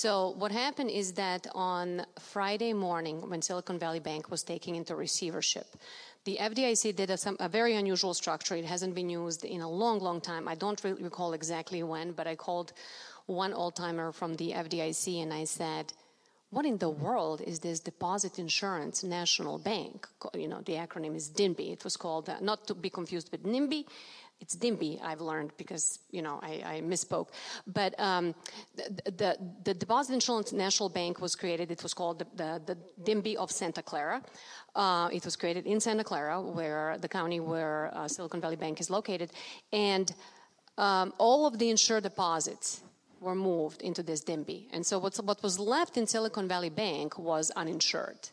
So, 0.03 0.11
what 0.43 0.51
happened 0.51 0.91
is 0.91 1.13
that 1.13 1.47
on 1.55 2.05
Friday 2.19 2.73
morning, 2.73 3.17
when 3.31 3.41
Silicon 3.43 3.79
Valley 3.79 4.01
Bank 4.01 4.31
was 4.31 4.43
taking 4.43 4.75
into 4.75 4.97
receivership, 4.97 5.69
the 6.25 6.39
FDIC 6.41 6.97
did 6.97 7.11
a, 7.11 7.17
some, 7.17 7.37
a, 7.39 7.49
very 7.49 7.75
unusual 7.75 8.15
structure. 8.15 8.57
It 8.57 8.65
hasn't 8.65 8.95
been 8.95 9.11
used 9.11 9.45
in 9.45 9.61
a 9.61 9.71
long, 9.71 10.01
long 10.01 10.21
time. 10.21 10.49
I 10.49 10.55
don't 10.55 10.83
really 10.83 11.03
recall 11.03 11.35
exactly 11.35 11.83
when, 11.83 12.13
but 12.13 12.27
I 12.27 12.35
called 12.35 12.73
one 13.27 13.53
old 13.53 13.77
timer 13.77 14.11
from 14.11 14.35
the 14.37 14.53
FDIC 14.53 15.23
and 15.23 15.33
I 15.33 15.45
said, 15.45 15.93
what 16.55 16.65
in 16.65 16.79
the 16.79 16.89
world 16.89 17.41
is 17.41 17.59
this 17.59 17.81
Deposit 17.81 18.39
Insurance 18.39 19.03
National 19.03 19.59
Bank? 19.59 20.09
You 20.35 20.49
know, 20.49 20.61
the 20.61 20.75
acronym 20.75 21.15
is 21.17 21.29
DINB. 21.29 21.61
It 21.77 21.83
was 21.85 21.97
called, 21.97 22.29
uh, 22.29 22.37
not 22.41 22.67
to 22.69 22.75
be 22.75 22.91
confused 22.91 23.29
with 23.33 23.43
NIMBY, 23.45 23.85
it's 24.41 24.57
DIMBY, 24.57 25.01
I've 25.03 25.21
learned 25.21 25.53
because, 25.57 26.01
you 26.11 26.21
know, 26.21 26.39
I, 26.43 26.53
I 26.75 26.81
misspoke. 26.83 27.29
But 27.67 27.99
um, 27.99 28.35
the, 28.75 29.13
the, 29.21 29.39
the, 29.65 29.75
Deposit 29.75 30.13
Insurance 30.13 30.53
National 30.53 30.89
Bank 30.89 31.21
was 31.21 31.35
created, 31.35 31.71
it 31.71 31.83
was 31.83 31.95
called 31.95 32.19
the, 32.19 32.27
the, 32.35 32.63
the 32.67 32.79
DIMBY 33.05 33.37
of 33.37 33.51
Santa 33.51 33.83
Clara. 33.83 34.23
Uh, 34.75 35.09
it 35.13 35.25
was 35.25 35.37
created 35.37 35.67
in 35.67 35.81
Santa 35.81 36.05
Clara, 36.05 36.41
where 36.41 36.99
the 36.99 37.09
county 37.09 37.41
where 37.41 37.91
uh, 37.95 38.09
Silicon 38.09 38.41
Valley 38.41 38.57
Bank 38.57 38.81
is 38.81 38.91
located. 38.91 39.31
And 39.73 40.13
um, 40.77 41.15
all 41.19 41.47
of 41.47 41.59
the 41.59 41.71
insured 41.71 42.03
deposits 42.03 42.83
were 43.25 43.35
moved 43.35 43.83
into 43.83 44.03
this 44.03 44.21
DIMBY. 44.21 44.69
And 44.73 44.85
so 44.87 44.99
what 44.99 45.43
was 45.43 45.59
left 45.59 45.97
in 45.97 46.07
Silicon 46.07 46.47
Valley 46.47 46.71
Bank 46.71 47.19
was 47.19 47.51
uninsured. 47.57 48.31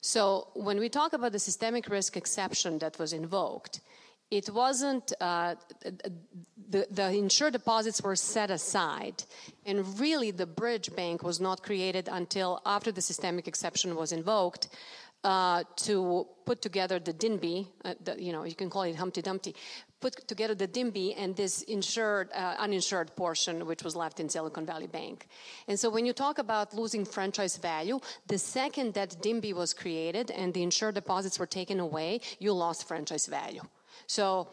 So 0.00 0.48
when 0.54 0.78
we 0.78 0.88
talk 0.88 1.12
about 1.12 1.32
the 1.32 1.38
systemic 1.38 1.88
risk 1.88 2.16
exception 2.16 2.78
that 2.78 2.98
was 2.98 3.12
invoked, 3.12 3.80
it 4.30 4.50
wasn't 4.50 5.12
uh, 5.20 5.54
the, 6.68 6.86
the 6.90 7.08
insured 7.10 7.52
deposits 7.52 8.02
were 8.02 8.16
set 8.16 8.50
aside 8.50 9.22
and 9.64 9.98
really 10.00 10.32
the 10.32 10.46
bridge 10.46 10.94
bank 10.96 11.22
was 11.22 11.40
not 11.40 11.62
created 11.62 12.08
until 12.10 12.60
after 12.66 12.90
the 12.90 13.00
systemic 13.00 13.46
exception 13.46 13.94
was 13.94 14.10
invoked 14.12 14.68
uh, 15.26 15.64
to 15.74 16.24
put 16.44 16.62
together 16.62 17.00
the 17.00 17.12
DINBY, 17.12 17.66
uh, 17.84 17.94
the, 18.04 18.22
you 18.22 18.32
know, 18.32 18.44
you 18.44 18.54
can 18.54 18.70
call 18.70 18.82
it 18.82 18.94
Humpty 18.94 19.20
Dumpty, 19.20 19.56
put 20.00 20.28
together 20.28 20.54
the 20.54 20.68
DIMBY 20.68 21.14
and 21.14 21.34
this 21.34 21.62
insured, 21.62 22.30
uh, 22.32 22.54
uninsured 22.60 23.10
portion, 23.16 23.66
which 23.66 23.82
was 23.82 23.96
left 23.96 24.20
in 24.20 24.28
Silicon 24.28 24.64
Valley 24.64 24.86
Bank. 24.86 25.26
And 25.66 25.76
so 25.80 25.90
when 25.90 26.06
you 26.06 26.12
talk 26.12 26.38
about 26.38 26.74
losing 26.74 27.04
franchise 27.04 27.56
value, 27.56 27.98
the 28.28 28.38
second 28.38 28.94
that 28.94 29.20
DIMBY 29.20 29.52
was 29.52 29.74
created 29.74 30.30
and 30.30 30.54
the 30.54 30.62
insured 30.62 30.94
deposits 30.94 31.40
were 31.40 31.46
taken 31.60 31.80
away, 31.80 32.20
you 32.38 32.52
lost 32.52 32.86
franchise 32.86 33.26
value. 33.26 33.62
So, 34.06 34.48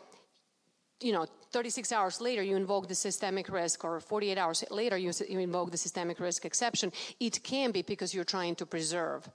you 1.01 1.11
know, 1.11 1.27
36 1.51 1.91
hours 1.91 2.19
later, 2.19 2.41
you 2.41 2.55
invoke 2.55 2.87
the 2.87 2.95
systemic 2.95 3.47
risk, 3.47 3.83
or 3.83 3.99
48 3.99 4.39
hours 4.39 4.63
later, 4.71 4.97
you, 4.97 5.11
you 5.29 5.37
invoke 5.37 5.69
the 5.69 5.77
systemic 5.77 6.19
risk 6.19 6.45
exception. 6.45 6.91
It 7.19 7.43
can 7.43 7.69
be 7.69 7.83
because 7.83 8.11
you're 8.15 8.23
trying 8.23 8.55
to 8.55 8.65
preserve 8.65 9.29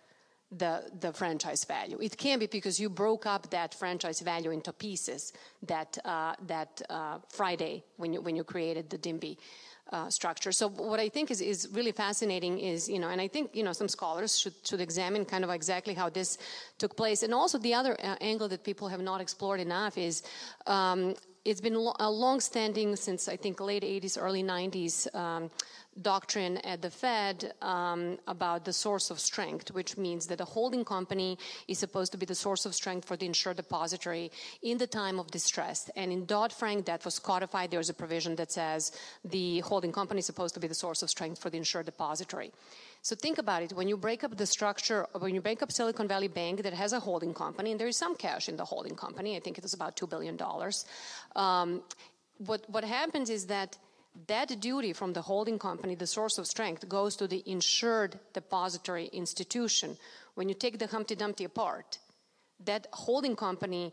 the, 0.51 0.85
the 1.01 1.13
franchise 1.13 1.65
value. 1.65 1.99
It 2.01 2.17
can 2.17 2.39
be 2.39 2.47
because 2.47 2.81
you 2.81 2.89
broke 2.89 3.27
up 3.27 3.51
that 3.51 3.75
franchise 3.75 4.21
value 4.21 4.51
into 4.51 4.73
pieces 4.73 5.33
that, 5.63 5.99
uh, 6.05 6.35
that 6.47 6.81
uh, 6.89 7.19
Friday 7.29 7.85
when 7.97 8.13
you, 8.15 8.21
when 8.21 8.35
you 8.37 8.45
created 8.45 8.91
the 8.91 8.99
DIMBY. 8.99 9.39
Uh, 9.91 10.11
structure. 10.11 10.53
So 10.53 10.69
what 10.69 11.01
I 11.01 11.09
think 11.09 11.31
is, 11.31 11.41
is 11.41 11.67
really 11.73 11.93
fascinating 11.93 12.59
is, 12.59 12.91
you 12.91 12.99
know, 12.99 13.09
and 13.09 13.23
I 13.23 13.27
think, 13.27 13.57
you 13.57 13.63
know, 13.63 13.73
some 13.73 13.89
scholars 13.89 14.39
should, 14.39 14.53
should 14.63 14.83
examine 14.83 15.25
kind 15.25 15.45
of 15.45 15.49
exactly 15.49 15.95
how 15.95 16.11
this 16.11 16.37
took 16.77 16.95
place. 16.95 17.23
And 17.23 17.33
also 17.33 17.57
the 17.57 17.73
other 17.73 17.97
uh, 18.05 18.17
angle 18.21 18.49
that 18.49 18.65
people 18.65 18.89
have 18.89 19.01
not 19.01 19.23
explored 19.23 19.61
enough 19.61 19.97
is 19.97 20.23
um, 20.67 21.15
it's 21.47 21.63
been 21.63 21.75
a 21.75 22.11
long-standing 22.11 22.97
since 22.97 23.29
I 23.29 23.37
think 23.37 23.61
late 23.61 23.83
80s, 23.83 24.19
early 24.21 24.43
90s 24.43 25.15
um, 25.15 25.51
doctrine 26.03 26.59
at 26.59 26.83
the 26.83 26.91
Fed 26.91 27.53
um, 27.63 28.19
about 28.27 28.65
the 28.65 28.73
source 28.73 29.11
of 29.11 29.19
strength, 29.21 29.71
which 29.73 29.97
means 29.97 30.27
that 30.27 30.41
a 30.41 30.45
holding 30.45 30.85
company 30.85 31.39
is 31.67 31.79
supposed 31.79 32.13
to 32.13 32.19
be 32.19 32.27
the 32.27 32.35
source 32.35 32.67
of 32.67 32.75
strength 32.75 33.07
for 33.07 33.17
the 33.17 33.27
insured 33.27 33.57
depository 33.57 34.31
in 34.63 34.79
the 34.79 34.87
time 34.87 35.19
of 35.19 35.31
distress. 35.31 35.91
And 35.97 36.13
in 36.13 36.27
Dodd 36.27 36.53
Frank, 36.53 36.87
that 36.87 37.05
was 37.05 37.19
codified. 37.19 37.71
There's 37.71 37.91
a 37.91 37.95
provision 37.95 38.37
that 38.37 38.53
says 38.53 38.93
the 39.25 39.61
holding 39.61 39.93
company 39.93 40.21
is 40.21 40.27
supposed 40.27 40.55
to 40.55 40.61
be 40.61 40.69
the 40.69 40.75
source 40.75 41.03
of 41.03 41.11
strength 41.11 41.41
for 41.41 41.51
the 41.51 41.59
insured 41.59 41.87
depository. 41.87 42.53
So 43.03 43.15
think 43.15 43.39
about 43.39 43.63
it. 43.63 43.73
When 43.73 43.89
you 43.89 43.97
break 43.97 44.25
up 44.25 44.37
the 44.37 44.47
structure, 44.47 45.07
when 45.19 45.35
you 45.35 45.41
break 45.41 45.63
up 45.63 45.73
Silicon 45.73 46.09
Valley 46.09 46.29
Bank 46.29 46.63
that 46.63 46.75
has 46.75 46.93
a 46.93 47.01
holding 47.01 47.33
company, 47.33 47.71
and 47.71 47.81
there 47.81 47.89
is 47.89 47.97
some 47.97 48.17
cash 48.17 48.49
in 48.49 48.57
the 48.57 48.65
holding 48.65 48.97
company, 48.97 49.37
I 49.37 49.41
think 49.41 49.57
it 49.57 49.63
was 49.63 49.75
about 49.75 49.97
$2 49.97 50.09
billion. 50.09 50.39
Um, 51.37 51.83
what, 52.39 52.69
what 52.69 52.85
happens 52.85 53.31
is 53.31 53.47
that 53.47 53.77
that 54.27 54.61
duty 54.61 54.93
from 54.93 55.13
the 55.13 55.23
holding 55.23 55.59
company, 55.59 55.95
the 55.95 56.07
source 56.07 56.39
of 56.39 56.47
strength, 56.47 56.89
goes 56.89 57.17
to 57.17 57.27
the 57.27 57.43
insured 57.47 58.19
depository 58.33 59.07
institution. 59.07 59.97
When 60.35 60.49
you 60.49 60.55
take 60.55 60.79
the 60.79 60.87
Humpty 60.87 61.15
Dumpty 61.15 61.45
apart, 61.45 61.99
that 62.65 62.87
holding 62.93 63.37
company 63.37 63.93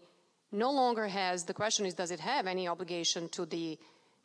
no 0.52 0.72
longer 0.72 1.08
has 1.08 1.44
the 1.44 1.54
question 1.54 1.86
is 1.86 1.94
does 1.94 2.12
it 2.12 2.20
have 2.20 2.48
any 2.48 2.68
obligation 2.68 3.30
to 3.30 3.46
the 3.46 3.78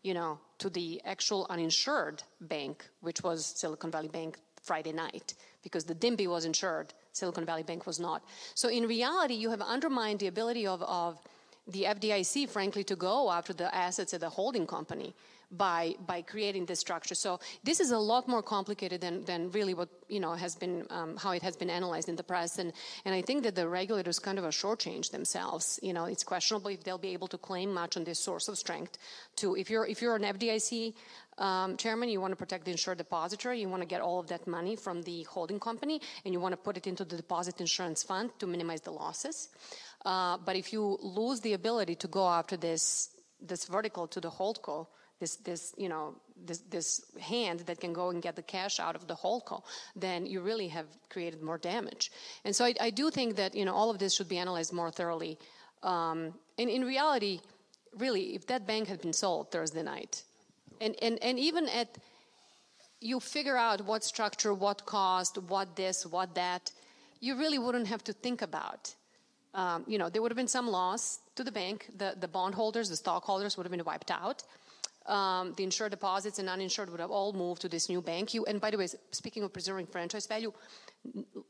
you 0.03 0.15
know 0.15 0.39
to 0.59 0.71
the 0.71 1.01
actual 1.05 1.47
uninsured 1.51 2.23
bank 2.41 2.89
which 3.01 3.23
was 3.23 3.45
silicon 3.45 3.91
valley 3.91 4.09
bank 4.09 4.39
friday 4.63 4.93
night? 4.93 5.35
Because 5.63 5.85
the 5.85 5.95
dimby 5.95 6.27
was 6.27 6.45
insured 6.45 6.95
silicon 7.13 7.45
valley 7.45 7.63
bank 7.63 7.87
was 7.87 7.99
not. 7.99 8.23
So 8.55 8.69
in 8.69 8.87
reality 8.87 9.35
you 9.35 9.51
have 9.51 9.61
undermined 9.61 10.21
the 10.21 10.29
ability 10.29 10.67
of, 10.67 10.83
of 10.83 11.19
the 11.67 11.85
fdic 11.85 12.49
frankly 12.49 12.85
to 12.85 12.97
go 12.97 13.31
after 13.31 13.53
the 13.53 13.75
assets 13.75 14.13
of 14.13 14.21
the 14.21 14.31
holding 14.31 14.67
company 14.67 15.15
by 15.51 15.95
by 16.07 16.23
creating 16.23 16.67
this 16.67 16.81
structure. 16.81 17.15
So 17.15 17.41
this 17.65 17.81
is 17.81 17.91
a 17.91 17.99
lot 17.99 18.29
more 18.29 18.43
complicated 18.43 19.01
than, 19.01 19.25
than 19.25 19.51
really 19.51 19.75
what 19.75 19.89
you 20.09 20.21
know 20.21 20.35
has 20.35 20.55
been 20.55 20.87
um, 20.91 21.17
how 21.17 21.33
it 21.33 21.43
has 21.43 21.57
been 21.57 21.71
analyzed 21.71 22.09
in 22.09 22.17
the 22.17 22.23
press, 22.23 22.59
and 22.59 22.73
and 23.05 23.15
I 23.15 23.23
think 23.23 23.43
that 23.43 23.55
the 23.55 23.69
regulators 23.69 24.19
kind 24.19 24.39
of 24.39 24.45
a 24.45 24.49
shortchange 24.49 25.11
themselves. 25.11 25.79
You 25.83 25.93
know, 25.93 26.05
it's 26.05 26.25
questionable 26.25 26.71
if 26.71 26.85
they'll 26.85 26.99
be 26.99 27.13
able 27.13 27.29
to 27.29 27.39
claim 27.39 27.73
much 27.73 27.97
on 27.97 28.05
this 28.05 28.21
source 28.21 28.49
of 28.49 28.59
strength. 28.59 28.99
To 29.37 29.57
if 29.57 29.71
you're 29.71 29.87
if 29.87 30.01
you're 30.03 30.17
an 30.17 30.23
FDIC 30.23 30.95
um, 31.39 31.77
chairman, 31.77 32.09
you 32.09 32.21
want 32.21 32.33
to 32.33 32.37
protect 32.37 32.65
the 32.65 32.71
insured 32.71 32.99
depositor. 32.99 33.53
you 33.53 33.69
want 33.69 33.83
to 33.83 33.89
get 33.89 34.01
all 34.01 34.21
of 34.21 34.29
that 34.29 34.47
money 34.47 34.77
from 34.77 35.03
the 35.03 35.25
holding 35.25 35.59
company, 35.59 36.01
and 36.25 36.33
you 36.33 36.41
want 36.41 36.53
to 36.53 36.57
put 36.59 36.77
it 36.77 36.87
into 36.87 37.05
the 37.05 37.17
deposit 37.17 37.61
insurance 37.61 38.03
fund 38.03 38.31
to 38.39 38.47
minimize 38.47 38.83
the 38.83 38.91
losses. 38.91 39.49
Uh, 40.05 40.39
but 40.45 40.57
if 40.57 40.73
you 40.73 40.99
lose 41.03 41.41
the 41.41 41.55
ability 41.55 41.95
to 41.97 42.09
go 42.09 42.29
after 42.29 42.57
this 42.57 43.11
this 43.41 43.65
vertical 43.65 44.07
to 44.07 44.21
the 44.21 44.31
holdco, 44.31 44.87
this, 45.21 45.37
this, 45.37 45.75
you 45.77 45.89
know, 45.89 46.15
this, 46.47 46.59
this 46.71 47.03
hand 47.21 47.61
that 47.61 47.81
can 47.81 47.93
go 47.93 48.11
and 48.11 48.23
get 48.23 48.35
the 48.35 48.43
cash 48.43 48.81
out 48.81 48.97
of 48.97 49.07
the 49.07 49.15
holdco, 49.15 49.63
then 49.95 50.27
you 50.27 50.41
really 50.41 50.69
have 50.69 50.87
created 51.11 51.43
more 51.43 51.59
damage. 51.59 52.11
And 52.45 52.57
so 52.57 52.65
I, 52.65 52.75
I 52.81 52.91
do 52.91 53.11
think 53.11 53.37
that, 53.37 53.55
you 53.55 53.65
know, 53.65 53.75
all 53.75 53.91
of 53.91 53.99
this 53.99 54.17
should 54.17 54.29
be 54.29 54.39
analyzed 54.39 54.73
more 54.73 54.91
thoroughly. 54.91 55.39
Um, 55.83 56.35
and 56.59 56.69
in 56.71 56.85
reality, 56.85 57.41
really, 57.97 58.35
if 58.35 58.47
that 58.47 58.67
bank 58.67 58.89
had 58.89 59.01
been 59.01 59.13
sold 59.13 59.51
Thursday 59.51 59.83
night, 59.83 60.25
and, 60.81 60.95
and, 61.03 61.23
and 61.23 61.39
even 61.39 61.69
at, 61.69 61.99
you 63.01 63.21
figure 63.21 63.57
out 63.57 63.85
what 63.85 64.03
structure, 64.05 64.55
what 64.55 64.87
cost, 64.87 65.39
what 65.49 65.77
this, 65.77 66.07
what 66.07 66.35
that, 66.35 66.73
you 67.21 67.37
really 67.37 67.59
wouldn't 67.59 67.87
have 67.87 68.03
to 68.05 68.13
think 68.13 68.43
about. 68.43 68.95
Um, 69.53 69.85
you 69.87 69.99
know, 69.99 70.09
there 70.09 70.23
would 70.23 70.31
have 70.31 70.37
been 70.37 70.49
some 70.49 70.69
loss 70.69 71.19
to 71.35 71.45
the 71.45 71.53
bank. 71.53 71.91
The, 71.97 72.15
the 72.19 72.29
bondholders, 72.29 72.89
the 72.89 72.97
stockholders 72.97 73.57
would 73.57 73.65
have 73.65 73.73
been 73.73 73.85
wiped 73.85 74.11
out. 74.11 74.43
Um, 75.11 75.55
the 75.57 75.65
insured 75.65 75.91
deposits 75.91 76.39
and 76.39 76.49
uninsured 76.49 76.89
would 76.89 77.01
have 77.01 77.11
all 77.11 77.33
moved 77.33 77.63
to 77.63 77.69
this 77.69 77.89
new 77.89 78.01
bank. 78.01 78.33
You, 78.33 78.45
and 78.45 78.61
by 78.61 78.71
the 78.71 78.79
way, 78.79 78.87
speaking 79.11 79.43
of 79.43 79.53
preserving 79.53 79.87
franchise 79.87 80.29
value, 80.29 80.53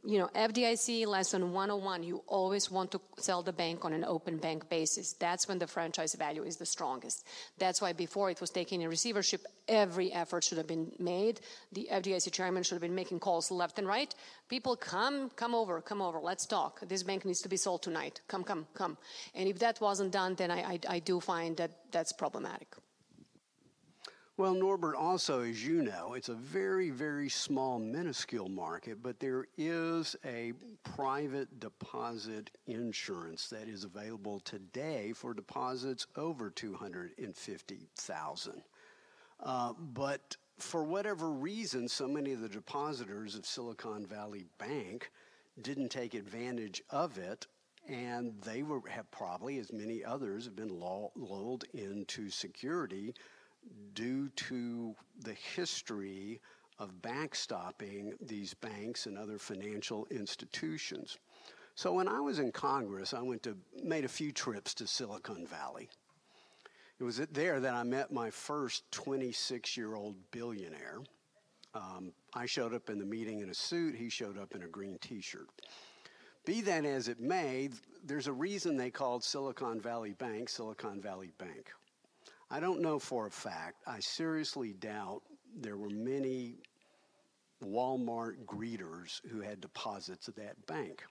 you 0.02 0.18
know, 0.18 0.28
FDIC 0.28 1.06
lesson 1.06 1.52
101, 1.52 2.02
you 2.02 2.22
always 2.26 2.70
want 2.70 2.90
to 2.92 3.00
sell 3.18 3.42
the 3.42 3.52
bank 3.52 3.84
on 3.84 3.92
an 3.92 4.02
open 4.04 4.38
bank 4.38 4.70
basis. 4.70 5.12
That's 5.12 5.46
when 5.46 5.58
the 5.58 5.66
franchise 5.66 6.14
value 6.14 6.42
is 6.42 6.56
the 6.56 6.64
strongest. 6.64 7.26
That's 7.58 7.82
why 7.82 7.92
before 7.92 8.30
it 8.30 8.40
was 8.40 8.48
taken 8.48 8.80
in 8.80 8.88
receivership, 8.88 9.44
every 9.68 10.10
effort 10.10 10.42
should 10.44 10.56
have 10.56 10.66
been 10.66 10.92
made. 10.98 11.40
The 11.72 11.88
FDIC 11.92 12.32
chairman 12.32 12.62
should 12.62 12.76
have 12.76 12.82
been 12.82 12.94
making 12.94 13.20
calls 13.20 13.50
left 13.50 13.78
and 13.78 13.86
right. 13.86 14.14
People 14.48 14.74
come, 14.74 15.28
come 15.36 15.54
over, 15.54 15.82
come 15.82 16.00
over, 16.00 16.18
let's 16.18 16.46
talk. 16.46 16.80
This 16.88 17.02
bank 17.02 17.26
needs 17.26 17.42
to 17.42 17.48
be 17.50 17.58
sold 17.58 17.82
tonight. 17.82 18.22
Come, 18.26 18.42
come, 18.42 18.66
come. 18.72 18.96
And 19.34 19.48
if 19.48 19.58
that 19.58 19.82
wasn't 19.82 20.12
done, 20.12 20.34
then 20.36 20.50
I, 20.50 20.62
I, 20.62 20.78
I 20.88 20.98
do 21.00 21.20
find 21.20 21.58
that 21.58 21.72
that's 21.92 22.14
problematic. 22.14 22.68
Well, 24.40 24.54
Norbert, 24.54 24.96
also, 24.96 25.42
as 25.42 25.62
you 25.62 25.82
know, 25.82 26.14
it's 26.14 26.30
a 26.30 26.34
very, 26.34 26.88
very 26.88 27.28
small, 27.28 27.78
minuscule 27.78 28.48
market, 28.48 29.02
but 29.02 29.20
there 29.20 29.48
is 29.58 30.16
a 30.24 30.54
private 30.82 31.60
deposit 31.60 32.50
insurance 32.66 33.50
that 33.50 33.68
is 33.68 33.84
available 33.84 34.40
today 34.40 35.12
for 35.12 35.34
deposits 35.34 36.06
over 36.16 36.48
250000 36.48 38.62
uh, 39.42 39.74
But 39.74 40.38
for 40.56 40.84
whatever 40.84 41.28
reason, 41.28 41.86
so 41.86 42.08
many 42.08 42.32
of 42.32 42.40
the 42.40 42.48
depositors 42.48 43.34
of 43.34 43.44
Silicon 43.44 44.06
Valley 44.06 44.46
Bank 44.56 45.12
didn't 45.60 45.90
take 45.90 46.14
advantage 46.14 46.82
of 46.88 47.18
it 47.18 47.46
and 47.86 48.40
they 48.40 48.62
were, 48.62 48.80
have 48.88 49.10
probably, 49.10 49.58
as 49.58 49.70
many 49.70 50.02
others, 50.02 50.46
have 50.46 50.56
been 50.56 50.80
lulled 50.80 51.64
into 51.74 52.30
security 52.30 53.12
due 53.94 54.28
to 54.30 54.94
the 55.24 55.34
history 55.34 56.40
of 56.78 57.02
backstopping 57.02 58.14
these 58.20 58.54
banks 58.54 59.06
and 59.06 59.18
other 59.18 59.38
financial 59.38 60.06
institutions. 60.10 61.18
So 61.74 61.92
when 61.92 62.08
I 62.08 62.20
was 62.20 62.38
in 62.38 62.52
Congress, 62.52 63.14
I 63.14 63.22
went 63.22 63.42
to 63.44 63.56
made 63.82 64.04
a 64.04 64.08
few 64.08 64.32
trips 64.32 64.74
to 64.74 64.86
Silicon 64.86 65.46
Valley. 65.46 65.88
It 66.98 67.04
was 67.04 67.18
there 67.32 67.60
that 67.60 67.74
I 67.74 67.82
met 67.82 68.12
my 68.12 68.30
first 68.30 68.90
26 68.92 69.76
year 69.76 69.94
old 69.94 70.16
billionaire. 70.30 70.98
Um, 71.74 72.12
I 72.34 72.46
showed 72.46 72.74
up 72.74 72.90
in 72.90 72.98
the 72.98 73.06
meeting 73.06 73.40
in 73.40 73.50
a 73.50 73.54
suit, 73.54 73.94
he 73.94 74.08
showed 74.08 74.38
up 74.38 74.54
in 74.54 74.62
a 74.62 74.66
green 74.66 74.98
t 75.00 75.20
shirt. 75.20 75.48
Be 76.44 76.60
that 76.62 76.84
as 76.84 77.08
it 77.08 77.20
may, 77.20 77.70
there's 78.04 78.26
a 78.26 78.32
reason 78.32 78.76
they 78.76 78.90
called 78.90 79.22
Silicon 79.22 79.80
Valley 79.80 80.14
Bank 80.14 80.48
Silicon 80.48 81.00
Valley 81.00 81.32
Bank. 81.38 81.70
I 82.50 82.58
don't 82.58 82.80
know 82.80 82.98
for 82.98 83.26
a 83.26 83.30
fact. 83.30 83.82
I 83.86 84.00
seriously 84.00 84.72
doubt 84.72 85.22
there 85.54 85.76
were 85.76 85.90
many 85.90 86.56
Walmart 87.62 88.44
greeters 88.44 89.20
who 89.30 89.40
had 89.40 89.60
deposits 89.60 90.28
at 90.28 90.36
that 90.36 90.66
bank. 90.66 91.04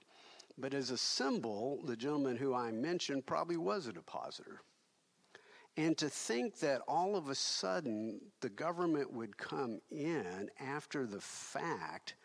But 0.58 0.74
as 0.74 0.90
a 0.90 0.98
symbol, 0.98 1.80
the 1.84 1.96
gentleman 1.96 2.36
who 2.36 2.54
I 2.54 2.70
mentioned 2.72 3.24
probably 3.24 3.56
was 3.56 3.86
a 3.86 3.92
depositor. 3.92 4.60
And 5.76 5.96
to 5.98 6.10
think 6.10 6.58
that 6.58 6.82
all 6.86 7.16
of 7.16 7.30
a 7.30 7.34
sudden 7.34 8.20
the 8.40 8.50
government 8.50 9.10
would 9.12 9.38
come 9.38 9.80
in 9.90 10.50
after 10.58 11.06
the 11.06 11.20
fact 11.20 12.16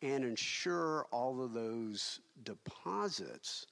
and 0.00 0.24
insure 0.24 1.06
all 1.10 1.42
of 1.42 1.52
those 1.52 2.20
deposits 2.44 3.66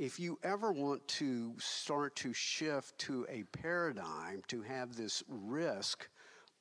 if 0.00 0.18
you 0.18 0.38
ever 0.42 0.72
want 0.72 1.06
to 1.06 1.52
start 1.58 2.16
to 2.16 2.32
shift 2.32 2.96
to 2.96 3.26
a 3.28 3.42
paradigm 3.52 4.40
to 4.48 4.62
have 4.62 4.96
this 4.96 5.22
risk 5.28 6.08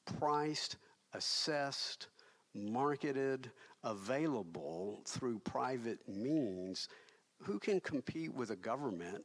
priced, 0.05 0.75
assessed, 1.13 2.07
marketed, 2.53 3.49
available 3.85 5.01
through 5.07 5.39
private 5.39 5.99
means, 6.05 6.89
who 7.41 7.57
can 7.59 7.79
compete 7.79 8.33
with 8.33 8.51
a 8.51 8.57
government 8.57 9.23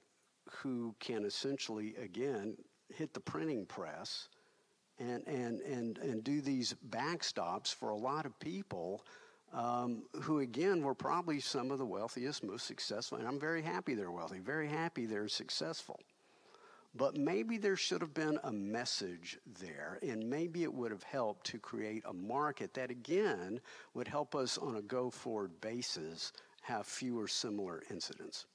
who 0.48 0.94
can 1.00 1.24
essentially, 1.24 1.96
again, 1.96 2.56
hit 2.94 3.12
the 3.14 3.20
printing 3.20 3.66
press 3.66 4.28
and, 5.00 5.26
and, 5.26 5.60
and, 5.62 5.98
and 5.98 6.22
do 6.22 6.40
these 6.40 6.76
backstops 6.88 7.74
for 7.74 7.88
a 7.88 7.96
lot 7.96 8.26
of 8.26 8.38
people? 8.38 9.04
Um, 9.54 10.02
who 10.22 10.40
again 10.40 10.82
were 10.82 10.94
probably 10.94 11.40
some 11.40 11.70
of 11.70 11.78
the 11.78 11.86
wealthiest, 11.86 12.42
most 12.42 12.66
successful. 12.66 13.18
And 13.18 13.26
I'm 13.26 13.38
very 13.38 13.62
happy 13.62 13.94
they're 13.94 14.10
wealthy, 14.10 14.40
very 14.40 14.68
happy 14.68 15.06
they're 15.06 15.28
successful. 15.28 16.00
But 16.96 17.16
maybe 17.16 17.56
there 17.58 17.76
should 17.76 18.00
have 18.02 18.14
been 18.14 18.38
a 18.44 18.52
message 18.52 19.38
there, 19.60 19.98
and 20.00 20.28
maybe 20.28 20.62
it 20.62 20.72
would 20.72 20.92
have 20.92 21.02
helped 21.02 21.46
to 21.46 21.58
create 21.58 22.04
a 22.06 22.12
market 22.12 22.74
that, 22.74 22.90
again, 22.90 23.60
would 23.94 24.06
help 24.06 24.36
us 24.36 24.58
on 24.58 24.76
a 24.76 24.82
go 24.82 25.10
forward 25.10 25.60
basis 25.60 26.32
have 26.62 26.86
fewer 26.86 27.26
similar 27.26 27.82
incidents. 27.90 28.46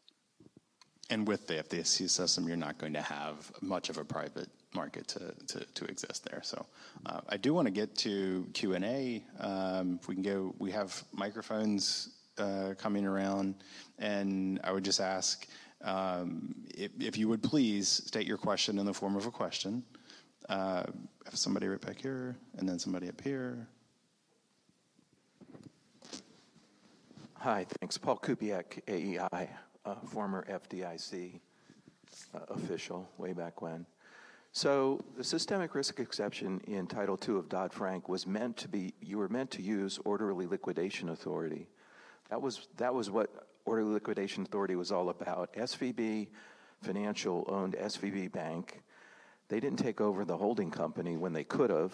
And 1.10 1.28
with 1.28 1.47
the 1.47 1.56
FDIC 1.56 2.10
system, 2.10 2.47
you're 2.47 2.56
not 2.56 2.78
going 2.78 2.93
to 2.93 3.02
have 3.02 3.52
much 3.62 3.89
of 3.89 3.97
a 3.97 4.06
private 4.06 4.50
market 4.74 5.07
to, 5.07 5.34
to, 5.47 5.65
to 5.74 5.86
exist 5.86 6.26
there. 6.30 6.41
So 6.43 6.65
uh, 7.05 7.22
I 7.30 7.38
do 7.38 7.53
want 7.53 7.65
to 7.65 7.72
get 7.72 7.95
to 7.97 8.47
Q&A. 8.53 9.24
Um, 9.39 9.99
if 10.01 10.07
we 10.07 10.15
can 10.15 10.24
go, 10.24 10.53
we 10.59 10.72
have 10.72 11.03
microphones 11.11 12.09
uh, 12.38 12.74
coming 12.78 13.05
around, 13.05 13.55
and 13.97 14.59
I 14.63 14.72
would 14.72 14.86
just 14.86 15.01
ask 15.01 15.47
um, 15.84 16.55
if, 16.74 16.91
if, 16.99 17.17
you 17.17 17.30
would 17.30 17.41
please 17.41 17.88
state 17.88 18.28
your 18.28 18.38
question 18.38 18.80
in 18.80 18.86
the 18.86 18.93
form 18.93 19.15
of 19.15 19.26
a 19.26 19.32
question. 19.32 19.84
Uh, 20.49 20.84
have 21.26 21.36
somebody 21.36 21.67
right 21.67 21.80
back 21.80 22.01
here, 22.01 22.36
and 22.57 22.67
then 22.67 22.80
somebody 22.80 23.07
up 23.07 23.22
here. 23.22 23.67
Hi, 27.36 27.65
thanks. 27.80 27.97
Paul 27.97 28.17
Kupiec, 28.17 28.82
AEI, 28.89 29.49
former 30.07 30.45
FDIC 30.49 31.39
uh, 32.34 32.39
official 32.49 33.09
way 33.17 33.34
back 33.34 33.61
when. 33.61 33.86
So 34.52 35.00
the 35.16 35.24
systemic 35.24 35.76
risk 35.76 36.00
exception 36.00 36.60
in 36.66 36.88
Title 36.88 37.20
II 37.28 37.38
of 37.38 37.50
Dodd-Frank 37.50 38.10
was 38.10 38.26
meant 38.26 38.58
to 38.58 38.68
be, 38.68 38.93
you 39.00 39.18
were 39.18 39.30
meant 39.30 39.52
to 39.52 39.62
use 39.62 40.00
orderly 40.06 40.47
liquidation 40.47 41.10
authority. 41.10 41.68
That 42.30 42.41
was, 42.41 42.68
that 42.78 42.93
was 42.93 43.12
what 43.12 43.47
orderly 43.66 43.93
liquidation 43.93 44.43
authority 44.43 44.76
was 44.76 44.91
all 44.91 45.10
about. 45.10 45.54
SVB 45.54 46.28
Financial 46.82 47.45
owned 47.47 47.76
SVB 47.76 48.32
Bank. 48.32 48.82
They 49.50 49.60
didn't 49.60 49.80
take 49.80 50.00
over 50.00 50.24
the 50.24 50.38
holding 50.38 50.72
company 50.72 51.18
when 51.18 51.34
they 51.34 51.43
could 51.43 51.70
have, 51.70 51.93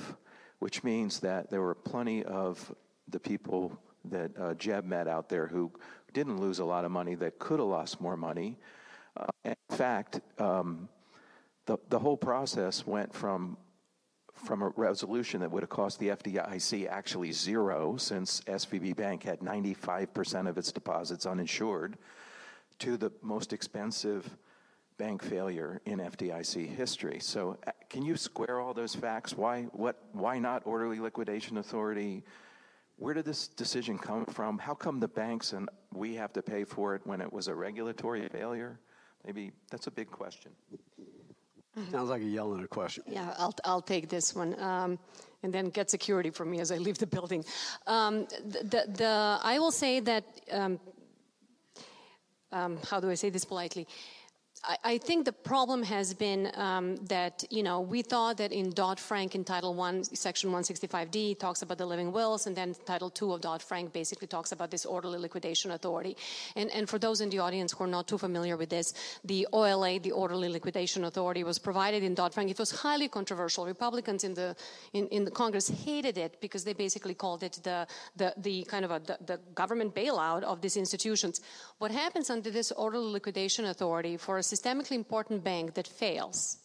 which 0.59 0.83
means 0.83 1.19
that 1.21 1.49
there 1.49 1.61
were 1.61 1.73
plenty 1.75 2.23
of 2.23 2.73
the 3.07 3.19
people 3.19 3.77
that 4.05 4.31
uh, 4.39 4.53
Jeb 4.53 4.85
met 4.85 5.07
out 5.07 5.27
there 5.27 5.47
who 5.47 5.71
didn't 6.13 6.39
lose 6.39 6.59
a 6.59 6.65
lot 6.65 6.85
of 6.85 6.91
money 6.91 7.15
that 7.15 7.39
could 7.39 7.59
have 7.59 7.67
lost 7.67 7.99
more 7.99 8.15
money. 8.15 8.57
Uh, 9.17 9.25
in 9.43 9.55
fact, 9.75 10.21
um, 10.37 10.87
the, 11.65 11.77
the 11.89 11.99
whole 11.99 12.17
process 12.17 12.85
went 12.85 13.13
from 13.13 13.57
from 14.35 14.61
a 14.61 14.69
resolution 14.75 15.39
that 15.39 15.49
would 15.49 15.63
have 15.63 15.69
cost 15.69 15.97
the 15.99 16.09
FDIC 16.09 16.87
actually 16.87 17.31
zero, 17.31 17.95
since 17.95 18.41
SVB 18.41 18.95
Bank 18.95 19.23
had 19.23 19.39
95% 19.39 20.49
of 20.49 20.57
its 20.57 20.73
deposits 20.73 21.25
uninsured, 21.25 21.97
to 22.79 22.97
the 22.97 23.11
most 23.21 23.53
expensive 23.53 24.37
bank 24.97 25.23
failure 25.23 25.81
in 25.85 25.99
FDIC 25.99 26.67
history. 26.67 27.19
So, 27.19 27.57
uh, 27.65 27.71
can 27.89 28.03
you 28.03 28.15
square 28.17 28.59
all 28.59 28.73
those 28.73 28.95
facts? 28.95 29.35
Why, 29.35 29.63
what, 29.71 30.03
why 30.11 30.39
not 30.39 30.63
orderly 30.65 30.99
liquidation 30.99 31.57
authority? 31.57 32.23
Where 32.97 33.13
did 33.13 33.25
this 33.25 33.47
decision 33.47 33.97
come 33.97 34.25
from? 34.25 34.57
How 34.57 34.73
come 34.73 34.99
the 34.99 35.07
banks 35.07 35.53
and 35.53 35.69
we 35.93 36.15
have 36.15 36.33
to 36.33 36.41
pay 36.41 36.63
for 36.63 36.95
it 36.95 37.01
when 37.05 37.21
it 37.21 37.31
was 37.31 37.47
a 37.47 37.55
regulatory 37.55 38.27
failure? 38.29 38.79
Maybe 39.25 39.51
that's 39.69 39.87
a 39.87 39.91
big 39.91 40.11
question. 40.11 40.51
Sounds 41.91 42.09
like 42.09 42.21
a 42.21 42.25
yell 42.25 42.53
and 42.53 42.63
a 42.63 42.67
question. 42.67 43.03
Yeah, 43.07 43.33
I'll, 43.37 43.53
I'll 43.65 43.81
take 43.81 44.09
this 44.09 44.35
one. 44.35 44.59
Um, 44.61 44.99
and 45.43 45.53
then 45.53 45.69
get 45.69 45.91
security 45.91 46.31
for 46.31 46.43
me 46.43 46.59
as 46.59 46.71
I 46.71 46.77
leave 46.77 46.97
the 46.97 47.07
building. 47.07 47.45
Um, 47.85 48.25
the, 48.45 48.85
the, 48.87 49.39
I 49.43 49.59
will 49.59 49.71
say 49.71 49.99
that, 49.99 50.23
um, 50.51 50.79
um, 52.51 52.77
how 52.89 52.99
do 52.99 53.09
I 53.11 53.13
say 53.15 53.29
this 53.29 53.45
politely? 53.45 53.87
I, 54.83 54.97
think 54.97 55.25
the 55.25 55.33
problem 55.33 55.83
has 55.83 56.13
been 56.13 56.51
um, 56.55 56.95
that 57.07 57.43
you 57.49 57.61
know 57.61 57.81
we 57.81 58.01
thought 58.01 58.37
that 58.37 58.51
in 58.51 58.71
Dodd 58.71 58.99
Frank 58.99 59.35
in 59.35 59.43
Title 59.43 59.73
One, 59.73 60.03
Section 60.03 60.51
165D 60.51 61.37
talks 61.39 61.61
about 61.61 61.77
the 61.77 61.85
living 61.85 62.11
wills, 62.11 62.47
and 62.47 62.55
then 62.55 62.75
Title 62.85 63.09
Two 63.09 63.33
of 63.33 63.41
Dodd 63.41 63.61
Frank 63.61 63.93
basically 63.93 64.27
talks 64.27 64.51
about 64.51 64.71
this 64.71 64.85
orderly 64.85 65.19
liquidation 65.19 65.71
authority. 65.71 66.17
And 66.55 66.71
and 66.71 66.89
for 66.89 66.97
those 66.97 67.21
in 67.21 67.29
the 67.29 67.39
audience 67.39 67.73
who 67.73 67.83
are 67.83 67.87
not 67.87 68.07
too 68.07 68.17
familiar 68.17 68.57
with 68.57 68.69
this, 68.69 68.93
the 69.23 69.47
OLA, 69.51 69.99
the 69.99 70.11
orderly 70.11 70.49
liquidation 70.49 71.03
authority, 71.03 71.43
was 71.43 71.59
provided 71.59 72.03
in 72.03 72.15
Dodd 72.15 72.33
Frank. 72.33 72.49
It 72.49 72.59
was 72.59 72.71
highly 72.71 73.07
controversial. 73.07 73.65
Republicans 73.65 74.23
in 74.23 74.33
the 74.33 74.55
in, 74.93 75.07
in 75.09 75.25
the 75.25 75.31
Congress 75.31 75.67
hated 75.67 76.17
it 76.17 76.41
because 76.41 76.63
they 76.63 76.73
basically 76.73 77.13
called 77.13 77.43
it 77.43 77.59
the 77.63 77.87
the, 78.15 78.33
the 78.37 78.63
kind 78.63 78.85
of 78.85 78.91
a, 78.91 78.99
the, 78.99 79.17
the 79.25 79.39
government 79.53 79.93
bailout 79.93 80.43
of 80.43 80.61
these 80.61 80.77
institutions. 80.77 81.41
What 81.77 81.91
happens 81.91 82.29
under 82.29 82.49
this 82.49 82.71
orderly 82.71 83.11
liquidation 83.11 83.65
authority 83.65 84.17
for 84.17 84.37
a 84.37 84.43
systemically 84.55 84.91
important 84.91 85.43
bank 85.43 85.73
that 85.73 85.87
fails, 85.87 86.57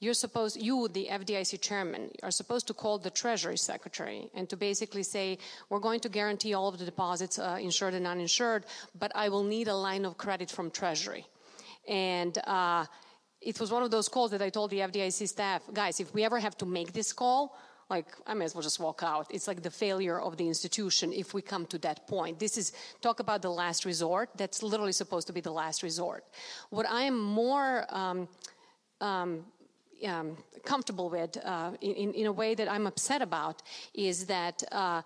you're 0.00 0.14
supposed, 0.14 0.60
you, 0.60 0.88
the 0.88 1.08
FDIC 1.10 1.60
chairman, 1.60 2.10
are 2.22 2.30
supposed 2.30 2.66
to 2.68 2.74
call 2.74 2.98
the 2.98 3.10
Treasury 3.10 3.58
Secretary 3.58 4.30
and 4.34 4.48
to 4.48 4.56
basically 4.56 5.02
say, 5.02 5.36
we're 5.68 5.78
going 5.78 6.00
to 6.00 6.08
guarantee 6.08 6.54
all 6.54 6.68
of 6.68 6.78
the 6.78 6.86
deposits, 6.86 7.38
uh, 7.38 7.58
insured 7.60 7.92
and 7.92 8.06
uninsured, 8.06 8.64
but 8.98 9.12
I 9.14 9.28
will 9.28 9.44
need 9.44 9.68
a 9.68 9.74
line 9.74 10.06
of 10.06 10.16
credit 10.16 10.50
from 10.50 10.70
Treasury. 10.70 11.26
And 11.86 12.38
uh, 12.46 12.86
it 13.42 13.60
was 13.60 13.70
one 13.70 13.82
of 13.82 13.90
those 13.90 14.08
calls 14.08 14.30
that 14.30 14.40
I 14.40 14.48
told 14.48 14.70
the 14.70 14.78
FDIC 14.78 15.28
staff, 15.28 15.62
guys, 15.72 16.00
if 16.00 16.14
we 16.14 16.24
ever 16.24 16.38
have 16.38 16.56
to 16.58 16.66
make 16.66 16.92
this 16.94 17.12
call, 17.12 17.54
like 17.90 18.06
I 18.26 18.34
may 18.34 18.44
as 18.44 18.54
well 18.54 18.62
just 18.62 18.80
walk 18.80 19.02
out. 19.02 19.26
It's 19.30 19.48
like 19.48 19.62
the 19.62 19.70
failure 19.70 20.20
of 20.20 20.36
the 20.36 20.46
institution 20.46 21.12
if 21.12 21.34
we 21.34 21.42
come 21.42 21.66
to 21.66 21.78
that 21.78 22.06
point. 22.06 22.38
This 22.38 22.56
is 22.56 22.72
talk 23.00 23.20
about 23.20 23.42
the 23.42 23.50
last 23.50 23.84
resort. 23.84 24.30
That's 24.36 24.62
literally 24.62 24.92
supposed 24.92 25.26
to 25.26 25.32
be 25.32 25.40
the 25.40 25.50
last 25.50 25.82
resort. 25.82 26.24
What 26.70 26.86
I 26.88 27.02
am 27.02 27.18
more 27.18 27.86
um, 27.90 28.28
um, 29.00 29.44
um, 30.06 30.36
comfortable 30.64 31.10
with, 31.10 31.36
uh, 31.44 31.72
in, 31.80 32.12
in, 32.14 32.26
a 32.26 32.32
way 32.32 32.54
that 32.54 32.70
I'm 32.70 32.86
upset 32.86 33.22
about, 33.22 33.62
is 33.94 34.26
that. 34.26 34.62
Uh, 34.72 35.02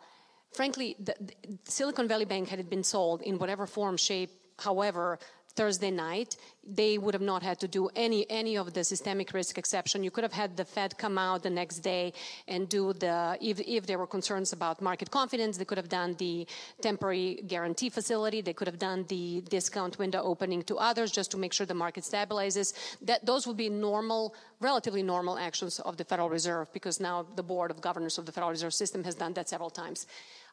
frankly, 0.52 0.94
the, 1.00 1.14
the 1.20 1.34
Silicon 1.64 2.06
Valley 2.06 2.24
Bank 2.24 2.48
had 2.48 2.60
it 2.60 2.70
been 2.70 2.84
sold 2.84 3.22
in 3.22 3.38
whatever 3.38 3.66
form, 3.66 3.96
shape, 3.96 4.30
however, 4.58 5.18
Thursday 5.56 5.90
night, 5.90 6.36
they 6.66 6.98
would 6.98 7.14
have 7.14 7.22
not 7.22 7.42
had 7.42 7.60
to 7.60 7.68
do 7.68 7.88
any 7.94 8.28
any 8.28 8.56
of 8.56 8.72
the 8.72 8.82
systemic 8.82 9.32
risk 9.32 9.56
exception. 9.58 10.02
You 10.02 10.10
could 10.10 10.24
have 10.24 10.32
had 10.32 10.56
the 10.56 10.64
Fed 10.64 10.98
come 10.98 11.16
out 11.18 11.42
the 11.42 11.50
next 11.50 11.78
day 11.78 12.12
and 12.48 12.68
do 12.68 12.92
the 12.92 13.38
if 13.40 13.60
if 13.60 13.86
there 13.86 13.98
were 13.98 14.06
concerns 14.06 14.52
about 14.52 14.80
market 14.80 15.10
confidence, 15.10 15.56
they 15.56 15.64
could 15.64 15.78
have 15.78 15.88
done 15.88 16.14
the 16.18 16.46
temporary 16.80 17.42
guarantee 17.46 17.90
facility. 17.90 18.40
They 18.40 18.52
could 18.52 18.66
have 18.66 18.78
done 18.78 19.04
the 19.08 19.42
discount 19.48 19.98
window 19.98 20.22
opening 20.22 20.62
to 20.64 20.76
others 20.76 21.12
just 21.12 21.30
to 21.32 21.36
make 21.36 21.52
sure 21.52 21.66
the 21.66 21.74
market 21.74 22.04
stabilizes. 22.04 22.74
That 23.02 23.24
those 23.24 23.46
would 23.46 23.56
be 23.56 23.68
normal, 23.68 24.34
relatively 24.60 25.02
normal 25.02 25.38
actions 25.38 25.78
of 25.80 25.96
the 25.96 26.04
Federal 26.04 26.28
Reserve 26.28 26.72
because 26.72 26.98
now 26.98 27.26
the 27.36 27.42
board 27.42 27.70
of 27.70 27.80
governors 27.80 28.18
of 28.18 28.26
the 28.26 28.32
Federal 28.32 28.50
Reserve 28.50 28.74
System 28.74 29.04
has 29.04 29.14
done 29.14 29.34
that 29.34 29.48
several 29.48 29.70
times. 29.70 30.06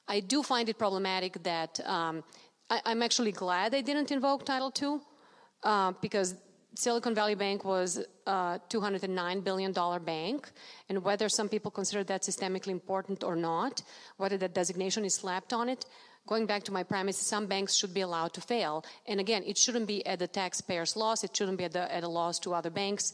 I 0.08 0.20
do 0.20 0.44
find 0.44 0.70
it 0.70 0.78
problematic 0.78 1.42
that. 1.44 1.80
Um, 1.86 2.24
I, 2.72 2.92
am 2.94 3.04
actually 3.04 3.34
glad 3.34 3.74
they 3.74 3.82
didn't 3.82 4.12
invoke 4.12 4.46
Title 4.46 4.72
II 4.82 5.00
uh, 5.64 5.92
because 6.02 6.36
Silicon 6.74 7.14
Valley 7.14 7.36
Bank 7.36 7.66
was 7.66 8.00
a 8.26 8.62
$209 8.70 9.44
billion 9.44 9.74
bank, 10.06 10.50
and 10.88 11.04
whether 11.04 11.28
some 11.28 11.50
people 11.50 11.70
consider 11.70 12.06
that 12.06 12.22
systemically 12.22 12.70
important 12.70 13.26
or 13.26 13.36
not, 13.36 13.82
whether 14.16 14.38
that 14.38 14.54
designation 14.54 15.04
is 15.04 15.16
slapped 15.16 15.52
on 15.52 15.68
it, 15.68 15.86
going 16.28 16.46
back 16.46 16.64
to 16.64 16.72
my 16.72 16.82
premise, 16.82 17.18
some 17.18 17.46
banks 17.46 17.76
should 17.76 17.94
be 17.94 18.00
allowed 18.00 18.32
to 18.32 18.42
fail. 18.42 18.86
And 19.06 19.20
again, 19.20 19.44
it 19.46 19.58
shouldn't 19.58 19.88
be 19.88 20.06
at 20.06 20.20
the 20.20 20.28
taxpayer's 20.28 20.96
loss, 20.96 21.26
it 21.26 21.36
shouldn't 21.36 21.58
be 21.58 21.66
at, 21.66 21.74
the, 21.74 21.94
at 21.94 22.06
a 22.06 22.08
loss 22.08 22.40
to 22.40 22.54
other 22.54 22.70
banks. 22.70 23.12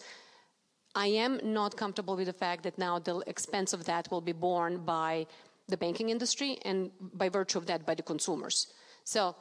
I 0.94 1.08
am 1.08 1.40
not 1.44 1.76
comfortable 1.76 2.16
with 2.16 2.28
the 2.28 2.34
fact 2.34 2.62
that 2.64 2.78
now 2.78 3.00
the 3.00 3.24
expense 3.26 3.74
of 3.74 3.86
that 3.86 4.12
will 4.12 4.22
be 4.22 4.34
borne 4.34 4.86
by 4.86 5.26
the 5.68 5.78
banking 5.78 6.10
industry 6.10 6.60
and 6.64 6.92
by 7.02 7.30
virtue 7.30 7.58
of 7.58 7.66
that 7.66 7.88
by 7.88 7.96
the 7.96 8.04
consumers. 8.04 8.68
So 9.04 9.36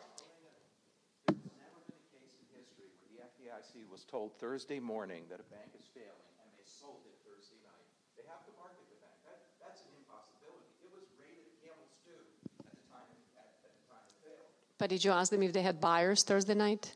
was 3.95 3.95
told 4.06 4.38
Thursday 4.38 4.78
morning 4.78 5.26
that 5.30 5.40
a 5.40 5.48
bank 5.50 5.74
is 5.74 5.86
failing, 5.92 6.30
and 6.42 6.48
they 6.54 6.66
sold 6.66 7.02
it 7.06 7.16
Thursday 7.26 7.58
night. 7.66 7.86
They 8.14 8.24
have 8.30 8.42
to 8.46 8.52
market 8.58 8.86
the 8.86 8.98
bank. 9.02 9.18
That, 9.26 9.38
that's 9.58 9.82
an 9.82 9.92
impossibility. 9.98 10.70
It 10.82 10.90
was 10.94 11.06
rated 11.18 11.50
CAMELS 11.62 11.94
two 12.06 12.22
at 12.62 12.74
the 12.74 12.86
time 12.86 13.10
at, 13.36 13.50
at 13.66 13.72
the 13.74 13.82
time 13.90 14.02
it 14.06 14.16
failed. 14.22 14.50
But 14.78 14.90
did 14.90 15.02
you 15.04 15.10
ask 15.10 15.30
them 15.30 15.42
if 15.42 15.52
they 15.52 15.62
had 15.62 15.80
buyers 15.80 16.22
Thursday 16.22 16.54
night? 16.54 16.94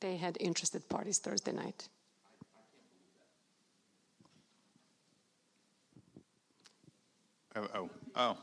They 0.00 0.16
had 0.16 0.36
interested 0.40 0.88
parties 0.88 1.18
Thursday 1.18 1.52
night. 1.52 1.88
Oh, 7.56 7.66
oh, 7.74 7.90
oh. 8.14 8.36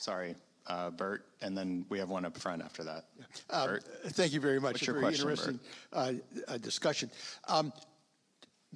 Sorry, 0.00 0.34
uh, 0.66 0.88
Bert, 0.88 1.26
and 1.42 1.56
then 1.56 1.84
we 1.90 1.98
have 1.98 2.08
one 2.08 2.24
up 2.24 2.34
front 2.38 2.62
after 2.62 2.82
that. 2.84 3.04
Um, 3.50 3.78
thank 4.06 4.32
you 4.32 4.40
very 4.40 4.58
much. 4.58 4.72
What's 4.74 4.86
your 4.86 4.94
very 4.94 5.04
question, 5.04 5.28
interesting 5.28 5.60
uh, 5.92 6.12
uh, 6.48 6.56
discussion. 6.56 7.10
Um, 7.48 7.70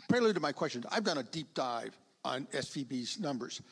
prelude 0.07 0.35
to 0.35 0.41
my 0.41 0.53
question, 0.53 0.85
I've 0.91 1.05
done 1.05 1.16
a 1.16 1.22
deep 1.22 1.55
dive 1.55 1.97
on 2.27 2.47
SVB's 2.53 3.18
numbers. 3.20 3.62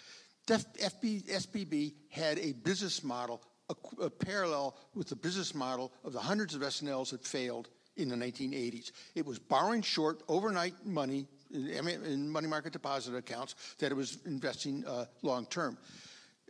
FB, 0.47 1.25
SVB 1.27 1.93
had 2.09 2.39
a 2.39 2.53
business 2.53 3.05
model, 3.05 3.43
a, 3.69 4.05
a, 4.05 4.09
parallel 4.09 4.75
with 4.95 5.09
the 5.09 5.17
business 5.17 5.55
model 5.55 5.93
of 6.05 6.15
the 6.15 6.21
hundreds 6.21 6.55
of 6.55 6.63
S&Ls 6.63 7.11
that 7.11 7.23
failed 7.23 7.69
in 7.99 8.09
the 8.09 8.17
1980s. 8.17 8.93
It 9.15 9.27
was 9.27 9.39
borrowing 9.39 9.83
short 9.83 10.23
overnight 10.27 10.87
money 10.87 11.27
in, 11.53 11.87
in 11.87 12.31
money 12.31 12.49
market 12.49 12.73
deposit 12.73 13.15
accounts 13.15 13.55
that 13.79 13.93
it 13.93 13.95
was 13.95 14.19
investing 14.25 14.87
uh, 14.87 15.05
long 15.21 15.45
term. 15.47 15.77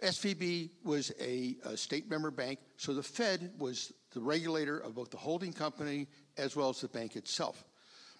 SVB 0.02 0.70
was 0.84 1.12
a, 1.20 1.56
a, 1.64 1.76
state 1.76 2.10
member 2.10 2.30
bank, 2.30 2.58
so 2.76 2.92
the 2.92 3.02
Fed 3.02 3.52
was 3.58 3.92
the 4.12 4.20
regulator 4.20 4.78
of 4.78 4.94
both 4.94 5.10
the 5.10 5.16
holding 5.16 5.52
company 5.52 6.08
as 6.36 6.56
well 6.56 6.68
as 6.68 6.80
the 6.80 6.88
bank 6.88 7.14
itself. 7.14 7.64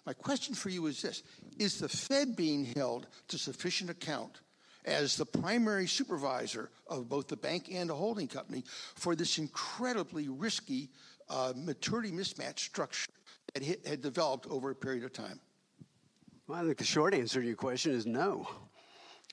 My 0.05 0.13
question 0.13 0.55
for 0.55 0.69
you 0.69 0.85
is 0.87 1.01
this 1.01 1.23
Is 1.59 1.79
the 1.79 1.89
Fed 1.89 2.35
being 2.35 2.65
held 2.65 3.07
to 3.27 3.37
sufficient 3.37 3.89
account 3.89 4.39
as 4.85 5.15
the 5.15 5.25
primary 5.25 5.87
supervisor 5.87 6.69
of 6.87 7.07
both 7.07 7.27
the 7.27 7.37
bank 7.37 7.69
and 7.71 7.89
the 7.89 7.95
holding 7.95 8.27
company 8.27 8.63
for 8.95 9.15
this 9.15 9.37
incredibly 9.37 10.27
risky 10.27 10.89
uh, 11.29 11.53
maturity 11.55 12.11
mismatch 12.11 12.59
structure 12.59 13.11
that 13.53 13.63
had 13.63 14.01
developed 14.01 14.47
over 14.49 14.71
a 14.71 14.75
period 14.75 15.03
of 15.03 15.13
time? 15.13 15.39
Well, 16.47 16.59
I 16.59 16.65
think 16.65 16.77
the 16.77 16.83
short 16.83 17.13
answer 17.13 17.39
to 17.39 17.47
your 17.47 17.55
question 17.55 17.93
is 17.93 18.05
no. 18.05 18.47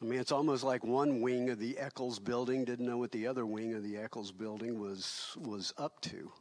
I 0.02 0.06
mean, 0.06 0.18
it's 0.18 0.32
almost 0.32 0.64
like 0.64 0.82
one 0.82 1.20
wing 1.20 1.50
of 1.50 1.58
the 1.58 1.76
Eccles 1.76 2.18
building 2.18 2.64
didn't 2.64 2.86
know 2.86 2.96
what 2.96 3.12
the 3.12 3.26
other 3.26 3.44
wing 3.44 3.74
of 3.74 3.82
the 3.82 3.98
Eccles 3.98 4.32
building 4.32 4.80
was, 4.80 5.36
was 5.38 5.74
up 5.76 6.00
to. 6.02 6.32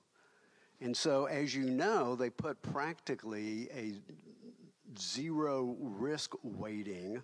And 0.79 0.95
so, 0.95 1.25
as 1.25 1.53
you 1.53 1.65
know, 1.65 2.15
they 2.15 2.29
put 2.29 2.61
practically 2.61 3.67
a 3.75 3.95
zero 4.97 5.75
risk 5.81 6.35
weighting 6.41 7.21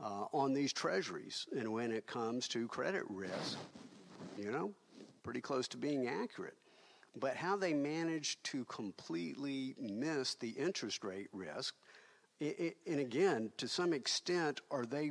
uh, 0.00 0.26
on 0.32 0.54
these 0.54 0.72
treasuries. 0.72 1.46
And 1.56 1.72
when 1.72 1.90
it 1.90 2.06
comes 2.06 2.46
to 2.48 2.68
credit 2.68 3.02
risk, 3.08 3.58
you 4.38 4.52
know, 4.52 4.72
pretty 5.24 5.40
close 5.40 5.66
to 5.68 5.76
being 5.76 6.06
accurate. 6.06 6.56
But 7.18 7.34
how 7.36 7.56
they 7.56 7.74
managed 7.74 8.42
to 8.44 8.64
completely 8.66 9.74
miss 9.80 10.34
the 10.34 10.50
interest 10.50 11.02
rate 11.02 11.28
risk, 11.32 11.74
it, 12.40 12.58
it, 12.58 12.76
and 12.86 13.00
again, 13.00 13.50
to 13.58 13.66
some 13.66 13.92
extent, 13.92 14.60
are 14.70 14.86
they 14.86 15.10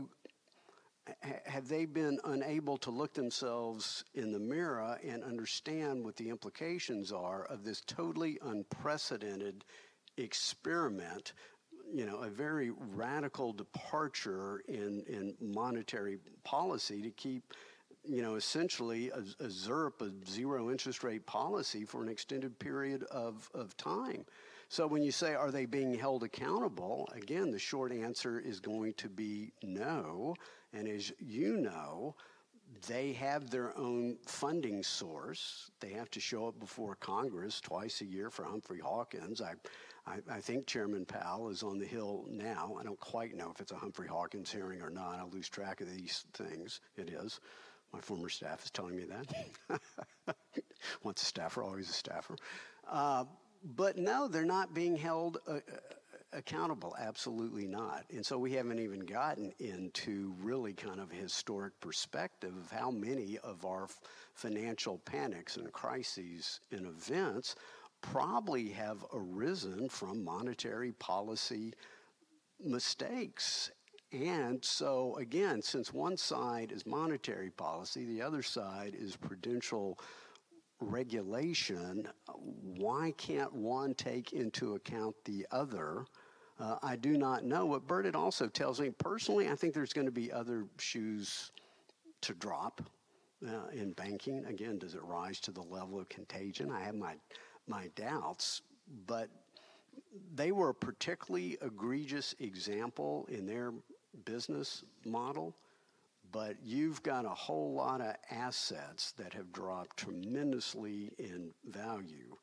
have 1.45 1.67
they 1.67 1.85
been 1.85 2.19
unable 2.25 2.77
to 2.77 2.91
look 2.91 3.13
themselves 3.13 4.03
in 4.13 4.31
the 4.31 4.39
mirror 4.39 4.97
and 5.03 5.23
understand 5.23 6.03
what 6.03 6.15
the 6.15 6.29
implications 6.29 7.11
are 7.11 7.45
of 7.45 7.63
this 7.63 7.81
totally 7.81 8.37
unprecedented 8.43 9.65
experiment 10.17 11.33
you 11.93 12.05
know, 12.05 12.17
a 12.17 12.29
very 12.29 12.71
radical 12.95 13.51
departure 13.53 14.63
in, 14.67 15.03
in 15.07 15.35
monetary 15.41 16.19
policy 16.43 17.01
to 17.01 17.09
keep, 17.11 17.53
you 18.05 18.21
know, 18.21 18.35
essentially 18.35 19.09
a, 19.09 19.19
a 19.43 19.47
ZIRP, 19.47 20.01
a 20.01 20.29
zero 20.29 20.71
interest 20.71 21.03
rate 21.03 21.25
policy 21.25 21.83
for 21.83 22.01
an 22.01 22.09
extended 22.09 22.57
period 22.59 23.03
of, 23.11 23.49
of 23.53 23.75
time. 23.77 24.25
So 24.69 24.87
when 24.87 25.03
you 25.03 25.11
say, 25.11 25.33
are 25.33 25.51
they 25.51 25.65
being 25.65 25.93
held 25.93 26.23
accountable? 26.23 27.09
Again, 27.13 27.51
the 27.51 27.59
short 27.59 27.91
answer 27.91 28.39
is 28.39 28.61
going 28.61 28.93
to 28.93 29.09
be 29.09 29.51
no. 29.61 30.35
And 30.73 30.87
as 30.87 31.11
you 31.19 31.57
know, 31.57 32.15
they 32.87 33.13
have 33.13 33.49
their 33.49 33.77
own 33.77 34.17
funding 34.25 34.83
source. 34.83 35.71
They 35.79 35.91
have 35.91 36.09
to 36.11 36.19
show 36.19 36.47
up 36.47 36.59
before 36.59 36.95
Congress 36.95 37.59
twice 37.59 38.01
a 38.01 38.05
year 38.05 38.29
for 38.29 38.43
Humphrey 38.43 38.79
Hawkins. 38.79 39.41
I, 39.41 39.53
I, 40.07 40.19
I, 40.29 40.39
think 40.39 40.67
Chairman 40.67 41.05
Powell 41.05 41.49
is 41.49 41.63
on 41.63 41.77
the 41.77 41.85
Hill 41.85 42.25
now. 42.29 42.75
I 42.79 42.83
don't 42.83 42.99
quite 42.99 43.35
know 43.35 43.51
if 43.53 43.59
it's 43.59 43.71
a 43.71 43.75
Humphrey 43.75 44.07
Hawkins 44.07 44.51
hearing 44.51 44.81
or 44.81 44.89
not. 44.89 45.19
I 45.19 45.23
lose 45.25 45.49
track 45.49 45.81
of 45.81 45.89
these 45.89 46.25
things. 46.33 46.79
It 46.95 47.09
is. 47.09 47.39
My 47.93 47.99
former 47.99 48.29
staff 48.29 48.63
is 48.63 48.71
telling 48.71 48.95
me 48.95 49.05
that. 49.05 49.77
Once 51.03 51.21
a 51.21 51.25
staffer, 51.25 51.61
always 51.61 51.89
a 51.89 51.93
staffer. 51.93 52.35
Uh, 52.89 53.25
but 53.63 53.97
no, 53.97 54.27
they're 54.27 54.45
not 54.45 54.73
being 54.73 54.95
held 54.95 55.37
uh, 55.47 55.55
uh, 55.55 55.59
accountable. 56.33 56.95
Absolutely 56.99 57.67
not. 57.67 58.05
And 58.11 58.25
so 58.25 58.37
we 58.37 58.53
haven't 58.53 58.79
even 58.79 59.01
gotten 59.01 59.53
into 59.59 60.33
really 60.41 60.73
kind 60.73 60.99
of 60.99 61.11
historic 61.11 61.79
perspective 61.79 62.53
of 62.57 62.71
how 62.71 62.91
many 62.91 63.37
of 63.43 63.65
our 63.65 63.87
financial 64.33 64.99
panics 64.99 65.57
and 65.57 65.71
crises 65.71 66.59
and 66.71 66.85
events 66.85 67.55
probably 68.01 68.69
have 68.69 69.05
arisen 69.13 69.89
from 69.89 70.23
monetary 70.23 70.91
policy 70.93 71.73
mistakes. 72.59 73.71
And 74.11 74.63
so, 74.63 75.15
again, 75.17 75.61
since 75.61 75.93
one 75.93 76.17
side 76.17 76.71
is 76.71 76.85
monetary 76.85 77.49
policy, 77.51 78.05
the 78.05 78.21
other 78.21 78.41
side 78.43 78.95
is 78.95 79.15
prudential 79.15 79.97
regulation, 80.81 82.07
why 82.27 83.13
can't 83.17 83.53
one 83.53 83.93
take 83.93 84.33
into 84.33 84.75
account 84.75 85.15
the 85.25 85.45
other? 85.51 86.05
Uh, 86.61 86.77
I 86.83 86.95
do 86.95 87.17
not 87.17 87.43
know. 87.43 87.65
What 87.65 87.87
Burdett 87.87 88.15
also 88.15 88.47
tells 88.47 88.79
me 88.79 88.91
personally, 88.91 89.49
I 89.49 89.55
think 89.55 89.73
there's 89.73 89.93
going 89.93 90.05
to 90.05 90.11
be 90.11 90.31
other 90.31 90.65
shoes 90.77 91.51
to 92.21 92.33
drop 92.35 92.81
uh, 93.47 93.69
in 93.73 93.93
banking. 93.93 94.45
Again, 94.45 94.77
does 94.77 94.93
it 94.93 95.01
rise 95.03 95.39
to 95.41 95.51
the 95.51 95.63
level 95.63 95.99
of 95.99 96.07
contagion? 96.09 96.71
I 96.71 96.81
have 96.81 96.95
my 96.95 97.15
my 97.67 97.89
doubts, 97.95 98.61
but 99.07 99.29
they 100.35 100.51
were 100.51 100.69
a 100.69 100.73
particularly 100.73 101.57
egregious 101.61 102.35
example 102.39 103.27
in 103.29 103.47
their 103.47 103.73
business 104.25 104.83
model. 105.03 105.55
But 106.31 106.57
you've 106.63 107.01
got 107.01 107.25
a 107.25 107.29
whole 107.29 107.73
lot 107.73 108.01
of 108.01 108.15
assets 108.29 109.13
that 109.13 109.33
have 109.33 109.51
dropped 109.51 109.97
tremendously 109.97 111.11
in 111.17 111.51
value. 111.65 112.37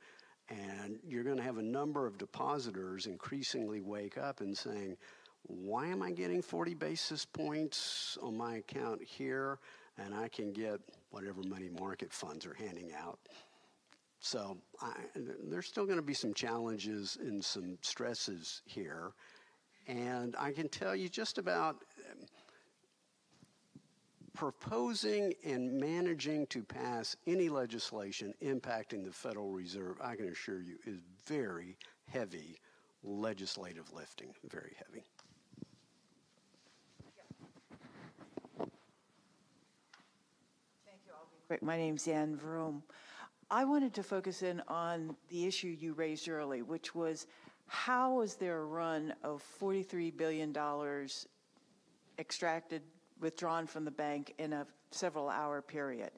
And 0.51 0.99
you're 1.07 1.25
going 1.25 1.37
to 1.37 1.43
have 1.43 1.59
a 1.59 1.63
number 1.63 2.07
of 2.07 2.17
depositors 2.17 3.07
increasingly 3.07 3.81
wake 3.81 4.17
up 4.17 4.41
and 4.41 4.57
saying, 4.57 4.97
why 5.43 5.87
am 5.87 6.03
I 6.03 6.11
getting 6.11 6.43
40 6.43 6.75
basis 6.75 7.25
points 7.25 8.17
on 8.23 8.37
my 8.37 8.57
account 8.57 9.03
here 9.03 9.59
and 9.99 10.15
I 10.15 10.29
can 10.29 10.53
get 10.53 10.81
whatever 11.11 11.43
money 11.43 11.69
market 11.69 12.13
funds 12.13 12.47
are 12.47 12.55
handing 12.55 12.93
out 12.93 13.19
so 14.21 14.59
I, 14.81 14.93
there's 15.15 15.67
still 15.67 15.85
going 15.85 15.99
to 15.99 16.03
be 16.03 16.15
some 16.15 16.35
challenges 16.35 17.19
and 17.21 17.45
some 17.45 17.79
stresses 17.83 18.63
here. 18.67 19.13
And 19.87 20.35
I 20.39 20.53
can 20.53 20.69
tell 20.69 20.95
you 20.95 21.09
just 21.09 21.39
about 21.39 21.85
proposing 24.39 25.35
and 25.45 25.81
managing 25.81 26.47
to 26.47 26.63
pass 26.63 27.17
any 27.27 27.49
legislation 27.49 28.33
impacting 28.41 29.05
the 29.05 29.11
Federal 29.11 29.51
Reserve, 29.51 29.97
I 30.01 30.15
can 30.15 30.29
assure 30.29 30.61
you, 30.61 30.77
is 30.87 31.01
very 31.27 31.77
heavy 32.07 32.61
legislative 33.03 33.93
lifting, 33.93 34.29
very 34.49 34.77
heavy. 34.79 35.03
Thank 38.57 38.71
you. 41.05 41.13
I'll 41.13 41.27
be 41.33 41.39
quick. 41.49 41.61
My 41.61 41.77
name's 41.77 42.07
Ann 42.07 42.37
Vroom. 42.37 42.85
I 43.51 43.65
wanted 43.65 43.93
to 43.95 44.05
focus 44.05 44.43
in 44.43 44.63
on 44.69 45.17
the 45.31 45.47
issue 45.47 45.77
you 45.81 45.95
raised 45.95 46.29
early, 46.29 46.63
which 46.63 46.95
was 46.95 47.27
how 47.67 48.21
is 48.21 48.37
there 48.37 48.61
a 48.61 48.67
run 48.67 49.15
of 49.25 49.43
$43 49.61 50.17
billion 50.17 50.55
extracted, 52.21 52.83
withdrawn 53.21 53.67
from 53.67 53.85
the 53.85 53.91
bank 53.91 54.35
in 54.39 54.53
a 54.53 54.67
several 54.91 55.29
hour 55.29 55.63
period? 55.63 56.11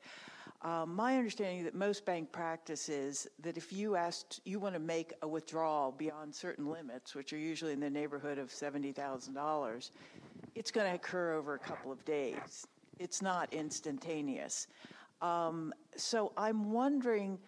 Um, 0.62 0.94
my 0.94 1.16
understanding 1.16 1.64
that 1.64 1.74
most 1.74 2.04
bank 2.04 2.30
practice 2.32 2.90
is 2.90 3.26
that 3.42 3.56
if 3.56 3.72
you 3.72 3.96
asked, 3.96 4.40
you 4.44 4.58
want 4.58 4.74
to 4.74 4.80
make 4.80 5.14
a 5.22 5.28
withdrawal 5.28 5.92
beyond 5.92 6.34
certain 6.34 6.66
limits, 6.66 7.14
which 7.14 7.32
are 7.32 7.38
usually 7.38 7.72
in 7.72 7.80
the 7.80 7.88
neighborhood 7.88 8.36
of 8.36 8.50
$70,000, 8.50 9.90
it's 10.54 10.70
going 10.70 10.86
to 10.86 10.94
occur 10.94 11.32
over 11.32 11.54
a 11.54 11.58
couple 11.58 11.90
of 11.90 12.04
days. 12.04 12.66
It's 12.98 13.22
not 13.22 13.52
instantaneous. 13.54 14.66
Um, 15.22 15.72
so 15.96 16.32
I'm 16.36 16.70
wondering 16.70 17.38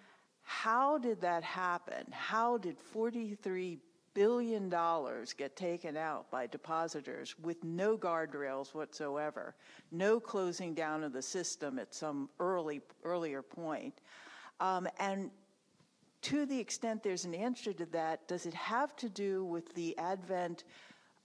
how 0.42 0.98
did 0.98 1.20
that 1.20 1.42
happen? 1.42 2.04
How 2.10 2.56
did 2.56 2.76
$43 2.94 3.78
billion 4.14 4.68
dollars 4.68 5.32
get 5.32 5.56
taken 5.56 5.96
out 5.96 6.30
by 6.30 6.46
depositors 6.46 7.34
with 7.40 7.62
no 7.64 7.96
guardrails 7.96 8.74
whatsoever, 8.74 9.54
no 9.90 10.20
closing 10.20 10.74
down 10.74 11.02
of 11.04 11.12
the 11.12 11.22
system 11.22 11.78
at 11.78 11.94
some 11.94 12.28
early 12.40 12.80
earlier 13.04 13.42
point? 13.42 14.00
Um, 14.60 14.88
and 14.98 15.30
to 16.22 16.46
the 16.46 16.58
extent 16.58 17.02
there's 17.02 17.24
an 17.24 17.34
answer 17.34 17.72
to 17.72 17.86
that, 17.86 18.26
does 18.28 18.46
it 18.46 18.54
have 18.54 18.94
to 18.96 19.08
do 19.08 19.44
with 19.44 19.74
the 19.74 19.96
advent, 19.98 20.64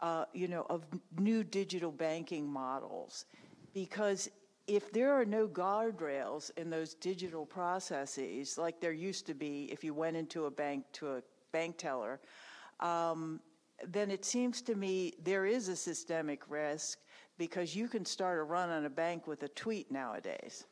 uh, 0.02 0.26
you 0.34 0.48
know, 0.48 0.66
of 0.70 0.86
new 1.20 1.44
digital 1.44 1.92
banking 1.92 2.52
models? 2.52 3.26
Because 3.74 4.30
if 4.66 4.92
there 4.92 5.14
are 5.14 5.24
no 5.26 5.48
guardrails 5.48 6.52
in 6.58 6.70
those 6.70 6.94
digital 6.96 7.46
processes, 7.46 8.58
like 8.58 8.82
there 8.82 8.92
used 8.92 9.26
to 9.28 9.34
be 9.34 9.70
if 9.72 9.84
you 9.84 9.94
went 9.94 10.18
into 10.18 10.46
a 10.46 10.52
bank 10.52 10.84
to 10.94 11.16
a 11.16 11.22
bank 11.52 11.78
teller, 11.78 12.20
um, 12.80 13.40
then 13.88 14.10
it 14.12 14.26
seems 14.26 14.62
to 14.64 14.76
me 14.76 15.14
there 15.24 15.46
is 15.46 15.68
a 15.68 15.76
systemic 15.76 16.42
risk 16.50 17.00
because 17.38 17.76
you 17.76 17.88
can 17.88 18.06
start 18.06 18.40
a 18.40 18.44
run 18.44 18.70
on 18.70 18.86
a 18.86 18.90
bank 18.90 19.28
with 19.28 19.44
a 19.44 19.48
tweet 19.50 19.92
nowadays. 19.92 20.66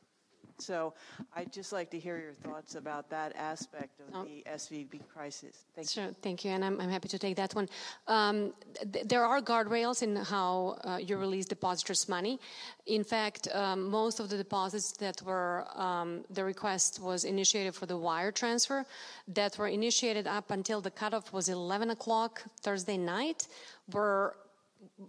So 0.57 0.93
I'd 1.35 1.51
just 1.51 1.73
like 1.73 1.89
to 1.91 1.99
hear 1.99 2.17
your 2.17 2.33
thoughts 2.33 2.75
about 2.75 3.09
that 3.09 3.35
aspect 3.35 3.99
of 3.99 4.05
oh. 4.13 4.23
the 4.25 4.43
SVB 4.49 5.01
crisis. 5.13 5.65
Thank 5.75 5.89
sure, 5.89 6.05
you. 6.05 6.15
thank 6.21 6.45
you, 6.45 6.51
and 6.51 6.63
I'm, 6.63 6.79
I'm 6.79 6.89
happy 6.89 7.09
to 7.09 7.19
take 7.19 7.35
that 7.35 7.53
one. 7.53 7.67
Um, 8.07 8.53
th- 8.93 9.05
there 9.05 9.25
are 9.25 9.41
guardrails 9.41 10.01
in 10.01 10.15
how 10.15 10.77
uh, 10.83 10.97
you 10.97 11.17
release 11.17 11.45
depositors' 11.45 12.07
money. 12.07 12.39
In 12.85 13.03
fact, 13.03 13.47
um, 13.53 13.89
most 13.89 14.19
of 14.19 14.29
the 14.29 14.37
deposits 14.37 14.91
that 14.93 15.21
were 15.23 15.65
um, 15.75 16.23
the 16.29 16.43
request 16.43 17.01
was 17.01 17.25
initiated 17.25 17.75
for 17.75 17.85
the 17.85 17.97
wire 17.97 18.31
transfer 18.31 18.85
that 19.27 19.57
were 19.57 19.67
initiated 19.67 20.27
up 20.27 20.51
until 20.51 20.81
the 20.81 20.91
cutoff 20.91 21.33
was 21.33 21.49
11 21.49 21.89
o'clock 21.89 22.43
Thursday 22.61 22.97
night 22.97 23.47
were 23.91 24.35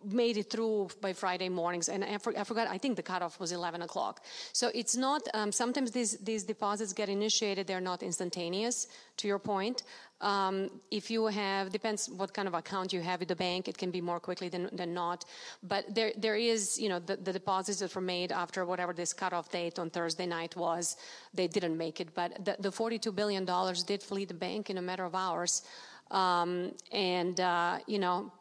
made 0.05 0.37
it 0.37 0.51
through 0.51 0.89
by 1.01 1.12
Friday 1.12 1.49
mornings. 1.49 1.89
And 1.89 2.05
I, 2.05 2.18
for, 2.18 2.37
I, 2.39 2.45
forgot, 2.45 2.68
I 2.68 2.79
think 2.79 2.97
the 2.97 3.03
cutoff 3.03 3.39
was 3.41 3.53
11 3.53 3.83
o'clock. 3.83 4.24
So 4.53 4.70
it's 4.74 4.97
not, 4.97 5.22
um, 5.35 5.53
sometimes 5.53 5.91
these, 5.91 6.16
these 6.18 6.45
deposits 6.45 6.93
get 6.93 7.09
initiated, 7.09 7.66
they're 7.66 7.81
not 7.81 8.03
instantaneous, 8.03 8.87
to 9.18 9.29
your 9.29 9.39
point. 9.39 9.83
Um, 10.20 10.70
if 10.91 11.11
you 11.11 11.27
have, 11.27 11.70
depends 11.70 12.09
what 12.09 12.33
kind 12.33 12.49
of 12.49 12.55
account 12.55 12.93
you 12.93 13.01
have 13.03 13.20
at 13.20 13.29
the 13.29 13.37
bank, 13.37 13.68
it 13.68 13.77
can 13.77 13.91
be 13.91 14.01
more 14.01 14.18
quickly 14.18 14.49
than, 14.49 14.70
than 14.72 14.95
not. 14.95 15.24
But 15.62 15.95
there, 15.95 16.12
there 16.16 16.37
is, 16.37 16.79
you 16.79 16.89
know, 16.89 16.99
the, 16.99 17.16
the 17.16 17.33
deposits 17.33 17.81
that 17.81 17.95
were 17.95 18.01
made 18.01 18.33
after 18.33 18.64
whatever 18.64 18.93
this 18.93 19.12
cutoff 19.12 19.51
date 19.51 19.79
on 19.79 19.91
Thursday 19.91 20.27
night 20.27 20.57
was, 20.57 20.97
they 21.35 21.49
didn't 21.49 21.77
make 21.77 22.01
it. 22.01 22.14
But 22.14 22.45
the, 22.45 22.57
the 22.59 22.70
$42 22.70 23.14
billion 23.14 23.47
did 23.87 24.03
flee 24.03 24.24
the 24.24 24.35
bank 24.35 24.70
in 24.70 24.79
a 24.79 24.83
matter 24.83 25.05
of 25.05 25.14
hours. 25.14 25.62
Um, 26.11 26.72
and, 26.93 27.39
uh, 27.41 27.79
you 27.87 27.99
know, 27.99 28.33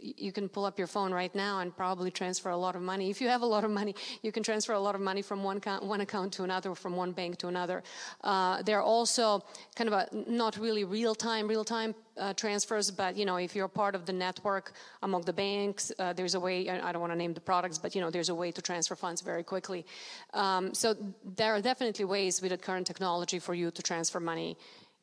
you 0.00 0.32
can 0.32 0.48
pull 0.48 0.64
up 0.64 0.78
your 0.78 0.86
phone 0.86 1.12
right 1.12 1.34
now 1.34 1.60
and 1.60 1.76
probably 1.76 2.10
transfer 2.10 2.50
a 2.50 2.56
lot 2.56 2.76
of 2.76 2.82
money. 2.82 3.10
If 3.10 3.20
you 3.20 3.28
have 3.28 3.42
a 3.42 3.46
lot 3.46 3.64
of 3.64 3.70
money, 3.70 3.94
you 4.22 4.32
can 4.32 4.42
transfer 4.42 4.72
a 4.72 4.80
lot 4.80 4.94
of 4.94 5.00
money 5.00 5.22
from 5.22 5.42
one 5.42 5.58
account, 5.58 5.84
one 5.84 6.00
account 6.00 6.32
to 6.34 6.44
another, 6.44 6.74
from 6.74 6.96
one 6.96 7.12
bank 7.12 7.38
to 7.38 7.48
another. 7.48 7.82
Uh, 8.22 8.62
there 8.62 8.78
are 8.78 8.82
also 8.82 9.42
kind 9.76 9.88
of 9.88 9.94
a 9.94 10.08
not 10.30 10.56
really 10.58 10.84
real 10.84 11.14
time, 11.14 11.48
real 11.48 11.64
time 11.64 11.94
uh, 12.18 12.34
transfers, 12.34 12.90
but 12.90 13.16
you 13.16 13.24
know, 13.24 13.36
if 13.36 13.54
you're 13.54 13.68
part 13.68 13.94
of 13.94 14.06
the 14.06 14.12
network 14.12 14.72
among 15.02 15.22
the 15.22 15.32
banks, 15.32 15.92
uh, 15.98 16.12
there's 16.12 16.34
a 16.34 16.40
way. 16.40 16.68
I 16.68 16.92
don't 16.92 17.00
want 17.00 17.12
to 17.12 17.18
name 17.18 17.34
the 17.34 17.40
products, 17.40 17.78
but 17.78 17.94
you 17.94 18.00
know, 18.00 18.10
there's 18.10 18.28
a 18.28 18.34
way 18.34 18.50
to 18.52 18.62
transfer 18.62 18.94
funds 18.94 19.20
very 19.20 19.42
quickly. 19.42 19.86
Um, 20.34 20.74
so 20.74 20.96
there 21.24 21.54
are 21.54 21.60
definitely 21.60 22.04
ways 22.04 22.42
with 22.42 22.50
the 22.50 22.58
current 22.58 22.86
technology 22.86 23.38
for 23.38 23.54
you 23.54 23.70
to 23.70 23.82
transfer 23.82 24.20
money 24.20 24.56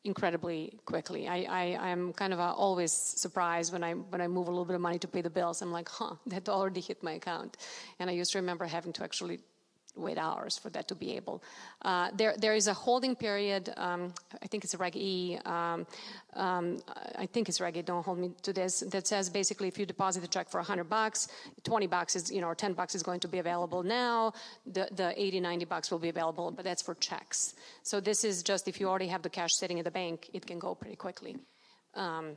incredibly 0.08 0.60
quickly. 0.86 1.28
I, 1.28 1.38
I, 1.86 1.88
am 1.94 2.12
kind 2.14 2.32
of 2.32 2.40
always 2.40 2.92
surprised 2.92 3.72
when 3.74 3.84
I, 3.84 3.92
when 3.92 4.20
I 4.20 4.26
move 4.26 4.48
a 4.48 4.50
little 4.50 4.64
bit 4.64 4.74
of 4.74 4.80
money 4.80 4.98
to 4.98 5.08
pay 5.14 5.22
the 5.28 5.34
bills. 5.38 5.62
I'm 5.62 5.70
like, 5.70 5.88
huh, 5.88 6.14
that 6.26 6.48
already 6.48 6.80
hit 6.80 7.02
my 7.02 7.12
account. 7.20 7.58
And 7.98 8.10
I 8.10 8.14
used 8.14 8.32
to 8.32 8.38
remember 8.38 8.64
having 8.64 8.92
to 8.94 9.04
actually 9.04 9.38
wait 9.98 10.18
hours 10.18 10.58
for 10.58 10.70
that 10.70 10.88
to 10.88 10.94
be 10.94 11.16
able. 11.16 11.42
Uh, 11.82 12.10
there, 12.14 12.34
there 12.38 12.54
is 12.54 12.66
a 12.66 12.74
holding 12.74 13.14
period. 13.16 13.72
Um, 13.76 14.12
I 14.42 14.46
think 14.46 14.64
it's 14.64 14.74
Reg 14.74 14.96
E. 14.96 15.38
Um, 15.44 15.86
um, 16.34 16.78
I 17.16 17.26
think 17.26 17.48
it's 17.48 17.60
Reg 17.60 17.76
E. 17.76 17.82
Don't 17.82 18.04
hold 18.04 18.18
me 18.18 18.30
to 18.42 18.52
this. 18.52 18.80
That 18.80 19.06
says 19.06 19.30
basically, 19.30 19.68
if 19.68 19.78
you 19.78 19.86
deposit 19.86 20.24
a 20.24 20.28
check 20.28 20.48
for 20.48 20.58
100 20.58 20.84
bucks, 20.84 21.28
20 21.64 21.86
bucks 21.86 22.16
is, 22.16 22.30
you 22.30 22.40
know, 22.40 22.48
or 22.48 22.54
10 22.54 22.72
bucks 22.72 22.94
is 22.94 23.02
going 23.02 23.20
to 23.20 23.28
be 23.28 23.38
available 23.38 23.82
now. 23.82 24.32
The, 24.66 24.88
the 24.92 25.12
80, 25.20 25.40
90 25.40 25.64
bucks 25.64 25.90
will 25.90 25.98
be 25.98 26.08
available, 26.08 26.50
but 26.50 26.64
that's 26.64 26.82
for 26.82 26.94
checks. 26.94 27.54
So 27.82 28.00
this 28.00 28.24
is 28.24 28.42
just 28.42 28.68
if 28.68 28.80
you 28.80 28.88
already 28.88 29.08
have 29.08 29.22
the 29.22 29.30
cash 29.30 29.54
sitting 29.54 29.78
in 29.78 29.84
the 29.84 29.90
bank, 29.90 30.30
it 30.32 30.46
can 30.46 30.58
go 30.58 30.74
pretty 30.74 30.96
quickly. 30.96 31.36
Um, 31.94 32.36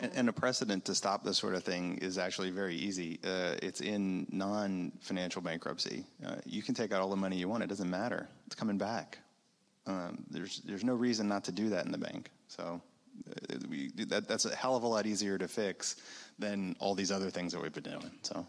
And, 0.00 0.12
and, 0.14 0.28
a 0.28 0.32
precedent 0.32 0.84
to 0.84 0.94
stop 0.94 1.24
this 1.24 1.38
sort 1.38 1.54
of 1.54 1.64
thing 1.64 1.98
is 1.98 2.18
actually 2.18 2.50
very 2.50 2.76
easy. 2.76 3.18
Uh, 3.24 3.54
it's 3.62 3.80
in 3.80 4.26
non 4.30 4.92
financial 5.00 5.42
bankruptcy. 5.42 6.04
Uh, 6.24 6.36
you 6.44 6.62
can 6.62 6.74
take 6.74 6.92
out 6.92 7.00
all 7.00 7.10
the 7.10 7.16
money 7.16 7.36
you 7.36 7.48
want, 7.48 7.62
it 7.64 7.68
doesn't 7.68 7.90
matter. 7.90 8.28
It's 8.46 8.54
coming 8.54 8.78
back. 8.78 9.18
Um, 9.86 10.24
there's, 10.30 10.60
there's 10.60 10.84
no 10.84 10.94
reason 10.94 11.26
not 11.26 11.44
to 11.44 11.52
do 11.52 11.68
that 11.70 11.84
in 11.86 11.92
the 11.92 11.98
bank. 11.98 12.30
So 12.46 12.80
uh, 13.28 13.56
we, 13.68 13.90
that, 14.06 14.28
that's 14.28 14.44
a 14.44 14.54
hell 14.54 14.76
of 14.76 14.84
a 14.84 14.86
lot 14.86 15.06
easier 15.06 15.36
to 15.38 15.48
fix 15.48 15.96
than 16.38 16.76
all 16.78 16.94
these 16.94 17.10
other 17.10 17.30
things 17.30 17.52
that 17.52 17.62
we've 17.62 17.72
been 17.72 17.84
doing. 17.84 18.10
So. 18.22 18.46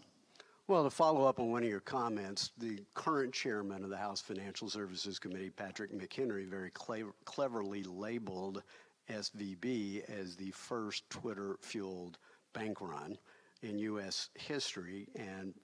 Well, 0.70 0.84
to 0.84 0.90
follow 0.90 1.24
up 1.24 1.40
on 1.40 1.50
one 1.50 1.64
of 1.64 1.68
your 1.68 1.80
comments, 1.80 2.52
the 2.58 2.78
current 2.94 3.34
chairman 3.34 3.82
of 3.82 3.90
the 3.90 3.96
House 3.96 4.20
Financial 4.20 4.68
Services 4.68 5.18
Committee, 5.18 5.50
Patrick 5.50 5.92
McHenry, 5.92 6.46
very 6.46 6.70
clever, 6.70 7.12
cleverly 7.24 7.82
labeled 7.82 8.62
SVB 9.10 10.08
as 10.08 10.36
the 10.36 10.50
first 10.50 11.08
Twitter 11.10 11.56
fueled 11.60 12.18
bank 12.52 12.80
run 12.80 13.18
in 13.62 13.78
U.S. 13.78 14.30
history. 14.34 15.08
And 15.16 15.54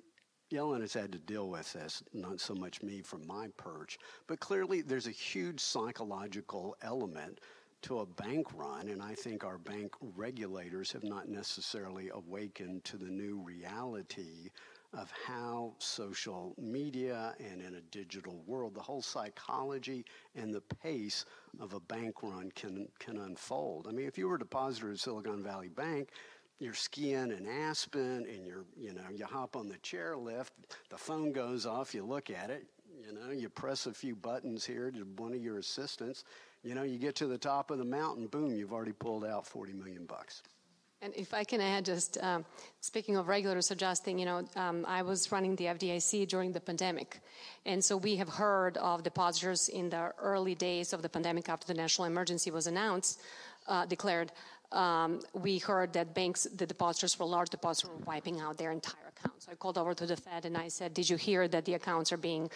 Yellen 0.52 0.80
has 0.80 0.92
had 0.92 1.12
to 1.12 1.18
deal 1.18 1.48
with 1.48 1.72
this, 1.72 2.02
not 2.12 2.40
so 2.40 2.54
much 2.54 2.82
me 2.82 3.02
from 3.02 3.26
my 3.26 3.48
perch, 3.56 3.98
but 4.26 4.40
clearly 4.40 4.80
there's 4.80 5.08
a 5.08 5.12
huge 5.12 5.60
psychological 5.60 6.76
element 6.82 7.40
to 7.82 8.00
a 8.00 8.06
bank 8.06 8.46
run, 8.54 8.88
and 8.88 9.02
I 9.02 9.14
think 9.14 9.44
our 9.44 9.58
bank 9.58 9.92
regulators 10.00 10.90
have 10.92 11.04
not 11.04 11.28
necessarily 11.28 12.10
awakened 12.10 12.84
to 12.84 12.96
the 12.96 13.10
new 13.10 13.40
reality 13.40 14.50
of 14.92 15.12
how 15.26 15.74
social 15.78 16.54
media 16.58 17.34
and 17.38 17.60
in 17.60 17.74
a 17.74 17.80
digital 17.90 18.42
world, 18.46 18.74
the 18.74 18.80
whole 18.80 19.02
psychology 19.02 20.04
and 20.34 20.54
the 20.54 20.62
pace 20.82 21.24
of 21.60 21.74
a 21.74 21.80
bank 21.80 22.22
run 22.22 22.50
can, 22.54 22.88
can 22.98 23.18
unfold. 23.18 23.86
I 23.88 23.92
mean, 23.92 24.06
if 24.06 24.18
you 24.18 24.28
were 24.28 24.36
a 24.36 24.38
depositor 24.38 24.92
at 24.92 24.98
Silicon 24.98 25.42
Valley 25.42 25.68
Bank, 25.68 26.10
you're 26.58 26.74
skiing 26.74 27.30
in 27.30 27.46
Aspen 27.46 28.26
and 28.28 28.46
you're, 28.46 28.64
you 28.76 28.94
know, 28.94 29.02
you 29.14 29.24
hop 29.26 29.56
on 29.56 29.68
the 29.68 29.76
chairlift, 29.78 30.50
the 30.90 30.96
phone 30.96 31.32
goes 31.32 31.66
off, 31.66 31.94
you 31.94 32.04
look 32.04 32.30
at 32.30 32.50
it, 32.50 32.66
you 33.06 33.12
know, 33.12 33.30
you 33.30 33.48
press 33.48 33.86
a 33.86 33.92
few 33.92 34.16
buttons 34.16 34.64
here 34.64 34.90
to 34.90 35.00
one 35.16 35.32
of 35.32 35.42
your 35.42 35.58
assistants, 35.58 36.24
you 36.62 36.74
know, 36.74 36.82
you 36.82 36.98
get 36.98 37.14
to 37.16 37.26
the 37.26 37.38
top 37.38 37.70
of 37.70 37.78
the 37.78 37.84
mountain, 37.84 38.26
boom, 38.26 38.54
you've 38.54 38.72
already 38.72 38.92
pulled 38.92 39.24
out 39.24 39.46
40 39.46 39.74
million 39.74 40.06
bucks. 40.06 40.42
And 41.02 41.14
if 41.14 41.34
I 41.34 41.44
can 41.44 41.60
add, 41.60 41.84
just 41.84 42.16
um, 42.22 42.44
speaking 42.80 43.16
of 43.16 43.28
regulators 43.28 43.70
adjusting, 43.70 44.18
you 44.18 44.24
know, 44.24 44.48
um, 44.56 44.84
I 44.88 45.02
was 45.02 45.30
running 45.30 45.54
the 45.56 45.66
FDIC 45.66 46.26
during 46.26 46.52
the 46.52 46.60
pandemic, 46.60 47.20
and 47.66 47.84
so 47.84 47.98
we 47.98 48.16
have 48.16 48.30
heard 48.30 48.78
of 48.78 49.02
depositors 49.02 49.68
in 49.68 49.90
the 49.90 50.12
early 50.18 50.54
days 50.54 50.94
of 50.94 51.02
the 51.02 51.08
pandemic 51.08 51.50
after 51.50 51.66
the 51.66 51.74
national 51.74 52.06
emergency 52.06 52.50
was 52.50 52.66
announced, 52.66 53.20
uh, 53.68 53.84
declared. 53.84 54.32
Um, 54.72 55.20
we 55.32 55.58
heard 55.58 55.92
that 55.92 56.14
banks, 56.14 56.44
the 56.54 56.66
depositors 56.66 57.14
for 57.14 57.24
large 57.24 57.50
depositors, 57.50 57.90
were 57.90 58.04
wiping 58.04 58.40
out 58.40 58.58
their 58.58 58.72
entire 58.72 59.12
accounts. 59.16 59.46
So 59.46 59.52
I 59.52 59.54
called 59.54 59.78
over 59.78 59.94
to 59.94 60.06
the 60.06 60.16
Fed 60.16 60.44
and 60.44 60.56
I 60.56 60.68
said, 60.68 60.92
"Did 60.92 61.08
you 61.08 61.16
hear 61.16 61.46
that 61.48 61.64
the 61.64 61.74
accounts 61.74 62.12
are 62.12 62.16
being, 62.16 62.50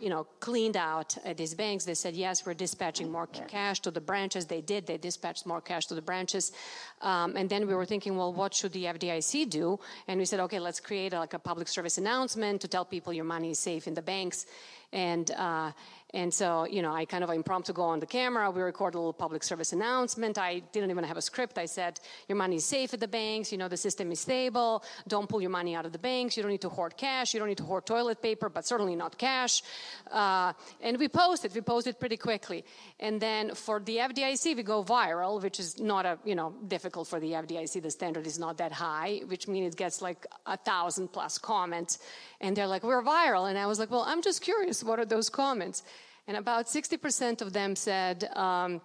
you 0.00 0.10
know, 0.10 0.24
cleaned 0.40 0.76
out 0.76 1.16
at 1.24 1.36
these 1.36 1.54
banks?" 1.54 1.84
They 1.84 1.94
said, 1.94 2.14
"Yes, 2.14 2.44
we're 2.44 2.54
dispatching 2.54 3.10
more 3.10 3.26
cash 3.26 3.80
to 3.80 3.90
the 3.90 4.00
branches." 4.00 4.46
They 4.46 4.60
did. 4.60 4.86
They 4.86 4.98
dispatched 4.98 5.46
more 5.46 5.60
cash 5.60 5.86
to 5.86 5.94
the 5.94 6.02
branches, 6.02 6.52
um, 7.00 7.36
and 7.36 7.48
then 7.48 7.66
we 7.66 7.74
were 7.74 7.86
thinking, 7.86 8.16
well, 8.16 8.32
what 8.32 8.54
should 8.54 8.72
the 8.72 8.84
FDIC 8.86 9.48
do? 9.48 9.78
And 10.08 10.18
we 10.18 10.24
said, 10.24 10.40
okay, 10.40 10.58
let's 10.58 10.80
create 10.80 11.12
a, 11.12 11.18
like 11.18 11.34
a 11.34 11.38
public 11.38 11.68
service 11.68 11.98
announcement 11.98 12.60
to 12.62 12.68
tell 12.68 12.84
people 12.84 13.12
your 13.12 13.24
money 13.24 13.50
is 13.50 13.58
safe 13.58 13.86
in 13.86 13.94
the 13.94 14.02
banks, 14.02 14.46
and. 14.92 15.30
Uh, 15.30 15.72
and 16.14 16.32
so, 16.32 16.66
you 16.66 16.82
know, 16.82 16.92
I 16.92 17.06
kind 17.06 17.24
of 17.24 17.30
impromptu 17.30 17.72
go 17.72 17.82
on 17.82 17.98
the 17.98 18.06
camera. 18.06 18.50
We 18.50 18.60
record 18.60 18.94
a 18.94 18.98
little 18.98 19.14
public 19.14 19.42
service 19.42 19.72
announcement. 19.72 20.36
I 20.36 20.58
didn't 20.72 20.90
even 20.90 21.04
have 21.04 21.16
a 21.16 21.22
script. 21.22 21.56
I 21.56 21.64
said, 21.64 22.00
your 22.28 22.36
money 22.36 22.56
is 22.56 22.66
safe 22.66 22.92
at 22.92 23.00
the 23.00 23.08
banks. 23.08 23.50
You 23.50 23.56
know, 23.56 23.68
the 23.68 23.78
system 23.78 24.12
is 24.12 24.20
stable. 24.20 24.84
Don't 25.08 25.26
pull 25.26 25.40
your 25.40 25.50
money 25.50 25.74
out 25.74 25.86
of 25.86 25.92
the 25.92 25.98
banks. 25.98 26.36
You 26.36 26.42
don't 26.42 26.52
need 26.52 26.60
to 26.60 26.68
hoard 26.68 26.98
cash. 26.98 27.32
You 27.32 27.40
don't 27.40 27.48
need 27.48 27.56
to 27.58 27.64
hoard 27.64 27.86
toilet 27.86 28.20
paper, 28.20 28.50
but 28.50 28.66
certainly 28.66 28.94
not 28.94 29.16
cash. 29.16 29.62
Uh, 30.10 30.52
and 30.82 30.98
we 30.98 31.08
posted. 31.08 31.54
We 31.54 31.62
posted 31.62 31.98
pretty 31.98 32.18
quickly. 32.18 32.62
And 33.00 33.18
then 33.18 33.54
for 33.54 33.80
the 33.80 33.96
FDIC, 33.96 34.54
we 34.54 34.62
go 34.62 34.84
viral, 34.84 35.42
which 35.42 35.58
is 35.58 35.80
not 35.80 36.04
a, 36.04 36.18
you 36.26 36.34
know, 36.34 36.54
difficult 36.68 37.08
for 37.08 37.20
the 37.20 37.32
FDIC. 37.32 37.82
The 37.82 37.90
standard 37.90 38.26
is 38.26 38.38
not 38.38 38.58
that 38.58 38.72
high, 38.72 39.22
which 39.28 39.48
means 39.48 39.72
it 39.72 39.78
gets 39.78 40.02
like 40.02 40.26
a 40.44 40.58
thousand 40.58 41.08
plus 41.08 41.38
comments. 41.38 42.00
And 42.42 42.54
they're 42.54 42.66
like, 42.66 42.82
we're 42.82 43.02
viral. 43.02 43.48
And 43.48 43.56
I 43.56 43.64
was 43.64 43.78
like, 43.78 43.90
well, 43.90 44.04
I'm 44.06 44.20
just 44.20 44.42
curious, 44.42 44.84
what 44.84 44.98
are 44.98 45.06
those 45.06 45.30
comments? 45.30 45.82
And 46.28 46.36
about 46.36 46.66
60% 46.66 47.42
of 47.42 47.52
them 47.52 47.74
said, 47.74 48.30
um, 48.34 48.80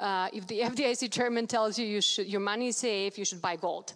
uh, 0.00 0.28
if 0.32 0.46
the 0.46 0.60
FDIC 0.70 1.10
chairman 1.12 1.46
tells 1.46 1.78
you, 1.78 1.86
you 1.86 2.00
should, 2.00 2.26
your 2.26 2.40
money 2.40 2.68
is 2.68 2.76
safe, 2.76 3.18
you 3.18 3.24
should 3.24 3.42
buy 3.42 3.56
gold. 3.56 3.94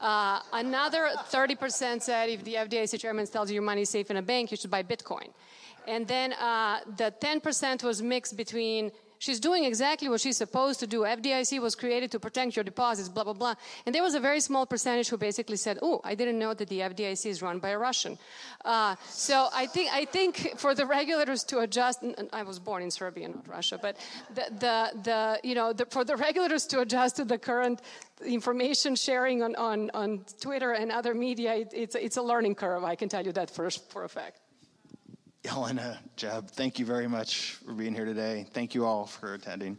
Uh, 0.00 0.40
another 0.52 1.10
30% 1.30 2.02
said 2.02 2.28
if 2.28 2.44
the 2.44 2.54
FDIC 2.54 3.00
chairman 3.00 3.26
tells 3.26 3.50
you 3.50 3.54
your 3.54 3.62
money 3.62 3.82
is 3.82 3.90
safe 3.90 4.10
in 4.10 4.16
a 4.16 4.22
bank, 4.22 4.50
you 4.50 4.56
should 4.56 4.70
buy 4.70 4.82
Bitcoin. 4.82 5.28
And 5.86 6.06
then 6.06 6.32
uh, 6.34 6.80
the 6.96 7.12
10% 7.20 7.82
was 7.82 8.02
mixed 8.02 8.36
between 8.36 8.90
She's 9.24 9.40
doing 9.40 9.64
exactly 9.64 10.10
what 10.10 10.20
she's 10.20 10.36
supposed 10.36 10.80
to 10.80 10.86
do. 10.86 10.98
FDIC 11.00 11.58
was 11.58 11.74
created 11.74 12.10
to 12.10 12.20
protect 12.20 12.56
your 12.56 12.62
deposits, 12.62 13.08
blah, 13.08 13.24
blah, 13.24 13.32
blah. 13.32 13.54
And 13.86 13.94
there 13.94 14.02
was 14.02 14.14
a 14.14 14.20
very 14.20 14.38
small 14.38 14.66
percentage 14.66 15.08
who 15.08 15.16
basically 15.16 15.56
said, 15.56 15.78
oh, 15.80 16.02
I 16.04 16.14
didn't 16.14 16.38
know 16.38 16.52
that 16.52 16.68
the 16.68 16.80
FDIC 16.80 17.24
is 17.24 17.40
run 17.40 17.58
by 17.58 17.70
a 17.70 17.78
Russian. 17.78 18.18
Uh, 18.66 18.96
so 19.08 19.48
I 19.54 19.64
think, 19.64 19.88
I 19.94 20.04
think 20.04 20.58
for 20.58 20.74
the 20.74 20.84
regulators 20.84 21.42
to 21.44 21.60
adjust, 21.60 22.02
and 22.02 22.28
I 22.34 22.42
was 22.42 22.58
born 22.58 22.82
in 22.82 22.90
Serbia, 22.90 23.28
not 23.28 23.48
Russia, 23.48 23.78
but 23.80 23.96
the, 24.34 24.44
the, 24.58 24.78
the 25.08 25.40
you 25.42 25.54
know, 25.54 25.72
the, 25.72 25.86
for 25.86 26.04
the 26.04 26.16
regulators 26.16 26.66
to 26.66 26.80
adjust 26.80 27.16
to 27.16 27.24
the 27.24 27.38
current 27.38 27.80
information 28.26 28.94
sharing 28.94 29.42
on, 29.42 29.56
on, 29.56 29.90
on 29.94 30.26
Twitter 30.38 30.72
and 30.72 30.92
other 30.92 31.14
media, 31.14 31.54
it, 31.54 31.72
it's, 31.72 31.94
it's 31.94 32.18
a 32.18 32.22
learning 32.22 32.56
curve, 32.56 32.84
I 32.84 32.94
can 32.94 33.08
tell 33.08 33.24
you 33.24 33.32
that 33.32 33.48
for, 33.50 33.70
for 33.70 34.04
a 34.04 34.08
fact. 34.10 34.43
Jelena, 35.44 35.98
Jeb, 36.16 36.48
thank 36.48 36.78
you 36.78 36.86
very 36.86 37.06
much 37.06 37.58
for 37.64 37.74
being 37.74 37.94
here 37.94 38.06
today. 38.06 38.46
Thank 38.52 38.74
you 38.74 38.86
all 38.86 39.04
for 39.04 39.34
attending. 39.34 39.76